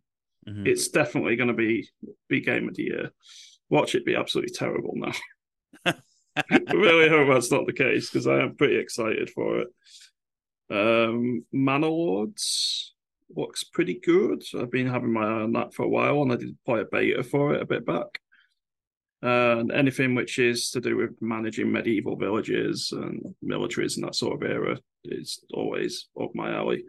[0.47, 0.65] Mhm.
[0.67, 1.87] It's definitely going to be
[2.29, 3.11] be game of the year.
[3.69, 5.11] Watch it be absolutely terrible now.
[5.85, 5.93] I
[6.73, 9.67] really hope that's not the case because I am pretty excited for it.
[10.69, 12.93] Um, Manor Lords
[13.35, 14.43] looks pretty good.
[14.57, 16.85] I've been having my eye on that for a while, and I did play a
[16.85, 18.19] beta for it a bit back.
[19.21, 24.35] And anything which is to do with managing medieval villages and militaries and that sort
[24.35, 26.83] of era is always up my alley.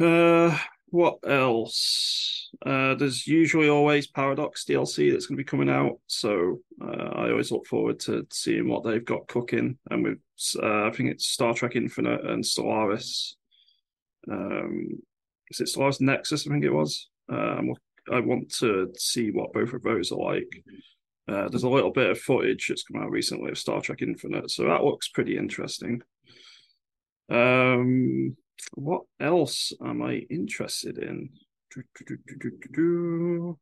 [0.00, 0.56] Uh,
[0.90, 2.50] what else?
[2.64, 7.30] Uh, there's usually always Paradox DLC that's going to be coming out, so uh, I
[7.30, 9.78] always look forward to seeing what they've got cooking.
[9.90, 10.18] And with,
[10.62, 13.34] uh, I think it's Star Trek Infinite and Stellaris.
[14.30, 15.02] Um,
[15.50, 16.46] is it Stellaris Nexus?
[16.46, 17.08] I think it was.
[17.28, 17.74] Um,
[18.12, 20.62] I want to see what both of those are like.
[21.28, 24.50] Uh, there's a little bit of footage that's come out recently of Star Trek Infinite,
[24.50, 26.00] so that looks pretty interesting.
[27.28, 28.36] Um,
[28.74, 31.30] what else am I interested in?
[31.74, 33.58] Do, do, do.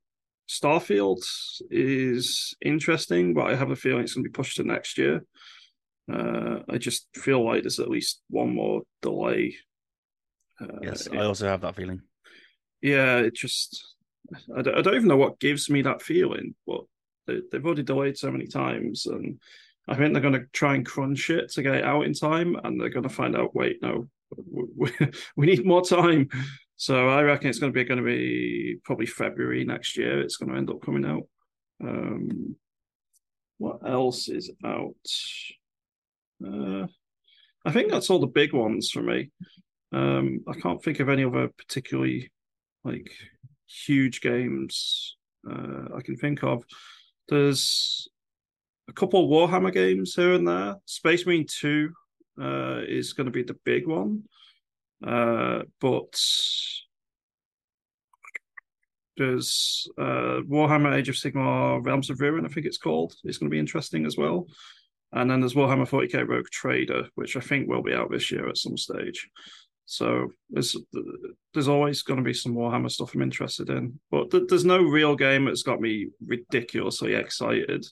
[0.49, 1.23] Starfield
[1.71, 5.25] is interesting, but I have a feeling it's going to be pushed to next year.
[6.13, 9.57] Uh, I just feel like there's at least one more delay.
[10.61, 12.03] Uh, Yes, it- I also have that feeling.
[12.83, 13.95] yeah, it just
[14.57, 16.83] I don't, I don't even know what gives me that feeling, but
[17.27, 19.41] they, they've already delayed so many times, and
[19.89, 22.57] I think they're going to try and crunch it to get it out in time,
[22.65, 23.55] and they're going to find out.
[23.55, 24.09] Wait, no,
[24.77, 24.91] we,
[25.37, 26.29] we need more time.
[26.77, 30.21] So I reckon it's going to be going to be probably February next year.
[30.21, 31.23] It's going to end up coming out.
[31.83, 32.57] Um,
[33.59, 34.95] what else is out?
[36.45, 36.87] Uh,
[37.65, 39.31] I think that's all the big ones for me.
[39.93, 42.31] Um, I can't think of any other particularly
[42.83, 43.11] like
[43.67, 45.17] huge games
[45.49, 46.65] uh, I can think of.
[47.29, 48.09] There's
[48.89, 50.77] a couple Warhammer games here and there.
[50.85, 51.91] Space Marine 2
[52.41, 54.25] uh, is going to be the big one.
[55.07, 56.19] Uh, but
[59.17, 63.15] there's uh, Warhammer Age of Sigmar Realms of Ruin, I think it's called.
[63.25, 64.47] It's going to be interesting as well.
[65.13, 68.49] And then there's Warhammer 40k Rogue Trader, which I think will be out this year
[68.49, 69.29] at some stage.
[69.87, 70.77] So there's
[71.53, 74.83] there's always going to be some Warhammer stuff I'm interested in, but th- there's no
[74.83, 77.85] real game that's got me ridiculously excited.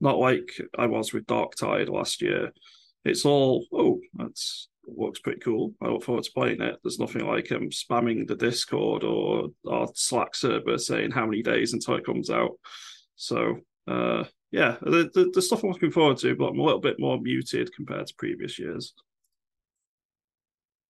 [0.00, 2.52] Not like I was with Darktide last year.
[3.04, 5.74] It's all oh that's looks pretty cool.
[5.82, 6.78] I look forward to playing it.
[6.82, 11.72] There's nothing like um spamming the Discord or our Slack server saying how many days
[11.72, 12.52] until it comes out.
[13.16, 16.80] So uh yeah, the, the, the stuff I'm looking forward to, but I'm a little
[16.80, 18.94] bit more muted compared to previous years.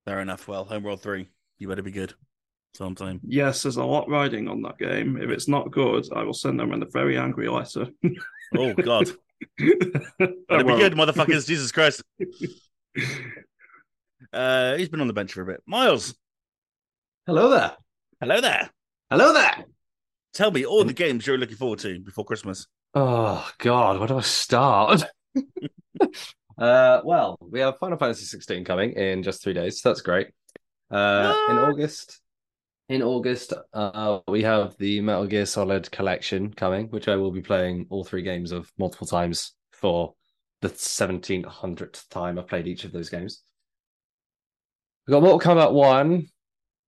[0.04, 0.46] Fair enough.
[0.46, 1.28] Well, Homeworld 3,
[1.58, 2.14] you better be good
[2.74, 3.20] sometime.
[3.26, 5.18] Yes, there's a lot riding on that game.
[5.20, 7.88] If it's not good, I will send them in a very angry letter.
[8.56, 9.10] Oh, God.
[9.60, 9.74] I
[10.18, 11.46] Better be good, motherfuckers.
[11.46, 12.02] Jesus Christ.
[14.32, 15.62] Uh, he's been on the bench for a bit.
[15.66, 16.14] Miles,
[17.26, 17.72] Hello there.
[18.20, 18.70] hello there.
[19.10, 19.64] Hello there.
[20.34, 22.66] Tell me all the games you're looking forward to before Christmas.
[22.94, 25.04] Oh God, where do I start?
[26.58, 29.80] uh, well, we have Final Fantasy 16 coming in just three days.
[29.80, 30.28] So that's great.
[30.90, 32.20] Uh, in August,
[32.88, 37.42] in August, uh, we have the Metal Gear Solid collection coming, which I will be
[37.42, 40.14] playing all three games of multiple times for
[40.62, 43.42] the 1700th time I've played each of those games.
[45.06, 46.26] We've got Mortal Kombat 1,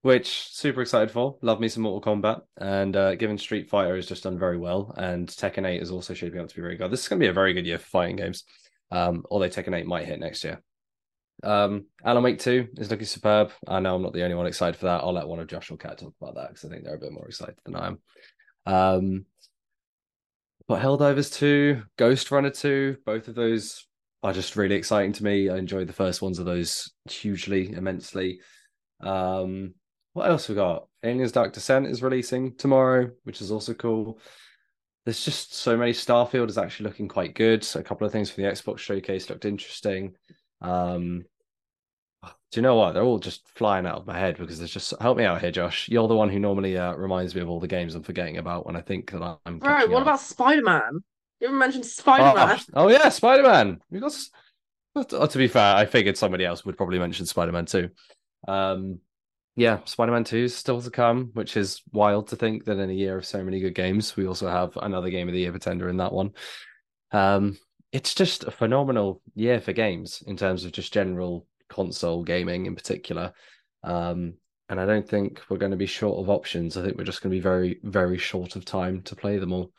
[0.02, 1.36] which super excited for.
[1.42, 2.40] Love me some Mortal Kombat.
[2.56, 6.14] And uh, given Street Fighter has just done very well, and Tekken 8 is also
[6.14, 6.90] shaping up to be very good.
[6.90, 8.44] This is going to be a very good year for fighting games.
[8.90, 10.62] Um, although Tekken 8 might hit next year.
[11.42, 13.52] Um, Alan Wake 2 is looking superb.
[13.66, 15.02] I know I'm not the only one excited for that.
[15.02, 16.98] I'll let one of Josh or Kat talk about that because I think they're a
[16.98, 17.98] bit more excited than I am.
[18.66, 19.24] Um,
[20.68, 23.86] but Helldivers 2, Ghostrunner 2, both of those
[24.22, 25.48] are just really exciting to me.
[25.48, 28.40] I enjoyed the first ones of those hugely, immensely.
[29.00, 29.74] Um,
[30.12, 30.86] what else we got?
[31.02, 34.20] Aliens Dark Descent is releasing tomorrow, which is also cool.
[35.04, 35.92] There's just so many.
[35.92, 37.64] Starfield is actually looking quite good.
[37.64, 40.14] So a couple of things for the Xbox showcase looked interesting.
[40.60, 41.24] Um,
[42.50, 42.92] do you know what?
[42.92, 45.52] They're all just flying out of my head because there's just help me out here,
[45.52, 45.88] Josh.
[45.88, 48.66] You're the one who normally uh, reminds me of all the games I'm forgetting about
[48.66, 49.58] when I think that I'm.
[49.58, 51.00] Bro, what about Spider Man?
[51.38, 52.58] You haven't mentioned Spider Man.
[52.74, 53.80] Oh, oh yeah, Spider Man.
[53.90, 54.16] We got.
[54.94, 57.90] but, uh, to be fair, I figured somebody else would probably mention Spider Man too.
[58.48, 58.98] Um,
[59.54, 62.90] yeah, Spider Man Two is still to come, which is wild to think that in
[62.90, 65.52] a year of so many good games, we also have another game of the year
[65.52, 66.32] pretender in that one.
[67.12, 67.58] Um,
[67.92, 72.74] it's just a phenomenal year for games in terms of just general console gaming in
[72.74, 73.32] particular.
[73.82, 74.34] Um,
[74.68, 76.76] and I don't think we're going to be short of options.
[76.76, 79.52] I think we're just going to be very, very short of time to play them
[79.52, 79.72] all.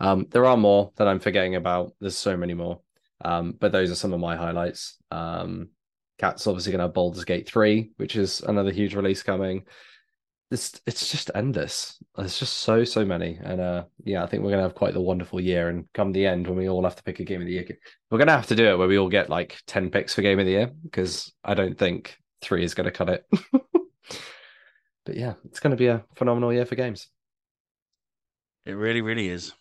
[0.00, 1.92] Um, there are more that I'm forgetting about.
[2.00, 2.80] There's so many more.
[3.24, 4.96] Um, but those are some of my highlights.
[5.12, 5.68] Um,
[6.18, 9.64] Kat's obviously going to have Baldur's Gate 3, which is another huge release coming.
[10.52, 11.98] It's, it's just endless.
[12.16, 13.38] There's just so, so many.
[13.42, 15.68] And uh, yeah, I think we're going to have quite the wonderful year.
[15.68, 17.66] And come the end, when we all have to pick a game of the year,
[18.10, 20.22] we're going to have to do it where we all get like 10 picks for
[20.22, 23.24] game of the year because I don't think three is going to cut it.
[25.04, 27.08] but yeah, it's going to be a phenomenal year for games.
[28.64, 29.52] It really, really is.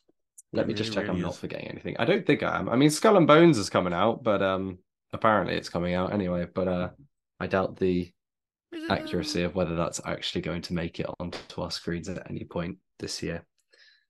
[0.54, 1.96] Let It me just really, check I'm really not forgetting anything.
[1.98, 2.70] I don't think I am.
[2.70, 4.80] I mean, Skull and Bones is coming out, but um,
[5.14, 6.46] apparently it's coming out anyway.
[6.54, 6.90] But uh,
[7.40, 8.12] I doubt the Is
[8.90, 12.78] accuracy of whether that's actually going to make it onto our screens at any point
[13.00, 13.46] this year.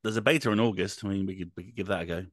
[0.04, 1.04] There's a beta in August.
[1.06, 2.26] I mean, we could we could give that a go.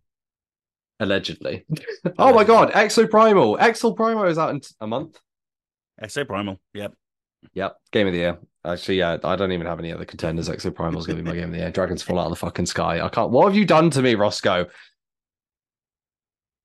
[1.01, 1.65] Allegedly.
[2.19, 3.59] oh my god, Exoprimal.
[3.59, 5.19] Exo Primal is out in a month.
[6.03, 6.59] Exoprimal.
[6.75, 6.95] Yep.
[7.55, 8.39] Yep, game of the year.
[8.65, 10.49] Actually, yeah, I don't even have any other contenders.
[10.49, 11.71] Exoprimal is going to be my game of the year.
[11.71, 13.01] Dragons fall out of the fucking sky.
[13.01, 13.31] I can't.
[13.31, 14.69] What have you done to me, Rossko?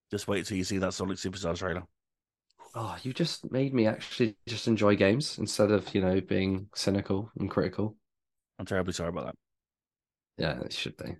[0.09, 1.83] Just wait till you see that Sonic Superstars trailer.
[2.75, 7.31] Oh, you just made me actually just enjoy games instead of you know being cynical
[7.39, 7.95] and critical.
[8.59, 9.35] I'm terribly sorry about that.
[10.37, 11.15] Yeah, it should be.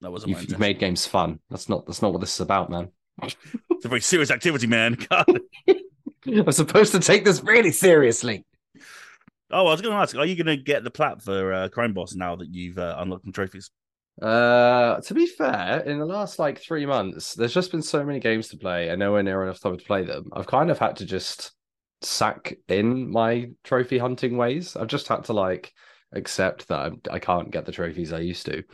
[0.00, 1.40] That wasn't You've, you've made games fun.
[1.50, 2.90] That's not that's not what this is about, man.
[3.22, 4.94] It's a very serious activity, man.
[5.10, 5.40] God.
[6.26, 8.44] I'm supposed to take this really seriously.
[9.50, 11.68] Oh, I was going to ask, are you going to get the plat for uh,
[11.68, 13.70] Crime Boss now that you've uh, unlocked some trophies?
[14.20, 18.18] Uh, to be fair, in the last like three months, there's just been so many
[18.18, 20.28] games to play and nowhere near enough time to play them.
[20.32, 21.52] I've kind of had to just
[22.02, 24.76] sack in my trophy hunting ways.
[24.76, 25.72] I've just had to like
[26.12, 28.64] accept that I'm, I can't get the trophies I used to.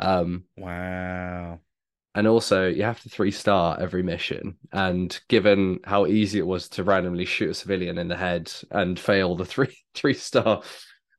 [0.00, 1.60] Um, Wow.
[2.14, 4.58] and also you have to three star every mission.
[4.72, 8.98] And given how easy it was to randomly shoot a civilian in the head and
[8.98, 10.62] fail the three three star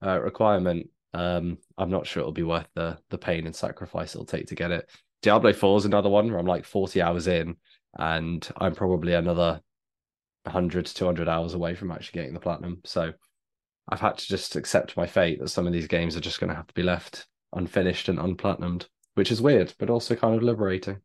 [0.05, 4.25] uh, requirement, um, I'm not sure it'll be worth the the pain and sacrifice it'll
[4.25, 4.89] take to get it.
[5.21, 7.55] Diablo 4 is another one where I'm like 40 hours in,
[7.97, 9.61] and I'm probably another
[10.43, 12.81] 100 to 200 hours away from actually getting the platinum.
[12.85, 13.13] So
[13.89, 16.49] I've had to just accept my fate that some of these games are just going
[16.49, 20.43] to have to be left unfinished and unplatinumed, which is weird, but also kind of
[20.43, 20.97] liberating.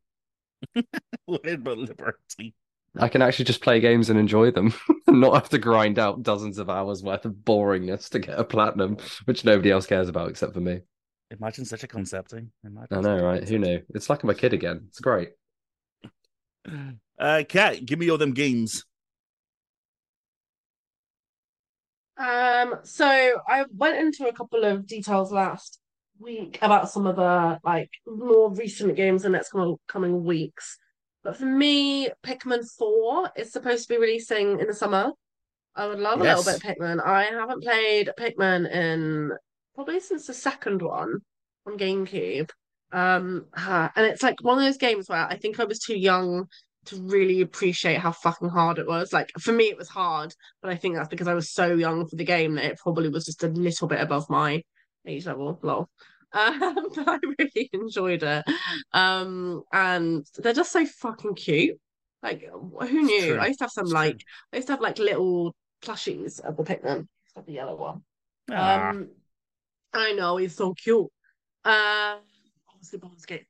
[1.26, 2.52] Weird but liberating.
[2.96, 4.72] I can actually just play games and enjoy them
[5.06, 8.44] and not have to grind out dozens of hours worth of boringness to get a
[8.44, 10.80] platinum, which nobody else cares about except for me.
[11.30, 12.32] Imagine such a concept.
[12.34, 12.40] eh?
[12.64, 13.48] Imagine I know, a right?
[13.48, 13.80] Who knew?
[13.94, 14.84] It's like I'm a kid again.
[14.88, 15.30] It's great.
[17.18, 18.84] Uh, Kat, give me all them games.
[22.16, 23.06] Um, so
[23.48, 25.80] I went into a couple of details last
[26.20, 30.78] week about some of the like more recent games in the next couple coming weeks.
[31.24, 35.10] But for me, Pikmin 4 is supposed to be releasing in the summer.
[35.74, 37.04] I would love a little bit of Pikmin.
[37.04, 39.32] I haven't played Pikmin in
[39.74, 41.18] probably since the second one
[41.66, 42.50] on GameCube.
[42.92, 46.46] Um, and it's like one of those games where I think I was too young
[46.86, 49.12] to really appreciate how fucking hard it was.
[49.12, 52.06] Like for me, it was hard, but I think that's because I was so young
[52.06, 54.62] for the game that it probably was just a little bit above my
[55.06, 55.58] age level.
[55.62, 55.88] Lol.
[56.34, 58.44] Um, but I really enjoyed it.
[58.92, 61.78] Um, and they're just so fucking cute.
[62.22, 63.38] Like, who knew?
[63.38, 64.26] I used to have some It's like true.
[64.52, 66.86] I used to have like little plushies of the Pikmin.
[66.86, 68.02] I used to have the yellow one.
[68.50, 69.10] Ah, Um,
[69.92, 71.06] I know he's so cute.
[71.64, 72.16] Uh,
[72.72, 73.46] obviously Baldur's Gate.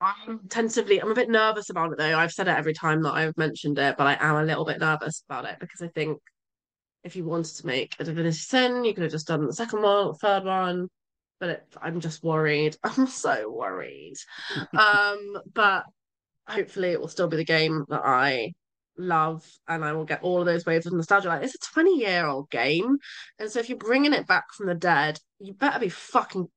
[0.00, 2.18] I'm tentatively, I'm a bit nervous about it though.
[2.18, 4.78] I've said it every time that I've mentioned it, but I am a little bit
[4.78, 6.18] nervous about it because I think
[7.04, 9.82] if you wanted to make a Divinity Sin, you could have just done the second
[9.82, 10.88] one, third one.
[11.38, 12.76] But it, I'm just worried.
[12.84, 14.14] I'm so worried.
[14.76, 15.84] Um, but
[16.48, 18.52] hopefully it will still be the game that I
[18.98, 21.28] love and I will get all of those waves of nostalgia.
[21.28, 22.98] Like it's a 20 year old game.
[23.38, 26.48] And so if you're bringing it back from the dead, you better be fucking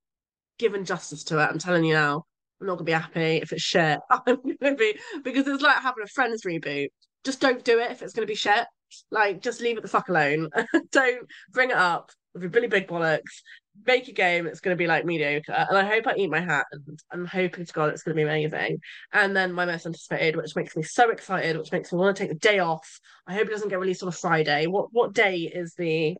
[0.57, 1.47] giving justice to it.
[1.47, 2.25] I'm telling you now.
[2.61, 3.99] I'm not gonna be happy if it's shit.
[4.11, 6.89] I'm gonna be because it's like having a Friends reboot.
[7.23, 8.65] Just don't do it if it's gonna be shit.
[9.11, 10.49] Like just leave it the fuck alone.
[10.91, 13.41] don't bring it up with your Billy Big Bollocks.
[13.85, 15.53] Make a game that's gonna be like mediocre.
[15.53, 18.23] And I hope I eat my hat and I'm hoping to God it's gonna be
[18.23, 18.79] amazing.
[19.13, 22.23] And then my most anticipated, which makes me so excited, which makes me want to
[22.23, 22.99] take the day off.
[23.25, 24.67] I hope it doesn't get released on a Friday.
[24.67, 26.17] What what day is the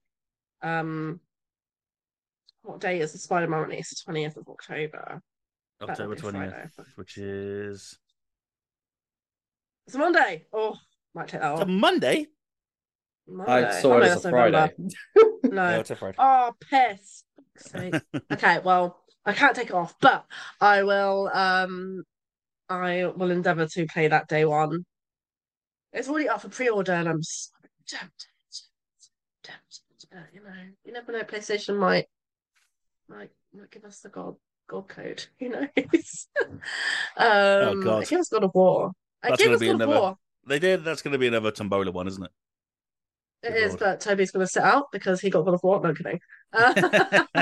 [0.61, 1.19] um
[2.61, 4.03] what day is the Spider-Man release?
[4.05, 5.21] The 20th of October.
[5.81, 6.51] October That'll be Friday.
[6.77, 7.97] 20th, which is
[9.87, 10.45] It's a Monday.
[10.53, 10.75] Oh,
[11.13, 12.27] might take that it's a Monday.
[13.27, 13.51] Monday.
[13.67, 14.29] I saw Oh, it no, as a.
[14.29, 14.73] Friday.
[15.43, 15.69] No.
[15.69, 16.15] Yeah, it's a Friday.
[16.19, 17.23] Oh, piss.
[17.61, 18.01] Sake.
[18.31, 20.25] okay, well, I can't take it off, but
[20.61, 22.03] I will um
[22.69, 24.85] I will endeavour to play that day one.
[25.91, 27.51] It's already up for pre-order and I'm so
[27.87, 28.27] tempted.
[29.43, 29.81] Tempted.
[30.11, 30.49] But, you know,
[30.85, 32.05] you never know, PlayStation might
[33.07, 34.37] might, might give us the gold
[34.67, 35.25] gold code.
[35.39, 36.27] Who knows?
[37.17, 38.03] um God.
[38.03, 38.91] it gave us God of War.
[39.23, 40.17] It That's us be God of War.
[40.47, 40.83] They did.
[40.83, 42.31] That's going to be another Tombola one, isn't it?
[43.41, 43.79] It Good is, lord.
[43.79, 45.79] but Toby's going to sit out because he got God of War.
[45.81, 46.19] No kidding.
[46.51, 46.73] Uh,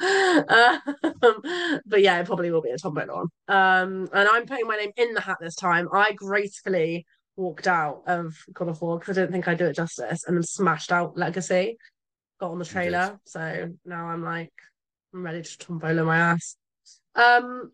[1.22, 3.28] um, but yeah, it probably will be a Tombola one.
[3.48, 5.88] Um, and I'm putting my name in the hat this time.
[5.92, 7.06] I gracefully
[7.36, 10.36] walked out of God of War because I didn't think I'd do it justice, and
[10.36, 11.78] then smashed out Legacy.
[12.38, 14.52] Got on the trailer, so now I'm like,
[15.14, 16.56] I'm ready to Tombola my ass.
[17.14, 17.72] Um,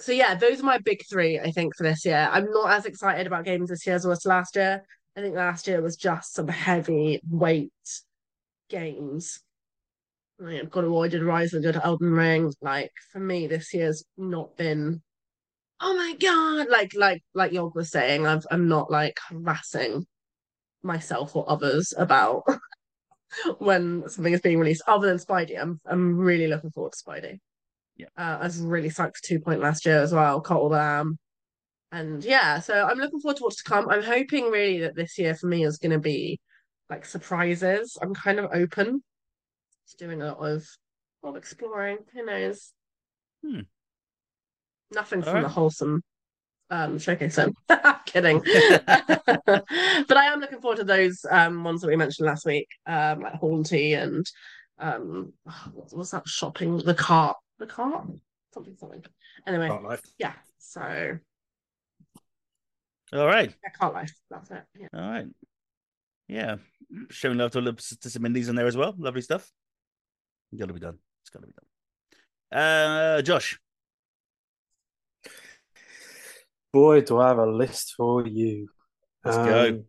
[0.00, 1.38] so yeah, those are my big three.
[1.38, 4.10] I think for this year, I'm not as excited about games this year as I
[4.10, 4.82] was last year.
[5.16, 7.72] I think last year was just some heavy weight
[8.68, 9.40] games.
[10.38, 12.52] Like, I've got to did Rise and did Elden Ring.
[12.62, 15.02] Like for me, this year's not been.
[15.80, 16.68] Oh my god!
[16.70, 20.06] Like like like Yog was saying, I've I'm not like harassing
[20.82, 22.44] myself or others about
[23.58, 24.82] when something is being released.
[24.86, 27.38] Other than Spidey, I'm I'm really looking forward to Spidey.
[27.96, 28.06] Yeah.
[28.16, 30.40] uh, I was really psyched for Two Point last year as well.
[30.40, 31.18] Cult of the Lamb.
[31.92, 33.88] And yeah, so I'm looking forward to what's to come.
[33.88, 36.38] I'm hoping really that this year for me is going to be
[36.88, 37.98] like surprises.
[38.00, 39.02] I'm kind of open
[39.88, 40.64] to doing a lot of,
[41.22, 41.98] of exploring.
[42.14, 42.72] Who knows?
[43.44, 43.60] Hmm.
[44.92, 45.52] Nothing All from the right.
[45.52, 46.02] wholesome
[46.70, 47.54] um, showcase him.
[48.06, 48.40] Kidding.
[48.86, 53.20] but I am looking forward to those um, ones that we mentioned last week, um,
[53.20, 54.26] like Haunty and
[54.78, 55.32] um,
[55.72, 56.78] what was that shopping?
[56.78, 58.06] The cart, the cart,
[58.54, 59.04] something, something.
[59.46, 59.70] Anyway,
[60.18, 60.34] yeah.
[60.58, 61.18] So
[63.12, 63.54] All right.
[63.62, 64.14] yeah, cart life.
[64.30, 64.62] That's it.
[64.78, 64.86] Yeah.
[64.94, 65.26] All right.
[66.28, 66.56] Yeah.
[67.10, 68.94] Showing love to, to some indies in there as well.
[68.98, 69.50] Lovely stuff.
[70.56, 70.98] Got to be done.
[71.22, 72.60] It's got to be done.
[72.60, 73.58] Uh, Josh.
[76.72, 78.68] Boy, do I have a list for you.
[79.24, 79.68] Let's go.
[79.68, 79.84] Um,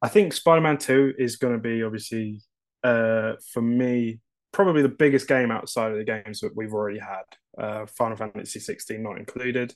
[0.00, 2.40] I think Spider-Man 2 is going to be obviously
[2.82, 4.20] uh, for me
[4.52, 7.24] probably the biggest game outside of the games that we've already had.
[7.58, 9.74] Uh, Final Fantasy 16 not included.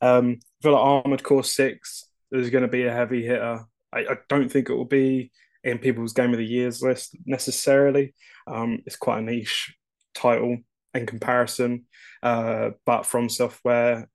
[0.00, 3.64] Um, Armored Core 6 is going to be a heavy hitter.
[3.92, 5.30] I, I don't think it will be
[5.64, 8.14] in people's Game of the Years list necessarily.
[8.46, 9.74] Um, it's quite a niche
[10.14, 10.58] title
[10.94, 11.84] in comparison,
[12.22, 14.08] uh, but From Software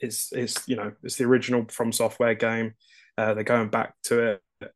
[0.00, 2.74] it's it's you know it's the original From Software game.
[3.16, 4.72] Uh, they're going back to it,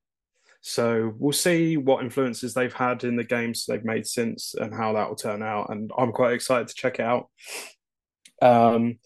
[0.60, 4.94] so we'll see what influences they've had in the games they've made since and how
[4.94, 5.70] that will turn out.
[5.70, 7.28] And I'm quite excited to check it out.
[8.40, 8.98] Um,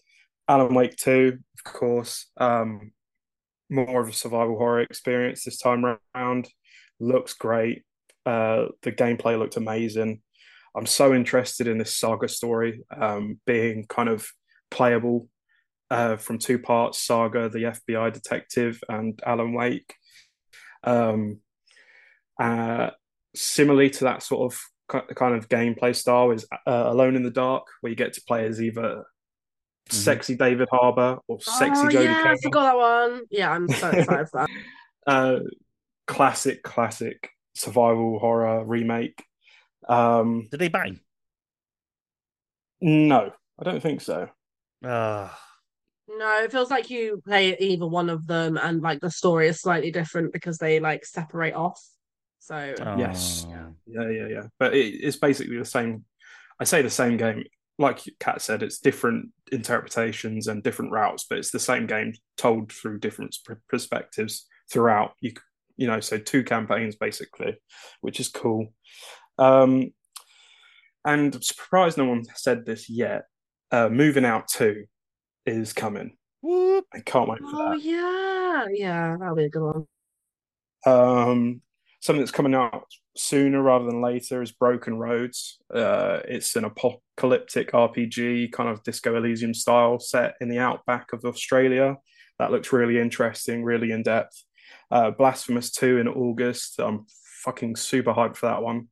[0.47, 2.91] Alan Wake Two, of course, um,
[3.69, 6.47] more of a survival horror experience this time around.
[6.99, 7.83] Looks great.
[8.25, 10.21] Uh, the gameplay looked amazing.
[10.75, 14.27] I'm so interested in this saga story um, being kind of
[14.69, 15.27] playable
[15.89, 19.93] uh, from two parts Saga, the FBI detective, and Alan Wake.
[20.83, 21.39] Um,
[22.39, 22.91] uh,
[23.35, 24.59] similarly to that sort of
[25.15, 28.45] kind of gameplay style is uh, Alone in the Dark, where you get to play
[28.45, 29.03] as either
[29.91, 33.21] sexy David Harbour or sexy oh, Jodie yeah, I forgot that one.
[33.29, 35.11] Yeah, I'm so excited for that.
[35.11, 35.39] uh,
[36.07, 39.23] classic, classic survival horror remake.
[39.87, 40.99] Um, Did they bang?
[42.81, 44.29] no, I don't think so.
[44.83, 45.37] Ah,
[46.07, 49.61] No, it feels like you play either one of them, and like the story is
[49.61, 51.81] slightly different because they like separate off.
[52.39, 53.45] So Yes.
[53.49, 53.73] oh.
[53.87, 54.43] Yeah, yeah, yeah.
[54.59, 56.05] But it, it's basically the same.
[56.59, 57.43] I say the same game.
[57.79, 62.71] Like Kat said, it's different interpretations and different routes, but it's the same game told
[62.71, 63.35] through different
[63.69, 65.13] perspectives throughout.
[65.21, 65.33] You,
[65.75, 67.55] you know, so two campaigns basically,
[68.01, 68.73] which is cool.
[69.37, 69.93] Um,
[71.05, 73.25] and I'm surprised no one said this yet.
[73.71, 74.85] Uh, moving out two
[75.45, 76.17] is coming.
[76.41, 76.85] Whoop.
[76.93, 77.81] I can't wait for Oh that.
[77.81, 79.87] yeah, yeah, that'll be a good one.
[80.85, 81.61] Um,
[82.01, 85.57] something that's coming out sooner rather than later is Broken Roads.
[85.73, 86.65] Uh, it's an
[87.17, 91.97] apocalyptic RPG, kind of Disco Elysium style, set in the outback of Australia.
[92.37, 94.43] That looks really interesting, really in depth.
[94.91, 96.79] Uh, Blasphemous 2 in August.
[96.79, 97.05] I'm
[97.43, 98.87] fucking super hyped for that one.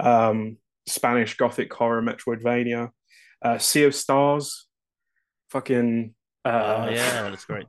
[0.00, 0.56] Um,
[0.86, 2.90] Spanish Gothic horror Metroidvania.
[3.40, 4.66] Uh, sea of Stars.
[5.50, 6.14] Fucking.
[6.44, 7.66] Uh, oh yeah, that's great.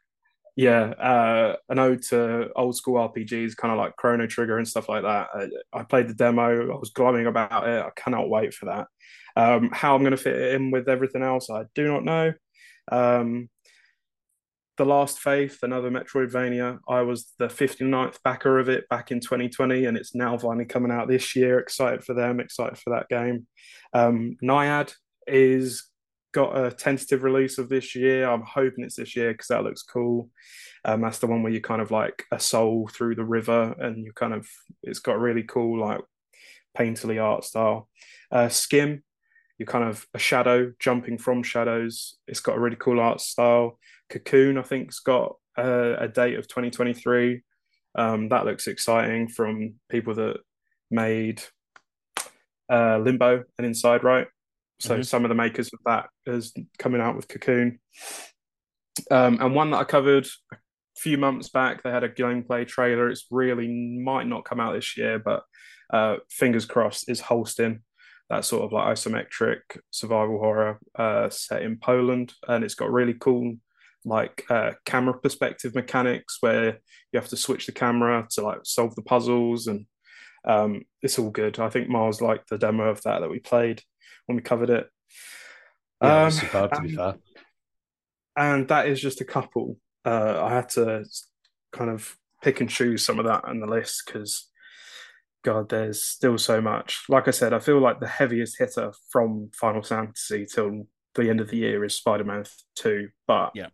[0.56, 4.88] yeah, uh, an ode to old school RPGs, kind of like Chrono Trigger and stuff
[4.88, 5.28] like that.
[5.34, 6.72] I, I played the demo.
[6.72, 7.84] I was glowing about it.
[7.84, 8.86] I cannot wait for that.
[9.36, 12.32] Um, how I'm going to fit it in with everything else, I do not know.
[12.90, 13.48] Um,
[14.76, 16.80] the Last Faith, another Metroidvania.
[16.88, 20.90] I was the 59th backer of it back in 2020, and it's now finally coming
[20.90, 21.58] out this year.
[21.58, 23.46] Excited for them, excited for that game.
[23.92, 24.92] Um, Naiad
[25.26, 25.88] is
[26.32, 28.28] got a tentative release of this year.
[28.28, 30.28] I'm hoping it's this year because that looks cool.
[30.84, 34.04] Um, that's the one where you kind of like a soul through the river, and
[34.04, 34.46] you kind of
[34.82, 36.00] it's got a really cool like
[36.76, 37.88] painterly art style.
[38.32, 39.02] Uh, SCHiM,
[39.58, 42.18] you're kind of a shadow jumping from shadows.
[42.26, 43.78] It's got a really cool art style.
[44.10, 47.42] Cocoon, I think, has got a, a date of 2023.
[47.96, 50.38] Um, that looks exciting from people that
[50.90, 51.42] made
[52.70, 54.26] uh, Limbo and Inside Right.
[54.80, 55.06] So Mhm.
[55.06, 57.78] some of the makers of that is coming out with Cocoon.
[59.10, 60.56] Um, and one that I covered a
[60.96, 63.08] few months back, they had a gameplay trailer.
[63.08, 65.44] It's really might not come out this year, but
[65.92, 67.80] uh, fingers crossed, is Holstin.
[68.30, 69.60] That sort of like isometric
[69.90, 73.56] survival horror uh, set in Poland, and it's got really cool
[74.06, 76.78] like uh, camera perspective mechanics where
[77.12, 79.86] you have to switch the camera to like solve the puzzles, and
[80.46, 81.58] um, it's all good.
[81.58, 83.82] I think Mars liked the demo of that that we played
[84.26, 84.88] when we covered it.
[86.02, 87.14] Yeah, Um, superb to be and- fair.
[88.36, 89.78] and that is just a couple.
[90.04, 91.04] Uh, I had to
[91.72, 94.50] kind of pick and choose some of that on the list because,
[95.44, 97.04] God, there's still so much.
[97.08, 101.40] Like I said, I feel like the heaviest hitter from Final Fantasy till the end
[101.40, 102.44] of the year is Spider Man
[102.76, 103.08] 2.
[103.26, 103.68] But Yeah.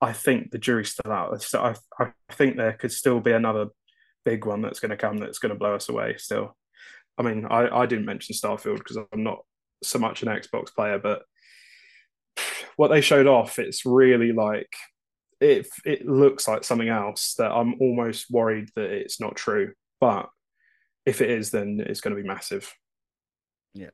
[0.00, 1.42] I think the jury's still out.
[1.42, 3.68] So I, I think there could still be another
[4.26, 6.54] big one that's going to come that's going to blow us away still.
[7.16, 9.38] I mean, I, I didn't mention Starfield because I'm not
[9.82, 11.22] so much an Xbox player, but
[12.76, 14.70] what they showed off, it's really like
[15.40, 15.66] it.
[15.86, 19.72] It looks like something else that I'm almost worried that it's not true.
[19.98, 20.28] But
[21.06, 22.72] if it is, then it's going to be massive.
[23.74, 23.90] Yeah,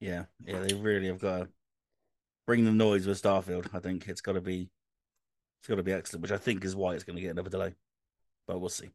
[0.00, 0.60] yeah, Yeah.
[0.60, 1.48] they really have got to
[2.46, 3.68] bring the noise with Starfield.
[3.72, 4.70] I think it's got to be,
[5.60, 7.50] it's got to be excellent, which I think is why it's going to get another
[7.50, 7.74] delay.
[8.46, 8.90] But we'll see.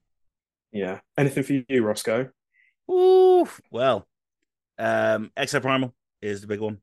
[0.71, 0.99] Yeah.
[1.17, 2.29] Anything for you, Rossko?
[2.91, 4.07] Ooh, well,
[4.77, 6.79] um, Exoprimal is the big one.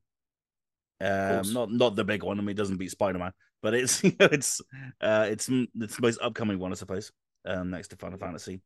[1.00, 2.38] Um, not not the big one.
[2.38, 4.60] I mean, it doesn't beat Spider Man, but it's you know, it's
[5.00, 7.12] uh, it's it's the most upcoming one, I suppose.
[7.44, 8.62] Um, next to Final Fantasy.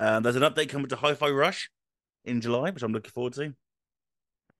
[0.00, 1.70] Um, there's an update coming to Hi-Fi Rush
[2.24, 3.54] in July, which I'm looking forward to.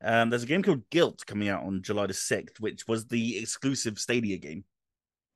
[0.00, 3.38] Um, there's a game called Gylt coming out on July the sixth, which was the
[3.38, 4.64] exclusive Stadia game.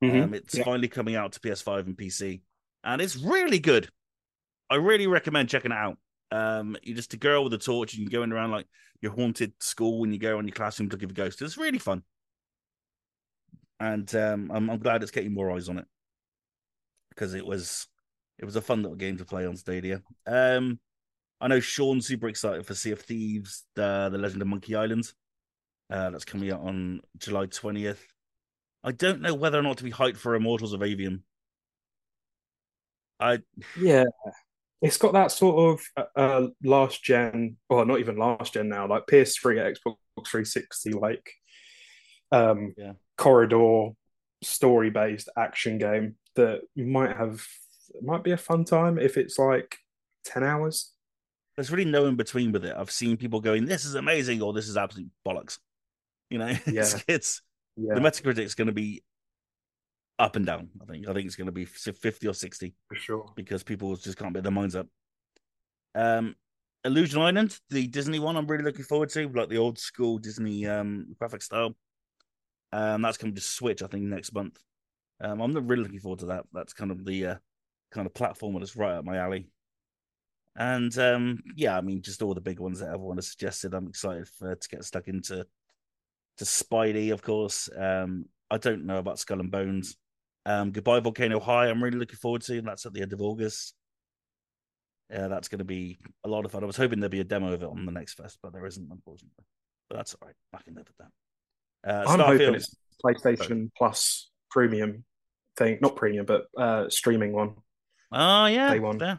[0.03, 0.23] Mhm.
[0.23, 0.63] Um, it's Yeah.
[0.63, 2.41] finally coming out to PS5 and PC,
[2.83, 3.89] and it's really good.
[4.69, 5.97] I really recommend checking it out.
[6.31, 8.67] Um, you're just a girl with a torch, and you're going around like
[9.01, 11.41] your haunted school, and you go on your classroom looking for ghosts.
[11.41, 12.03] It's really fun,
[13.79, 15.85] and um, I'm, I'm glad it's getting more eyes on it
[17.09, 17.87] because it was
[18.39, 20.01] it was a fun little game to play on Stadia.
[20.25, 20.79] Um,
[21.39, 25.11] I know Sean's super excited for Sea of Thieves, the the Legend of Monkey Island.
[25.89, 27.99] Uh, that's coming out on July 20th.
[28.83, 31.21] I don't know whether or not to be hyped for Immortals of Aveum.
[33.19, 33.39] I
[33.77, 34.05] Yeah.
[34.81, 38.87] It's got that sort of uh, uh, last gen, or not even last gen now,
[38.87, 39.95] like PS3, Xbox
[40.27, 41.31] 360, like
[42.31, 42.93] um, Yeah.
[43.17, 43.91] corridor
[44.43, 47.45] story based action game that you might have
[48.01, 49.77] might be a fun time if it's like
[50.25, 50.91] 10 hours.
[51.55, 52.75] there's really no in between with it.
[52.77, 55.59] I've seen people going, "This is amazing," or "This is absolute bollocks."
[56.29, 56.99] You know, it's, Yeah.
[57.07, 57.41] it's
[57.77, 59.03] Yeah, the Metacritic's going to be
[60.19, 60.69] up and down.
[60.81, 61.07] I think.
[61.07, 63.31] I think it's going to be fifty or sixty for sure.
[63.35, 64.87] because people just can't get their minds up.
[65.95, 66.35] Um,
[66.85, 70.65] Illusion Island, the Disney one, I'm really looking forward to, like the old school Disney
[70.67, 71.75] um graphic style.
[72.71, 74.59] Um, that's coming to Switch, I think, next month.
[75.21, 76.45] Um, I'm not really looking forward to that.
[76.51, 77.35] That's kind of the uh,
[77.93, 79.47] kind of platform that's right up my alley.
[80.55, 83.73] And um, yeah, I mean, just all the big ones that everyone has suggested.
[83.73, 85.45] I'm excited for to get stuck into
[86.37, 87.69] to Spidey, of course.
[87.75, 89.95] Um, I don't know about Skull and Bones.
[90.45, 91.67] Um, Goodbye Volcano High.
[91.67, 92.61] I'm really looking forward to.
[92.61, 93.73] That's at the end of August.
[95.09, 96.63] Yeah, that's going to be a lot of fun.
[96.63, 98.65] I was hoping there'd be a demo of it on the next fest, but there
[98.65, 99.45] isn't, unfortunately.
[99.89, 100.35] But that's all right.
[100.53, 102.07] I can live with that.
[102.07, 105.03] Uh, I'm hoping it's PlayStation Plus premium
[105.57, 107.55] thing, not premium, but uh, streaming one.
[108.13, 108.99] Oh yeah, Day one.
[108.99, 109.17] yeah.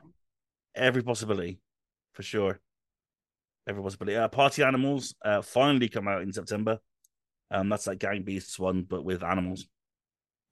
[0.74, 1.60] Every possibility,
[2.12, 2.60] for sure.
[3.66, 4.16] Every possibility.
[4.16, 6.78] Uh, Party Animals uh, finally come out in September.
[7.50, 9.66] Um, that's like Gang Beasts one, but with animals.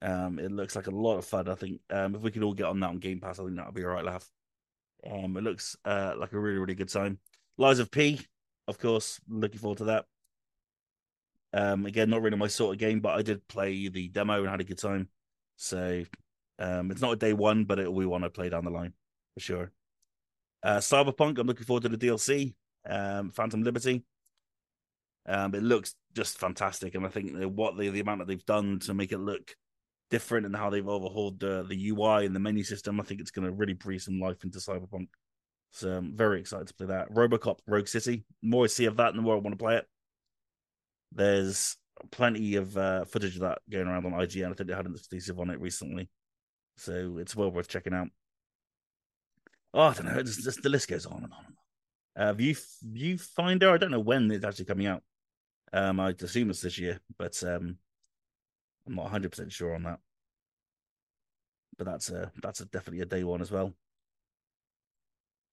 [0.01, 1.47] Um, it looks like a lot of fun.
[1.47, 3.55] I think um, if we could all get on that on Game Pass, I think
[3.55, 4.29] that would be a right laugh.
[5.09, 7.19] Um, it looks uh like a really really good time.
[7.57, 8.19] Lies of P,
[8.67, 10.05] of course, looking forward to that.
[11.53, 14.49] Um, again, not really my sort of game, but I did play the demo and
[14.49, 15.09] had a good time.
[15.55, 16.03] So,
[16.59, 18.93] um, it's not a day one, but be one I play down the line
[19.33, 19.71] for sure.
[20.61, 22.53] Uh, Cyberpunk, I'm looking forward to the DLC.
[22.87, 24.03] Um, Phantom Liberty.
[25.25, 28.79] Um, it looks just fantastic, and I think what the the amount that they've done
[28.79, 29.55] to make it look
[30.09, 33.31] different and how they've overhauled the the UI and the menu system, I think it's
[33.31, 35.07] going to really breathe some life into Cyberpunk.
[35.71, 37.09] So I'm very excited to play that.
[37.09, 38.23] RoboCop Rogue City.
[38.41, 39.87] The more I see of that, the more I want to play it.
[41.11, 41.77] There's
[42.11, 44.51] plenty of uh, footage of that going around on IGN.
[44.51, 46.09] I think they had an exclusive on it recently,
[46.77, 48.09] so it's well worth checking out.
[49.73, 50.19] Oh, I don't know.
[50.19, 51.55] It's just, the list goes on and on and
[52.17, 52.27] on.
[52.27, 53.71] Uh, View Viewfinder.
[53.71, 55.01] I don't know when it's actually coming out.
[55.71, 57.77] Um, I assume it's this year, but um,
[58.85, 59.99] I'm not 100 percent sure on that.
[61.77, 63.73] But that's a that's a, definitely a day one as well.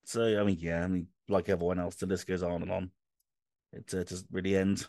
[0.04, 2.90] So I mean, yeah, I mean, like everyone else, the list goes on and on.
[3.72, 4.86] It uh, doesn't really end.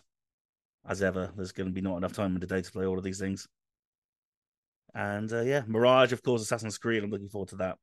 [0.86, 2.98] As ever, there's going to be not enough time in the day to play all
[2.98, 3.48] of these things.
[4.94, 7.04] And uh, yeah, Mirage, of course, Assassin's Creed.
[7.04, 7.78] I'm looking forward to that.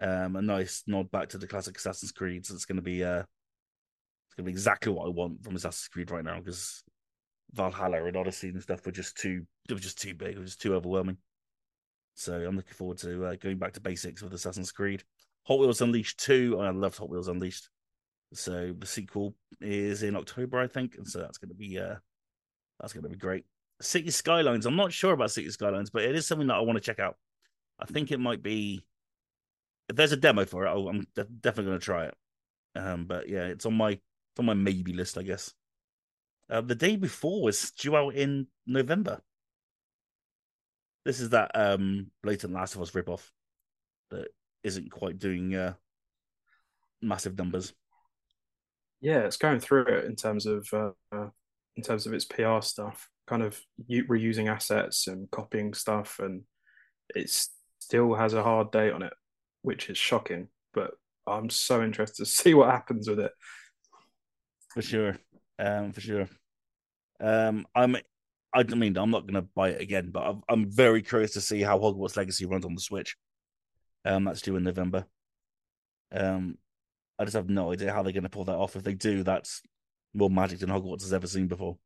[0.00, 2.46] Um, a nice nod back to the classic Assassin's Creed.
[2.46, 5.54] So it's going to be uh, it's going to be exactly what I want from
[5.54, 6.82] Assassin's Creed right now because
[7.52, 10.36] Valhalla and Odyssey and stuff were just too it was just too big.
[10.36, 11.18] It was too overwhelming.
[12.14, 15.02] So I'm looking forward to uh, going back to basics with Assassin's Creed.
[15.46, 16.58] Hot Wheels Unleashed 2.
[16.60, 17.68] I loved Hot Wheels Unleashed.
[18.32, 21.96] So the sequel is in October, I think, and so that's going to be uh,
[22.80, 23.44] that's going to be great.
[23.80, 24.66] City Skylines.
[24.66, 26.98] I'm not sure about City Skylines, but it is something that I want to check
[26.98, 27.16] out.
[27.78, 28.84] I think it might be
[29.88, 32.14] if there's a demo for it, I'll, I'm de- definitely going to try it.
[32.76, 35.52] Um, but yeah, it's on my it's on my maybe list, I guess.
[36.50, 39.20] Uh, the day before was due out in November.
[41.04, 43.28] This is that um blatant Last of Us ripoff
[44.10, 44.28] that
[44.62, 45.74] isn't quite doing uh
[47.02, 47.72] massive numbers.
[49.00, 51.28] Yeah, it's going through it in terms of uh,
[51.76, 53.08] in terms of its PR stuff.
[53.26, 53.60] Kind of
[53.90, 56.42] reusing assets and copying stuff, and
[57.14, 57.30] it
[57.78, 59.12] still has a hard date on it,
[59.62, 60.48] which is shocking.
[60.72, 60.92] But
[61.26, 63.32] I'm so interested to see what happens with it.
[64.70, 65.16] for sure.
[65.58, 66.28] Um, for sure.
[67.20, 67.96] Um, I'm.
[68.56, 71.60] I mean, I'm not to buy it again, but I'm, I'm very curious to see
[71.60, 73.16] how Hogwarts Legacy runs on the Switch.
[74.04, 75.06] Um, that's due in November.
[76.12, 76.56] Um,
[77.18, 78.76] I just have no idea how they're going to pull that off.
[78.76, 79.60] If they do, that's
[80.14, 81.78] more magic than Hogwarts has ever seen before.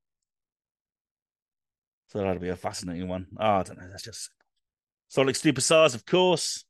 [2.08, 3.26] So that'll be a fascinating one.
[3.38, 3.88] Oh, I don't know.
[3.88, 4.30] That's just
[5.08, 6.64] Sonic Superstars, of course.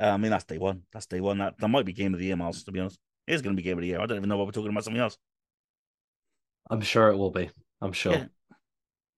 [0.00, 0.82] Uh, I mean, that's day one.
[0.92, 1.38] That's day one.
[1.38, 2.64] That that might be game of the year, Miles.
[2.64, 4.00] To be honest, it is going to be game of the year.
[4.00, 5.16] I don't even know why we're talking about something else.
[6.68, 7.50] I'm sure it will be.
[7.80, 8.12] I'm sure.
[8.12, 8.24] Yeah.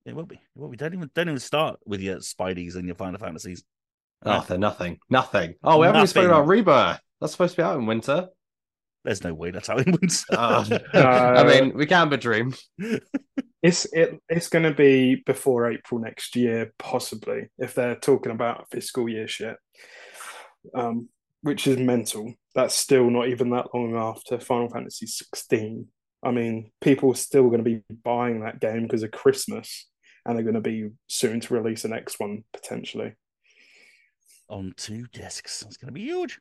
[0.04, 0.36] It will be.
[0.36, 0.76] It will be.
[0.76, 3.62] Don't even don't even start with your Spideys and your Final Fantasies.
[4.24, 5.54] Nothing, nothing, nothing.
[5.64, 7.00] Oh, we haven't even spoken about Rebirth.
[7.20, 8.28] That's supposed to be out in winter.
[9.04, 10.24] There's no way that's how it wins.
[10.30, 10.64] Uh,
[10.94, 12.54] Uh, I mean, we can but dream.
[13.62, 18.68] It's it it's going to be before April next year, possibly, if they're talking about
[18.72, 19.56] fiscal year shit.
[20.74, 21.08] Um,
[21.42, 22.34] which is mental.
[22.54, 25.86] That's still not even that long after Final Fantasy 16.
[26.24, 29.88] I mean, people are still going to be buying that game because of Christmas,
[30.24, 33.14] and they're going to be soon to release the next one potentially.
[34.48, 35.62] On two discs.
[35.62, 36.38] It's going to be huge.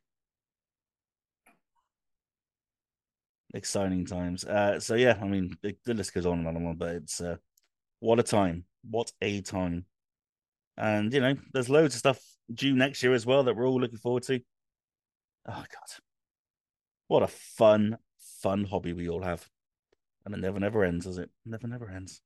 [3.53, 4.45] Exciting times.
[4.45, 6.95] Uh, so yeah, I mean, the, the list goes on and on and on, but
[6.95, 7.35] it's uh,
[7.99, 8.63] what a time!
[8.89, 9.85] What a time!
[10.77, 12.19] And you know, there's loads of stuff
[12.53, 14.39] due next year as well that we're all looking forward to.
[15.47, 16.03] Oh god,
[17.07, 17.97] what a fun,
[18.41, 19.45] fun hobby we all have,
[20.25, 21.29] and it never, never ends, does it?
[21.45, 22.21] Never, never ends.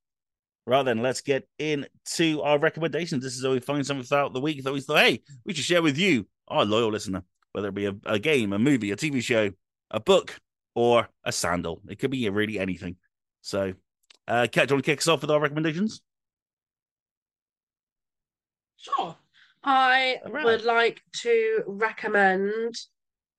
[0.67, 3.23] Right then, let's get into our recommendations.
[3.23, 5.65] This is how we find something throughout the week that we thought, hey, we should
[5.65, 8.95] share with you, our loyal listener, whether it be a, a game, a movie, a
[8.95, 9.51] TV show,
[9.91, 10.39] a book,
[10.75, 11.81] or a sandal.
[11.87, 12.97] It could be really anything.
[13.41, 13.73] So,
[14.27, 16.01] uh, Kat, do you want to kick us off with our recommendations?
[18.77, 19.15] Sure.
[19.63, 20.45] I right.
[20.45, 22.75] would like to recommend.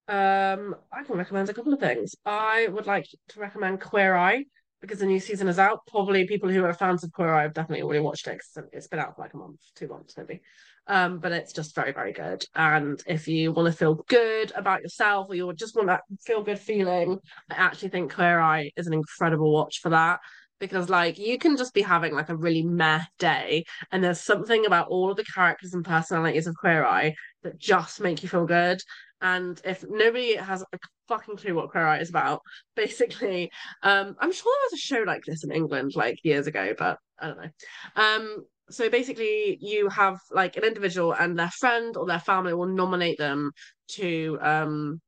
[0.09, 2.15] Um, I can recommend a couple of things.
[2.25, 4.45] I would like to recommend Queer Eye
[4.81, 5.85] because the new season is out.
[5.87, 8.87] Probably people who are fans of Queer Eye have definitely already watched it 'cause it's
[8.87, 10.41] been out for like a month, two months maybe.
[10.87, 12.45] Um, but it's just very, very good.
[12.55, 16.41] And if you want to feel good about yourself or you just want that feel
[16.41, 17.19] good feeling,
[17.49, 20.19] I actually think Queer Eye is an incredible watch for that.
[20.59, 24.65] Because like you can just be having like a really meh day and there's something
[24.65, 28.47] about all of the characters and personalities of Queer Eye that just make you feel
[28.47, 28.81] good.
[29.21, 32.41] And if nobody has a fucking clue what Queer Eye is about,
[32.75, 33.51] basically,
[33.83, 36.97] um, I'm sure there was a show like this in England like years ago, but
[37.19, 37.49] I don't know.
[37.95, 42.67] Um, so basically, you have like an individual and their friend or their family will
[42.67, 43.51] nominate them
[43.91, 45.01] to um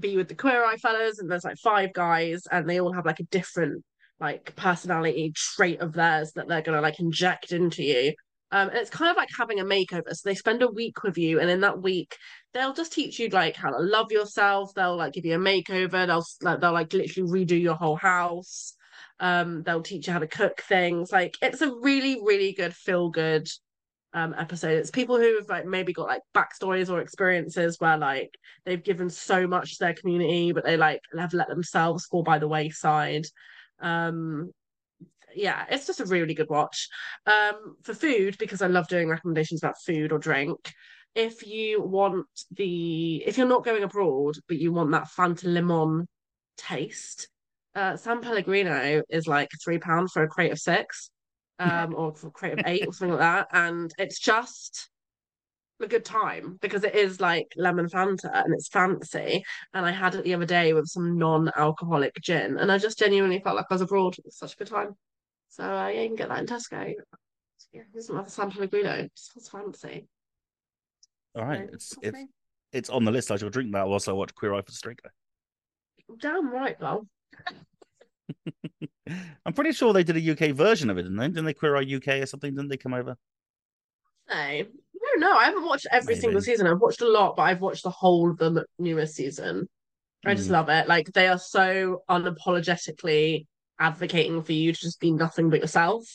[0.00, 3.06] be with the Queer Eye fellas, and there's like five guys, and they all have
[3.06, 3.84] like a different
[4.20, 8.12] like personality trait of theirs that they're gonna like inject into you.
[8.52, 10.10] Um, and it's kind of like having a makeover.
[10.10, 12.16] So they spend a week with you, and in that week,
[12.52, 14.72] they'll just teach you like how to love yourself.
[14.74, 16.06] They'll like give you a makeover.
[16.06, 18.74] They'll like they'll like literally redo your whole house.
[19.20, 21.12] Um, they'll teach you how to cook things.
[21.12, 23.48] Like it's a really, really good feel good
[24.12, 24.78] um episode.
[24.78, 28.30] It's people who have like maybe got like backstories or experiences where like
[28.64, 32.38] they've given so much to their community, but they like have let themselves fall by
[32.38, 33.26] the wayside.
[33.80, 34.52] Um
[35.34, 36.88] yeah, it's just a really good watch.
[37.26, 40.72] Um, for food, because I love doing recommendations about food or drink.
[41.14, 46.06] If you want the, if you're not going abroad, but you want that Fanta Limon
[46.56, 47.28] taste,
[47.74, 51.10] uh, San Pellegrino is like three pounds for a crate of six,
[51.58, 54.90] um, or for a crate of eight or something like that, and it's just
[55.80, 59.44] a good time because it is like lemon Fanta and it's fancy.
[59.72, 63.40] And I had it the other day with some non-alcoholic gin, and I just genuinely
[63.40, 64.18] felt like I was abroad.
[64.18, 64.96] It was such a good time.
[65.48, 66.94] So uh, yeah, you can get that in Tesco.
[67.72, 68.92] Yeah, it doesn't have San Pellegrino.
[68.92, 70.06] It sounds fancy.
[71.36, 72.18] All right, So, it's it's
[72.72, 73.30] it's on the list.
[73.30, 75.10] I shall drink that whilst I watch Queer Eye for Striker.
[76.20, 77.06] Damn right, well.
[79.46, 81.28] I'm pretty sure they did a UK version of it, didn't they?
[81.28, 82.54] Didn't they Queer our UK or something?
[82.54, 83.16] Didn't they come over?
[84.28, 84.62] No,
[84.94, 85.36] no, no.
[85.36, 86.66] I haven't watched every single season.
[86.66, 89.68] I've watched a lot, but I've watched the whole of the newest season.
[90.26, 90.52] I just Mm.
[90.52, 90.88] love it.
[90.88, 93.46] Like they are so unapologetically
[93.80, 96.06] advocating for you to just be nothing but yourself.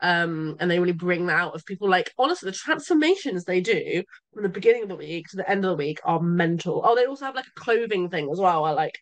[0.00, 1.88] Um, and they really bring that out of people.
[1.88, 4.02] Like honestly, the transformations they do
[4.34, 6.82] from the beginning of the week to the end of the week are mental.
[6.84, 8.62] Oh, they also have like a clothing thing as well.
[8.62, 8.98] Where like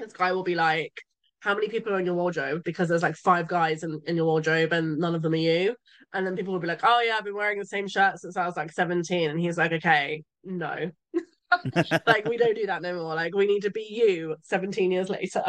[0.00, 0.92] this guy will be like,
[1.40, 4.26] "How many people are in your wardrobe?" Because there's like five guys in, in your
[4.26, 5.74] wardrobe and none of them are you.
[6.12, 8.36] And then people will be like, "Oh yeah, I've been wearing the same shirt since
[8.36, 10.90] I was like 17." And he's like, "Okay, no."
[12.06, 13.14] like we don't do that no more.
[13.14, 15.42] Like we need to be you 17 years later,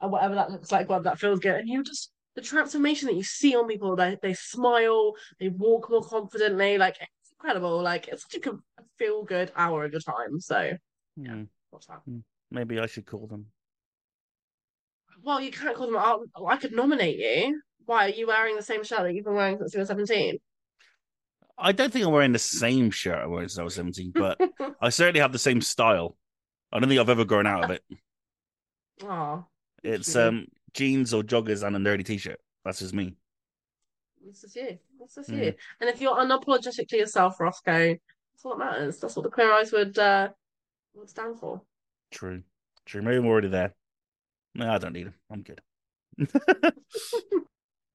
[0.00, 1.56] and whatever that looks like, whether that feels good.
[1.56, 3.96] And you just the transformation that you see on people.
[3.96, 6.78] They they smile, they walk more confidently.
[6.78, 7.82] Like it's incredible.
[7.82, 8.52] Like it's such a
[8.96, 10.40] feel good hour of your time.
[10.40, 10.72] So
[11.16, 11.24] hmm.
[11.24, 11.42] yeah.
[11.70, 12.00] what's that?
[12.04, 12.18] Hmm.
[12.50, 13.46] maybe I should call them.
[15.22, 16.20] Well, you can't call them out.
[16.46, 17.60] I could nominate you.
[17.86, 20.38] Why are you wearing the same shirt that you've been wearing since you were seventeen?
[21.60, 24.40] I don't think I'm wearing the same shirt I wore since I was 17, but
[24.80, 26.16] I certainly have the same style.
[26.70, 27.82] I don't think I've ever grown out of it.
[29.04, 29.44] Oh,
[29.84, 32.40] It's um jeans or joggers and a nerdy t-shirt.
[32.64, 33.14] That's just me.
[34.26, 34.78] this is you.
[35.00, 35.36] This is Yeah.
[35.44, 35.54] you.
[35.80, 37.64] And if you're unapologetically yourself, Rossko,
[37.96, 38.98] that's all that matters.
[38.98, 40.28] That's what the Queer Eyes would uh
[40.94, 41.62] would stand for.
[42.10, 42.42] True.
[42.86, 43.02] True.
[43.02, 43.74] Maybe I'm already there.
[44.54, 45.14] No, I don't need them.
[45.30, 45.60] I'm good.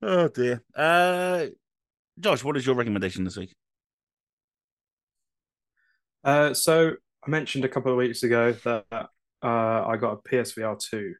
[0.01, 0.61] oh dear.
[0.75, 1.47] Uh
[2.19, 3.53] Josh, what is your recommendation this week?
[6.23, 6.93] Uh, so
[7.25, 9.07] I mentioned a couple of weeks ago that uh,
[9.43, 11.15] I got a PSVR two,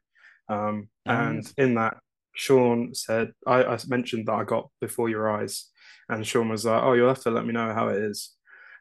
[0.48, 1.52] um, Oh, and yes.
[1.58, 1.98] in that
[2.34, 5.70] Sean said I, I mentioned that I got Before Your Eyes,
[6.08, 8.34] and Sean was like, "Oh, you'll have to let me know how it is,"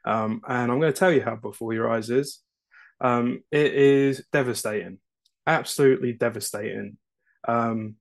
[0.06, 2.40] um, and I'm going to tell you how Before Your Eyes is.
[3.02, 5.00] Um, it is devastating,
[5.46, 6.98] absolutely devastating.
[7.48, 7.96] Um,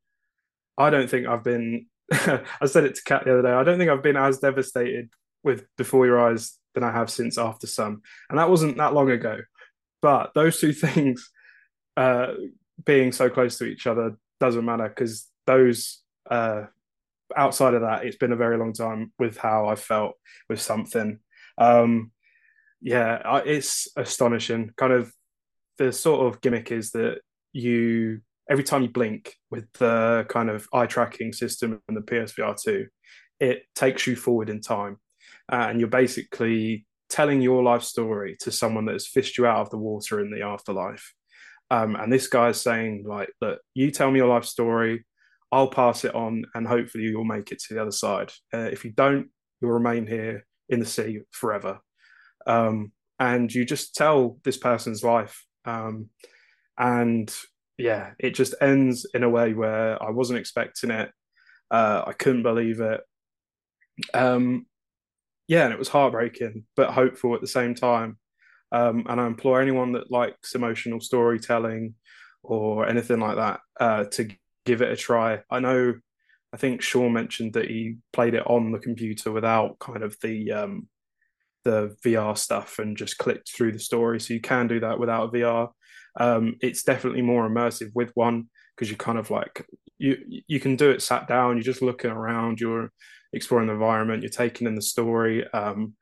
[0.76, 1.86] I don't think I've been.
[2.12, 3.52] I said it to Kat the other day.
[3.52, 5.10] I don't think I've been as devastated
[5.42, 7.98] with Before Your Eyes than I have since Aftersun,
[8.30, 9.38] and that wasn't that long ago.
[10.00, 11.30] But those two things,
[11.96, 12.34] uh,
[12.84, 16.00] being so close to each other, doesn't matter because those.
[16.30, 16.66] Uh,
[17.36, 20.14] outside of that, it's been a very long time with how I felt
[20.48, 21.18] with something.
[21.58, 22.10] Um,
[22.80, 24.72] yeah, I, it's astonishing.
[24.76, 25.12] Kind of
[25.78, 27.20] the sort of gimmick is that
[27.52, 28.20] you
[28.50, 32.86] every time you blink with the kind of eye tracking system and the PSVR two,
[33.40, 34.98] it takes you forward in time,
[35.50, 39.60] uh, and you're basically telling your life story to someone that has fished you out
[39.60, 41.12] of the water in the afterlife.
[41.70, 45.04] Um, and this guy is saying like, look, you tell me your life story,
[45.50, 48.32] I'll pass it on, and hopefully you'll make it to the other side.
[48.52, 49.28] Uh, if you don't,
[49.60, 51.80] you'll remain here in the sea forever.
[52.46, 55.44] Um, and you just tell this person's life.
[55.64, 56.08] Um,
[56.78, 57.34] and
[57.78, 61.10] yeah, it just ends in a way where I wasn't expecting it.
[61.70, 63.00] Uh, I couldn't believe it.
[64.14, 64.66] Um,
[65.48, 68.18] yeah, and it was heartbreaking, but hopeful at the same time.
[68.70, 71.94] Um, and I implore anyone that likes emotional storytelling
[72.42, 74.28] or anything like that uh, to
[74.64, 75.40] give it a try.
[75.50, 75.94] I know,
[76.52, 80.52] I think Sean mentioned that he played it on the computer without kind of the
[80.52, 80.88] um,
[81.64, 84.20] the VR stuff and just clicked through the story.
[84.20, 85.70] So you can do that without VR.
[86.18, 89.66] Um, it's definitely more immersive with one because you kind of like
[89.98, 90.16] you
[90.46, 91.56] you can do it sat down.
[91.56, 92.60] You're just looking around.
[92.60, 92.90] You're
[93.32, 94.22] exploring the environment.
[94.22, 95.46] You're taking in the story.
[95.52, 95.94] Um,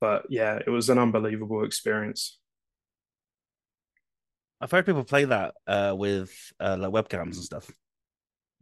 [0.00, 2.38] but yeah, it was an unbelievable experience.
[4.60, 7.70] I've heard people play that uh with uh like webcams and stuff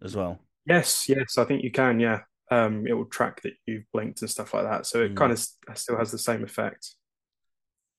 [0.03, 0.41] as well.
[0.67, 2.01] Yes, yes, I think you can.
[2.01, 2.21] Yeah,
[2.51, 4.87] um, it will track that you've blinked and stuff like that.
[4.87, 5.17] So it Mm.
[5.17, 5.39] kind of
[5.79, 6.95] still has the same effect.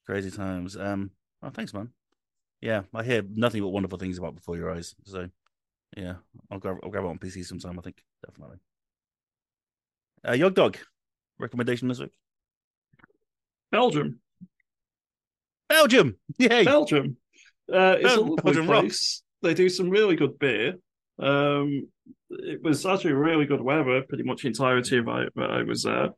[0.06, 0.76] Crazy times.
[0.76, 1.12] Um
[1.44, 1.90] oh thanks man.
[2.66, 4.96] Yeah, I hear nothing but wonderful things about Before Your Eyes.
[5.04, 5.30] So
[5.96, 6.16] yeah,
[6.50, 8.04] I'll grab I'll grab it on PC sometime, I think.
[8.26, 8.58] Definitely.
[10.28, 10.76] Uh Yog Dog,
[11.38, 12.14] recommendation this week.
[13.72, 14.20] Belgium.
[15.70, 16.18] Belgium.
[16.40, 17.18] yeah, Belgium.
[17.72, 18.84] Uh, it's a lovely Belgium place.
[18.84, 19.24] rocks.
[19.44, 20.74] They do some really good beer.
[21.20, 21.88] Um,
[22.32, 25.34] it was actually really good weather pretty much the entirety of it.
[25.36, 26.10] But I was there.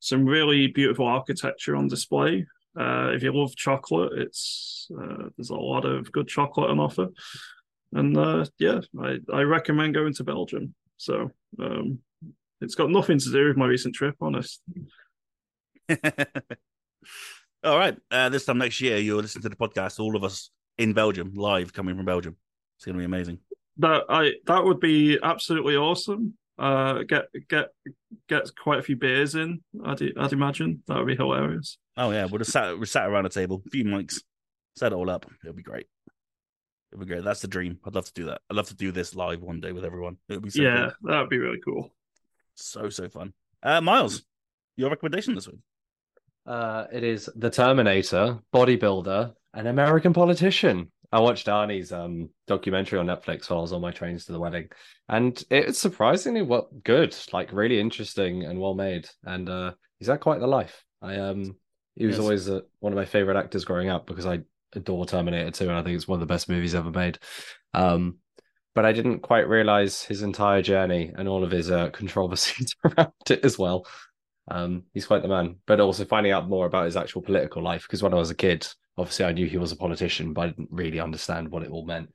[0.00, 2.44] Some really beautiful architecture on display.
[2.78, 7.08] Uh, if you love chocolate, it's uh, there's a lot of good chocolate on offer.
[7.92, 10.74] And uh, yeah, I, I recommend going to Belgium.
[10.96, 11.98] So um,
[12.60, 14.62] it's got nothing to do with my recent trip, honest.
[17.64, 17.96] All right.
[18.10, 21.32] Uh, this time next year, you'll listen to the podcast, all of us in Belgium,
[21.34, 22.36] live coming from Belgium.
[22.76, 23.38] It's going to be amazing.
[23.78, 26.34] That I that would be absolutely awesome.
[26.58, 27.68] Uh, get get
[28.28, 29.62] get quite a few beers in.
[29.84, 31.78] I'd I'd imagine that would be hilarious.
[31.96, 32.24] Oh, yeah.
[32.24, 34.22] We'll just sat, we're sat around a table, a few mics,
[34.76, 35.26] set it all up.
[35.42, 35.86] It'll be great.
[36.90, 37.24] It'll be great.
[37.24, 37.78] That's the dream.
[37.84, 38.40] I'd love to do that.
[38.50, 40.18] I'd love to do this live one day with everyone.
[40.28, 41.10] It would be so yeah, cool.
[41.10, 41.94] that would be really cool.
[42.54, 43.32] So, so fun.
[43.62, 44.22] Uh, Miles,
[44.76, 45.60] your recommendation this week?
[46.44, 50.90] Uh, it is The Terminator, Bodybuilder, an American politician.
[51.12, 54.40] I watched Arnie's um documentary on Netflix while I was on my trains to the
[54.40, 54.68] wedding,
[55.08, 59.08] and it's surprisingly what good, like really interesting and well made.
[59.24, 60.84] And uh, he's had quite the life.
[61.02, 61.56] I um,
[61.96, 62.18] he was Yes.
[62.18, 64.40] always uh, one of my favorite actors growing up because I
[64.74, 67.18] adore Terminator 2, and I think it's one of the best movies ever made.
[67.74, 68.18] Um,
[68.74, 73.12] but I didn't quite realize his entire journey and all of his uh, controversies around
[73.30, 73.86] it as well.
[74.48, 77.82] Um, he's quite the man, but also finding out more about his actual political life.
[77.82, 78.66] Because when I was a kid,
[78.96, 81.86] obviously I knew he was a politician, but I didn't really understand what it all
[81.86, 82.10] meant.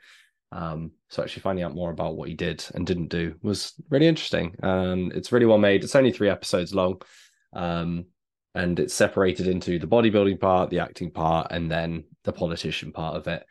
[0.52, 4.08] Um, so actually finding out more about what he did and didn't do was really
[4.08, 5.84] interesting, and it's really well made.
[5.84, 7.02] It's only three episodes long,
[7.54, 8.06] um,
[8.56, 13.18] and it's separated into the bodybuilding part, the acting part, and then the politician part
[13.18, 13.46] of it.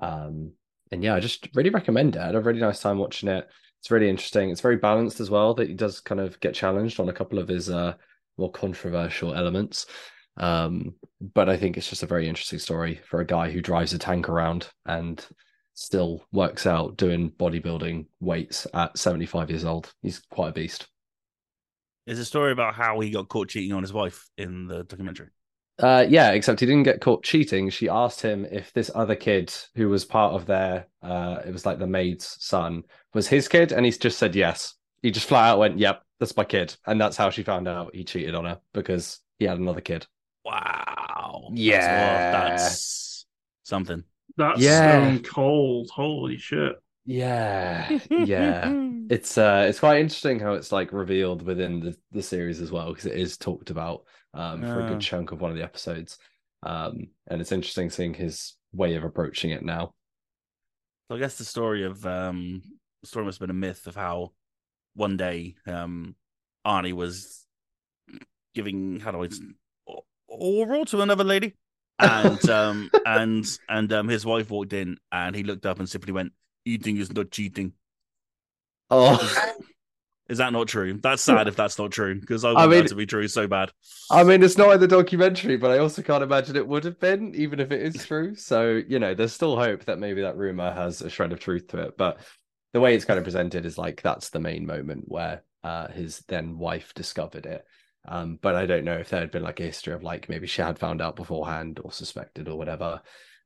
[0.00, 0.52] Um,
[0.90, 2.20] and yeah, I just really recommend it.
[2.20, 3.48] I had a really nice time watching it.
[3.80, 4.50] It's really interesting.
[4.50, 5.54] It's very balanced as well.
[5.54, 7.94] That he does kind of get challenged on a couple of his uh,
[8.38, 9.86] more controversial elements.
[10.36, 10.94] Um,
[11.34, 13.98] but I think it's just a very interesting story for a guy who drives a
[13.98, 15.24] tank around and
[15.74, 19.92] still works out doing bodybuilding weights at 75 years old.
[20.02, 20.86] He's quite a beast.
[22.06, 25.28] Is a story about how he got caught cheating on his wife in the documentary.
[25.78, 27.70] Uh, yeah, except he didn't get caught cheating.
[27.70, 31.64] She asked him if this other kid who was part of their, uh, it was
[31.64, 32.82] like the maid's son,
[33.14, 34.74] was his kid, and he just said yes.
[35.02, 37.94] He just flat out went, "Yep, that's my kid," and that's how she found out
[37.94, 40.06] he cheated on her because he had another kid.
[40.44, 41.50] Wow.
[41.54, 42.30] Yeah.
[42.30, 43.26] That's, that's
[43.64, 44.04] something.
[44.36, 44.78] That's Yeah.
[44.78, 45.90] stone cold.
[45.90, 46.76] Holy shit.
[47.04, 48.70] Yeah, yeah.
[49.10, 52.90] it's uh, it's quite interesting how it's like revealed within the the series as well
[52.90, 54.04] because it is talked about
[54.34, 54.86] um for a Ah.
[54.86, 56.18] good chunk of one of the episodes.
[56.62, 59.94] Um, and it's interesting seeing his way of approaching it now.
[61.08, 62.62] So I guess the story of um
[63.02, 64.32] the story must have been a myth of how
[64.94, 66.14] one day um
[66.66, 67.46] Arnie was
[68.54, 69.28] giving how do I
[70.28, 71.54] oral to another lady.
[71.98, 76.12] And um and and um his wife walked in and he looked up and simply
[76.12, 76.32] went,
[76.64, 77.72] Eating is not cheating.
[78.90, 79.18] Oh,
[80.28, 80.98] Is that not true?
[81.02, 83.26] That's sad if that's not true, because I I want mean- that to be true
[83.28, 83.72] so bad.
[84.10, 87.00] I mean, it's not in the documentary, but I also can't imagine it would have
[87.00, 88.34] been, even if it is true.
[88.34, 91.68] So, you know, there's still hope that maybe that rumor has a shred of truth
[91.68, 91.98] to it.
[91.98, 92.18] But
[92.72, 96.20] the way it's kind of presented is like that's the main moment where uh, his
[96.28, 97.64] then wife discovered it.
[98.06, 100.46] Um, but I don't know if there had been like a history of like maybe
[100.46, 103.00] she had found out beforehand or suspected or whatever.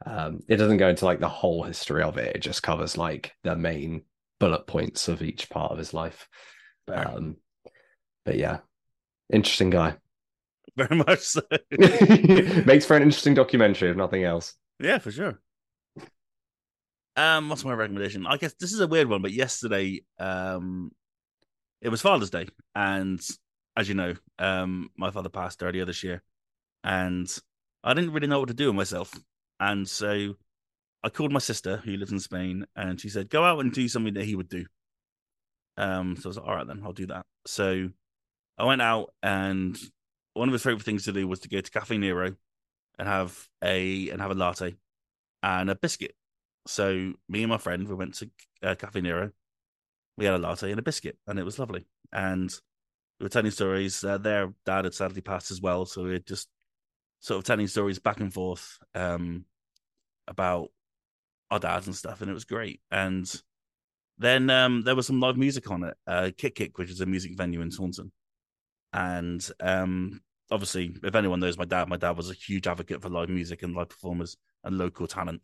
[0.04, 2.36] Um, it doesn't go into like the whole history of it.
[2.36, 4.02] It just covers like the main
[4.38, 6.28] bullet points of each part of his life.
[6.88, 7.36] Um,
[8.24, 8.58] but yeah,
[9.30, 9.96] interesting guy.
[10.76, 11.42] Very much so.
[11.70, 14.54] Makes for an interesting documentary, if nothing else.
[14.78, 15.40] Yeah, for sure.
[17.16, 18.26] Um, what's my recommendation?
[18.26, 20.92] I guess this is a weird one, but yesterday, um,
[21.80, 23.20] it was Father's Day, and
[23.74, 26.22] as you know, um, my father passed earlier this year,
[26.84, 27.26] and
[27.82, 29.14] I didn't really know what to do with myself,
[29.58, 30.34] and so
[31.02, 33.88] I called my sister who lives in Spain, and she said, "Go out and do
[33.88, 34.66] something that he would do."
[35.78, 37.90] Um, so I was like, "All right, then I'll do that." So
[38.58, 39.78] I went out, and
[40.34, 42.36] one of his favorite things to do was to go to Caffè Nero
[42.98, 44.76] and have a and have a latte
[45.42, 46.14] and a biscuit.
[46.66, 48.30] So me and my friend we went to
[48.62, 49.30] uh, Caffè Nero.
[50.16, 51.86] We had a latte and a biscuit, and it was lovely.
[52.12, 52.50] And
[53.18, 54.02] we were telling stories.
[54.02, 56.48] Uh, their dad had sadly passed as well, so we were just
[57.20, 59.44] sort of telling stories back and forth um,
[60.26, 60.70] about
[61.50, 62.80] our dads and stuff, and it was great.
[62.90, 63.30] And
[64.18, 65.96] then um, there was some live music on it.
[66.06, 68.10] Uh, Kick Kick, which is a music venue in Taunton,
[68.92, 73.08] and um, obviously, if anyone knows my dad, my dad was a huge advocate for
[73.08, 75.42] live music and live performers and local talent.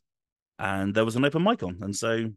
[0.62, 2.30] And there was an open mic on, and so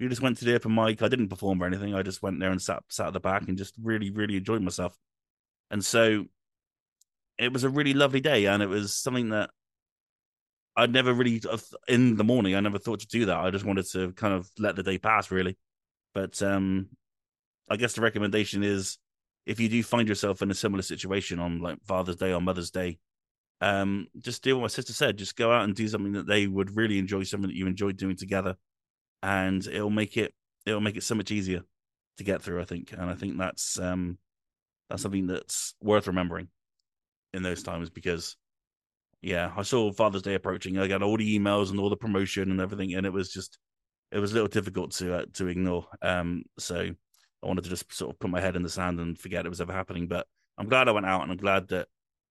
[0.00, 1.00] we just went to the open mic.
[1.00, 1.94] I didn't perform or anything.
[1.94, 4.62] I just went there and sat sat at the back and just really, really enjoyed
[4.62, 4.98] myself.
[5.70, 6.24] And so
[7.38, 9.50] it was a really lovely day, and it was something that
[10.76, 11.40] I'd never really
[11.86, 12.56] in the morning.
[12.56, 13.38] I never thought to do that.
[13.38, 15.56] I just wanted to kind of let the day pass, really.
[16.14, 16.88] But um,
[17.70, 18.98] I guess the recommendation is
[19.46, 22.72] if you do find yourself in a similar situation on like Father's Day or Mother's
[22.72, 22.98] Day,
[23.60, 25.16] um, just do what my sister said.
[25.16, 27.96] Just go out and do something that they would really enjoy, something that you enjoyed
[27.96, 28.56] doing together,
[29.22, 30.34] and it'll make it
[30.66, 31.62] it'll make it so much easier
[32.18, 32.60] to get through.
[32.60, 34.18] I think, and I think that's um,
[34.90, 36.48] that's something that's worth remembering
[37.32, 38.36] in those times because,
[39.22, 40.78] yeah, I saw Father's Day approaching.
[40.78, 43.58] I got all the emails and all the promotion and everything, and it was just
[44.12, 45.86] it was a little difficult to uh, to ignore.
[46.02, 46.90] Um, so
[47.42, 49.50] I wanted to just sort of put my head in the sand and forget it
[49.50, 50.08] was ever happening.
[50.08, 50.26] But
[50.58, 51.88] I'm glad I went out, and I'm glad that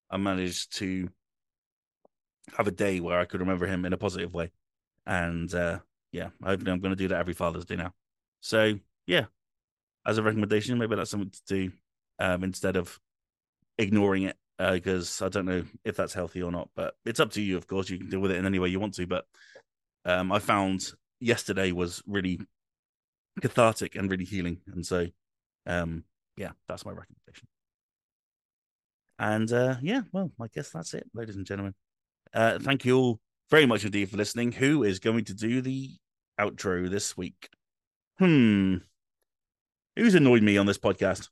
[0.09, 1.09] I managed to
[2.57, 4.51] have a day where I could remember him in a positive way.
[5.05, 5.79] And uh,
[6.11, 7.93] yeah, hopefully I'm going to do that every Father's Day now.
[8.41, 8.75] So
[9.07, 9.25] yeah,
[10.05, 11.71] as a recommendation, maybe that's something to do
[12.19, 12.99] um, instead of
[13.77, 16.69] ignoring it because I don't know if that's healthy or not.
[16.75, 17.89] But it's up to you, of course.
[17.89, 19.07] You can deal with it in any way you want to.
[19.07, 19.25] But
[20.05, 22.39] um, I found yesterday was really
[23.41, 25.07] cathartic and really healing, and so
[25.65, 26.03] um,
[26.37, 27.47] yeah, that's my recommendation.
[29.17, 31.73] And uh, yeah, well, I guess that's it, ladies and gentlemen.
[32.33, 33.19] Uh, thank you all
[33.49, 34.51] very much indeed for listening.
[34.51, 35.91] Who is going to do the
[36.39, 37.49] outro this week?
[38.19, 38.77] Hmm.
[39.95, 41.29] Who's annoyed me on this podcast?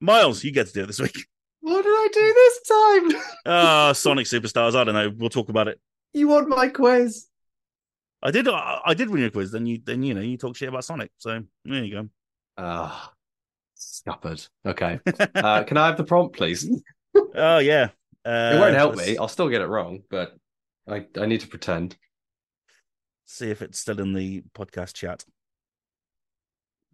[0.00, 1.26] Miles, you get to do it this week.
[1.60, 3.22] What did I do this time?
[3.46, 4.76] Ah, Sonic Superstars.
[4.76, 5.12] I don't know.
[5.16, 5.80] We'll talk about it.
[6.12, 7.26] You want my quiz?
[8.22, 8.46] I did.
[8.46, 9.50] I, I did win your quiz.
[9.50, 11.10] Then you, then you know, you talk shit about Sonic.
[11.18, 12.08] So there you go.
[12.56, 13.12] Ah,
[13.74, 14.46] scuppered.
[14.64, 15.00] Okay.
[15.34, 16.70] Uh, can I have the prompt, please?
[17.34, 17.88] Oh yeah.
[18.24, 19.18] Uh, it won't help let's me.
[19.18, 20.36] I'll still get it wrong, but
[20.88, 21.96] I, I need to pretend.
[23.26, 25.24] See if it's still in the podcast chat.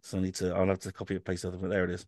[0.01, 0.53] So I need to.
[0.53, 1.61] I'll have to copy and paste it.
[1.61, 2.05] There it is.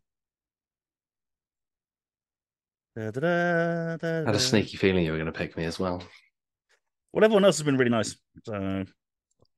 [2.95, 5.65] Da, da, da, da, I had a sneaky feeling you were going to pick me
[5.65, 6.01] as well.
[7.11, 8.15] Well, everyone else has been really nice.
[8.45, 8.85] So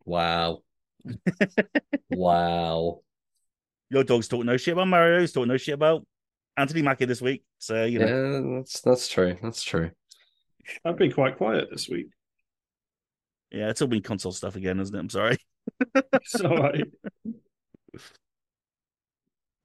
[0.06, 0.62] Wow.
[2.10, 3.02] wow.
[3.90, 5.20] Yog Dog's talking no shit about Mario.
[5.20, 6.06] He's talking no shit about
[6.58, 7.44] Anthony Mackie this week.
[7.60, 9.38] So you know, Yeah, that's that's true.
[9.42, 9.92] That's true.
[10.84, 12.08] I've been quite quiet this week.
[13.52, 15.00] yeah, it's all been console stuff again, isn't it?
[15.00, 15.38] I'm sorry.
[15.96, 16.86] It's all right.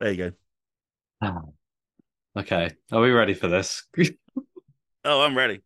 [0.01, 0.33] There you
[1.21, 1.33] go.
[2.37, 2.71] Okay.
[2.91, 3.85] Are we ready for this?
[5.05, 5.61] Oh, I'm ready.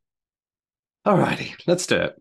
[1.04, 2.20] All righty, let's do it.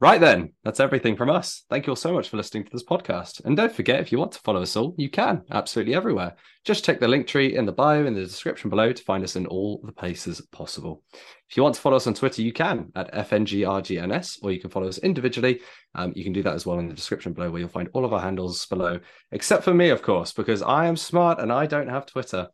[0.00, 1.64] Right then, that's everything from us.
[1.68, 3.44] Thank you all so much for listening to this podcast.
[3.44, 6.36] And don't forget, if you want to follow us all, you can absolutely everywhere.
[6.64, 9.34] Just check the link tree in the bio in the description below to find us
[9.34, 11.02] in all the places possible.
[11.50, 14.70] If you want to follow us on Twitter, you can at FNGRGNS, or you can
[14.70, 15.62] follow us individually.
[15.96, 18.04] Um, you can do that as well in the description below, where you'll find all
[18.04, 19.00] of our handles below,
[19.32, 22.48] except for me, of course, because I am smart and I don't have Twitter.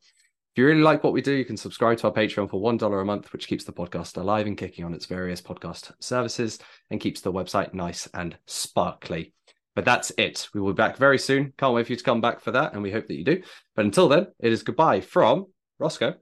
[0.55, 3.03] If you really like what we do, you can subscribe to our Patreon for $1
[3.03, 6.61] a month, which keeps the podcast alive and kicking on its various podcast services
[6.93, 9.35] and keeps the website nice and sparkly.
[9.75, 10.47] But that's it.
[10.55, 11.53] We will be back very soon.
[11.59, 13.43] Can't wait for you to come back for that, and we hope that you do.
[13.75, 15.47] But until then, it is goodbye from
[15.83, 16.15] Rossko.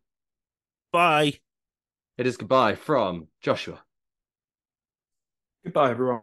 [0.93, 1.35] Bye.
[2.17, 3.83] It is goodbye from Joshua.
[5.63, 6.23] Goodbye, everyone.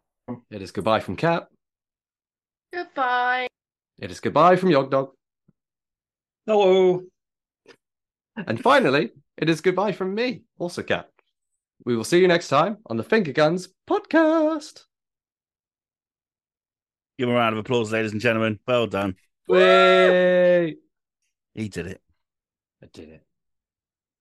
[0.49, 1.47] It is goodbye from Kat.
[2.73, 3.49] Goodbye.
[3.99, 5.11] It is goodbye from Yog Dog.
[6.47, 7.03] Hello.
[8.47, 11.09] And finally, it is goodbye from me, also Kat.
[11.85, 14.83] We will see you next time on the Finger Guns podcast.
[17.17, 18.59] Give him a round of applause, ladies and gentlemen.
[18.67, 19.15] Well done.
[19.47, 20.77] Wait.
[21.53, 22.01] He did it.
[22.81, 23.25] I did it.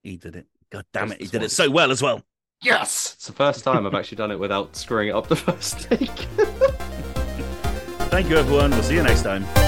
[0.03, 0.47] He did it.
[0.71, 1.21] God damn it.
[1.21, 2.23] He did it so well as well.
[2.63, 3.15] Yes!
[3.15, 6.11] It's the first time I've actually done it without screwing it up the first take.
[8.11, 8.71] Thank you, everyone.
[8.71, 9.68] We'll see you next time.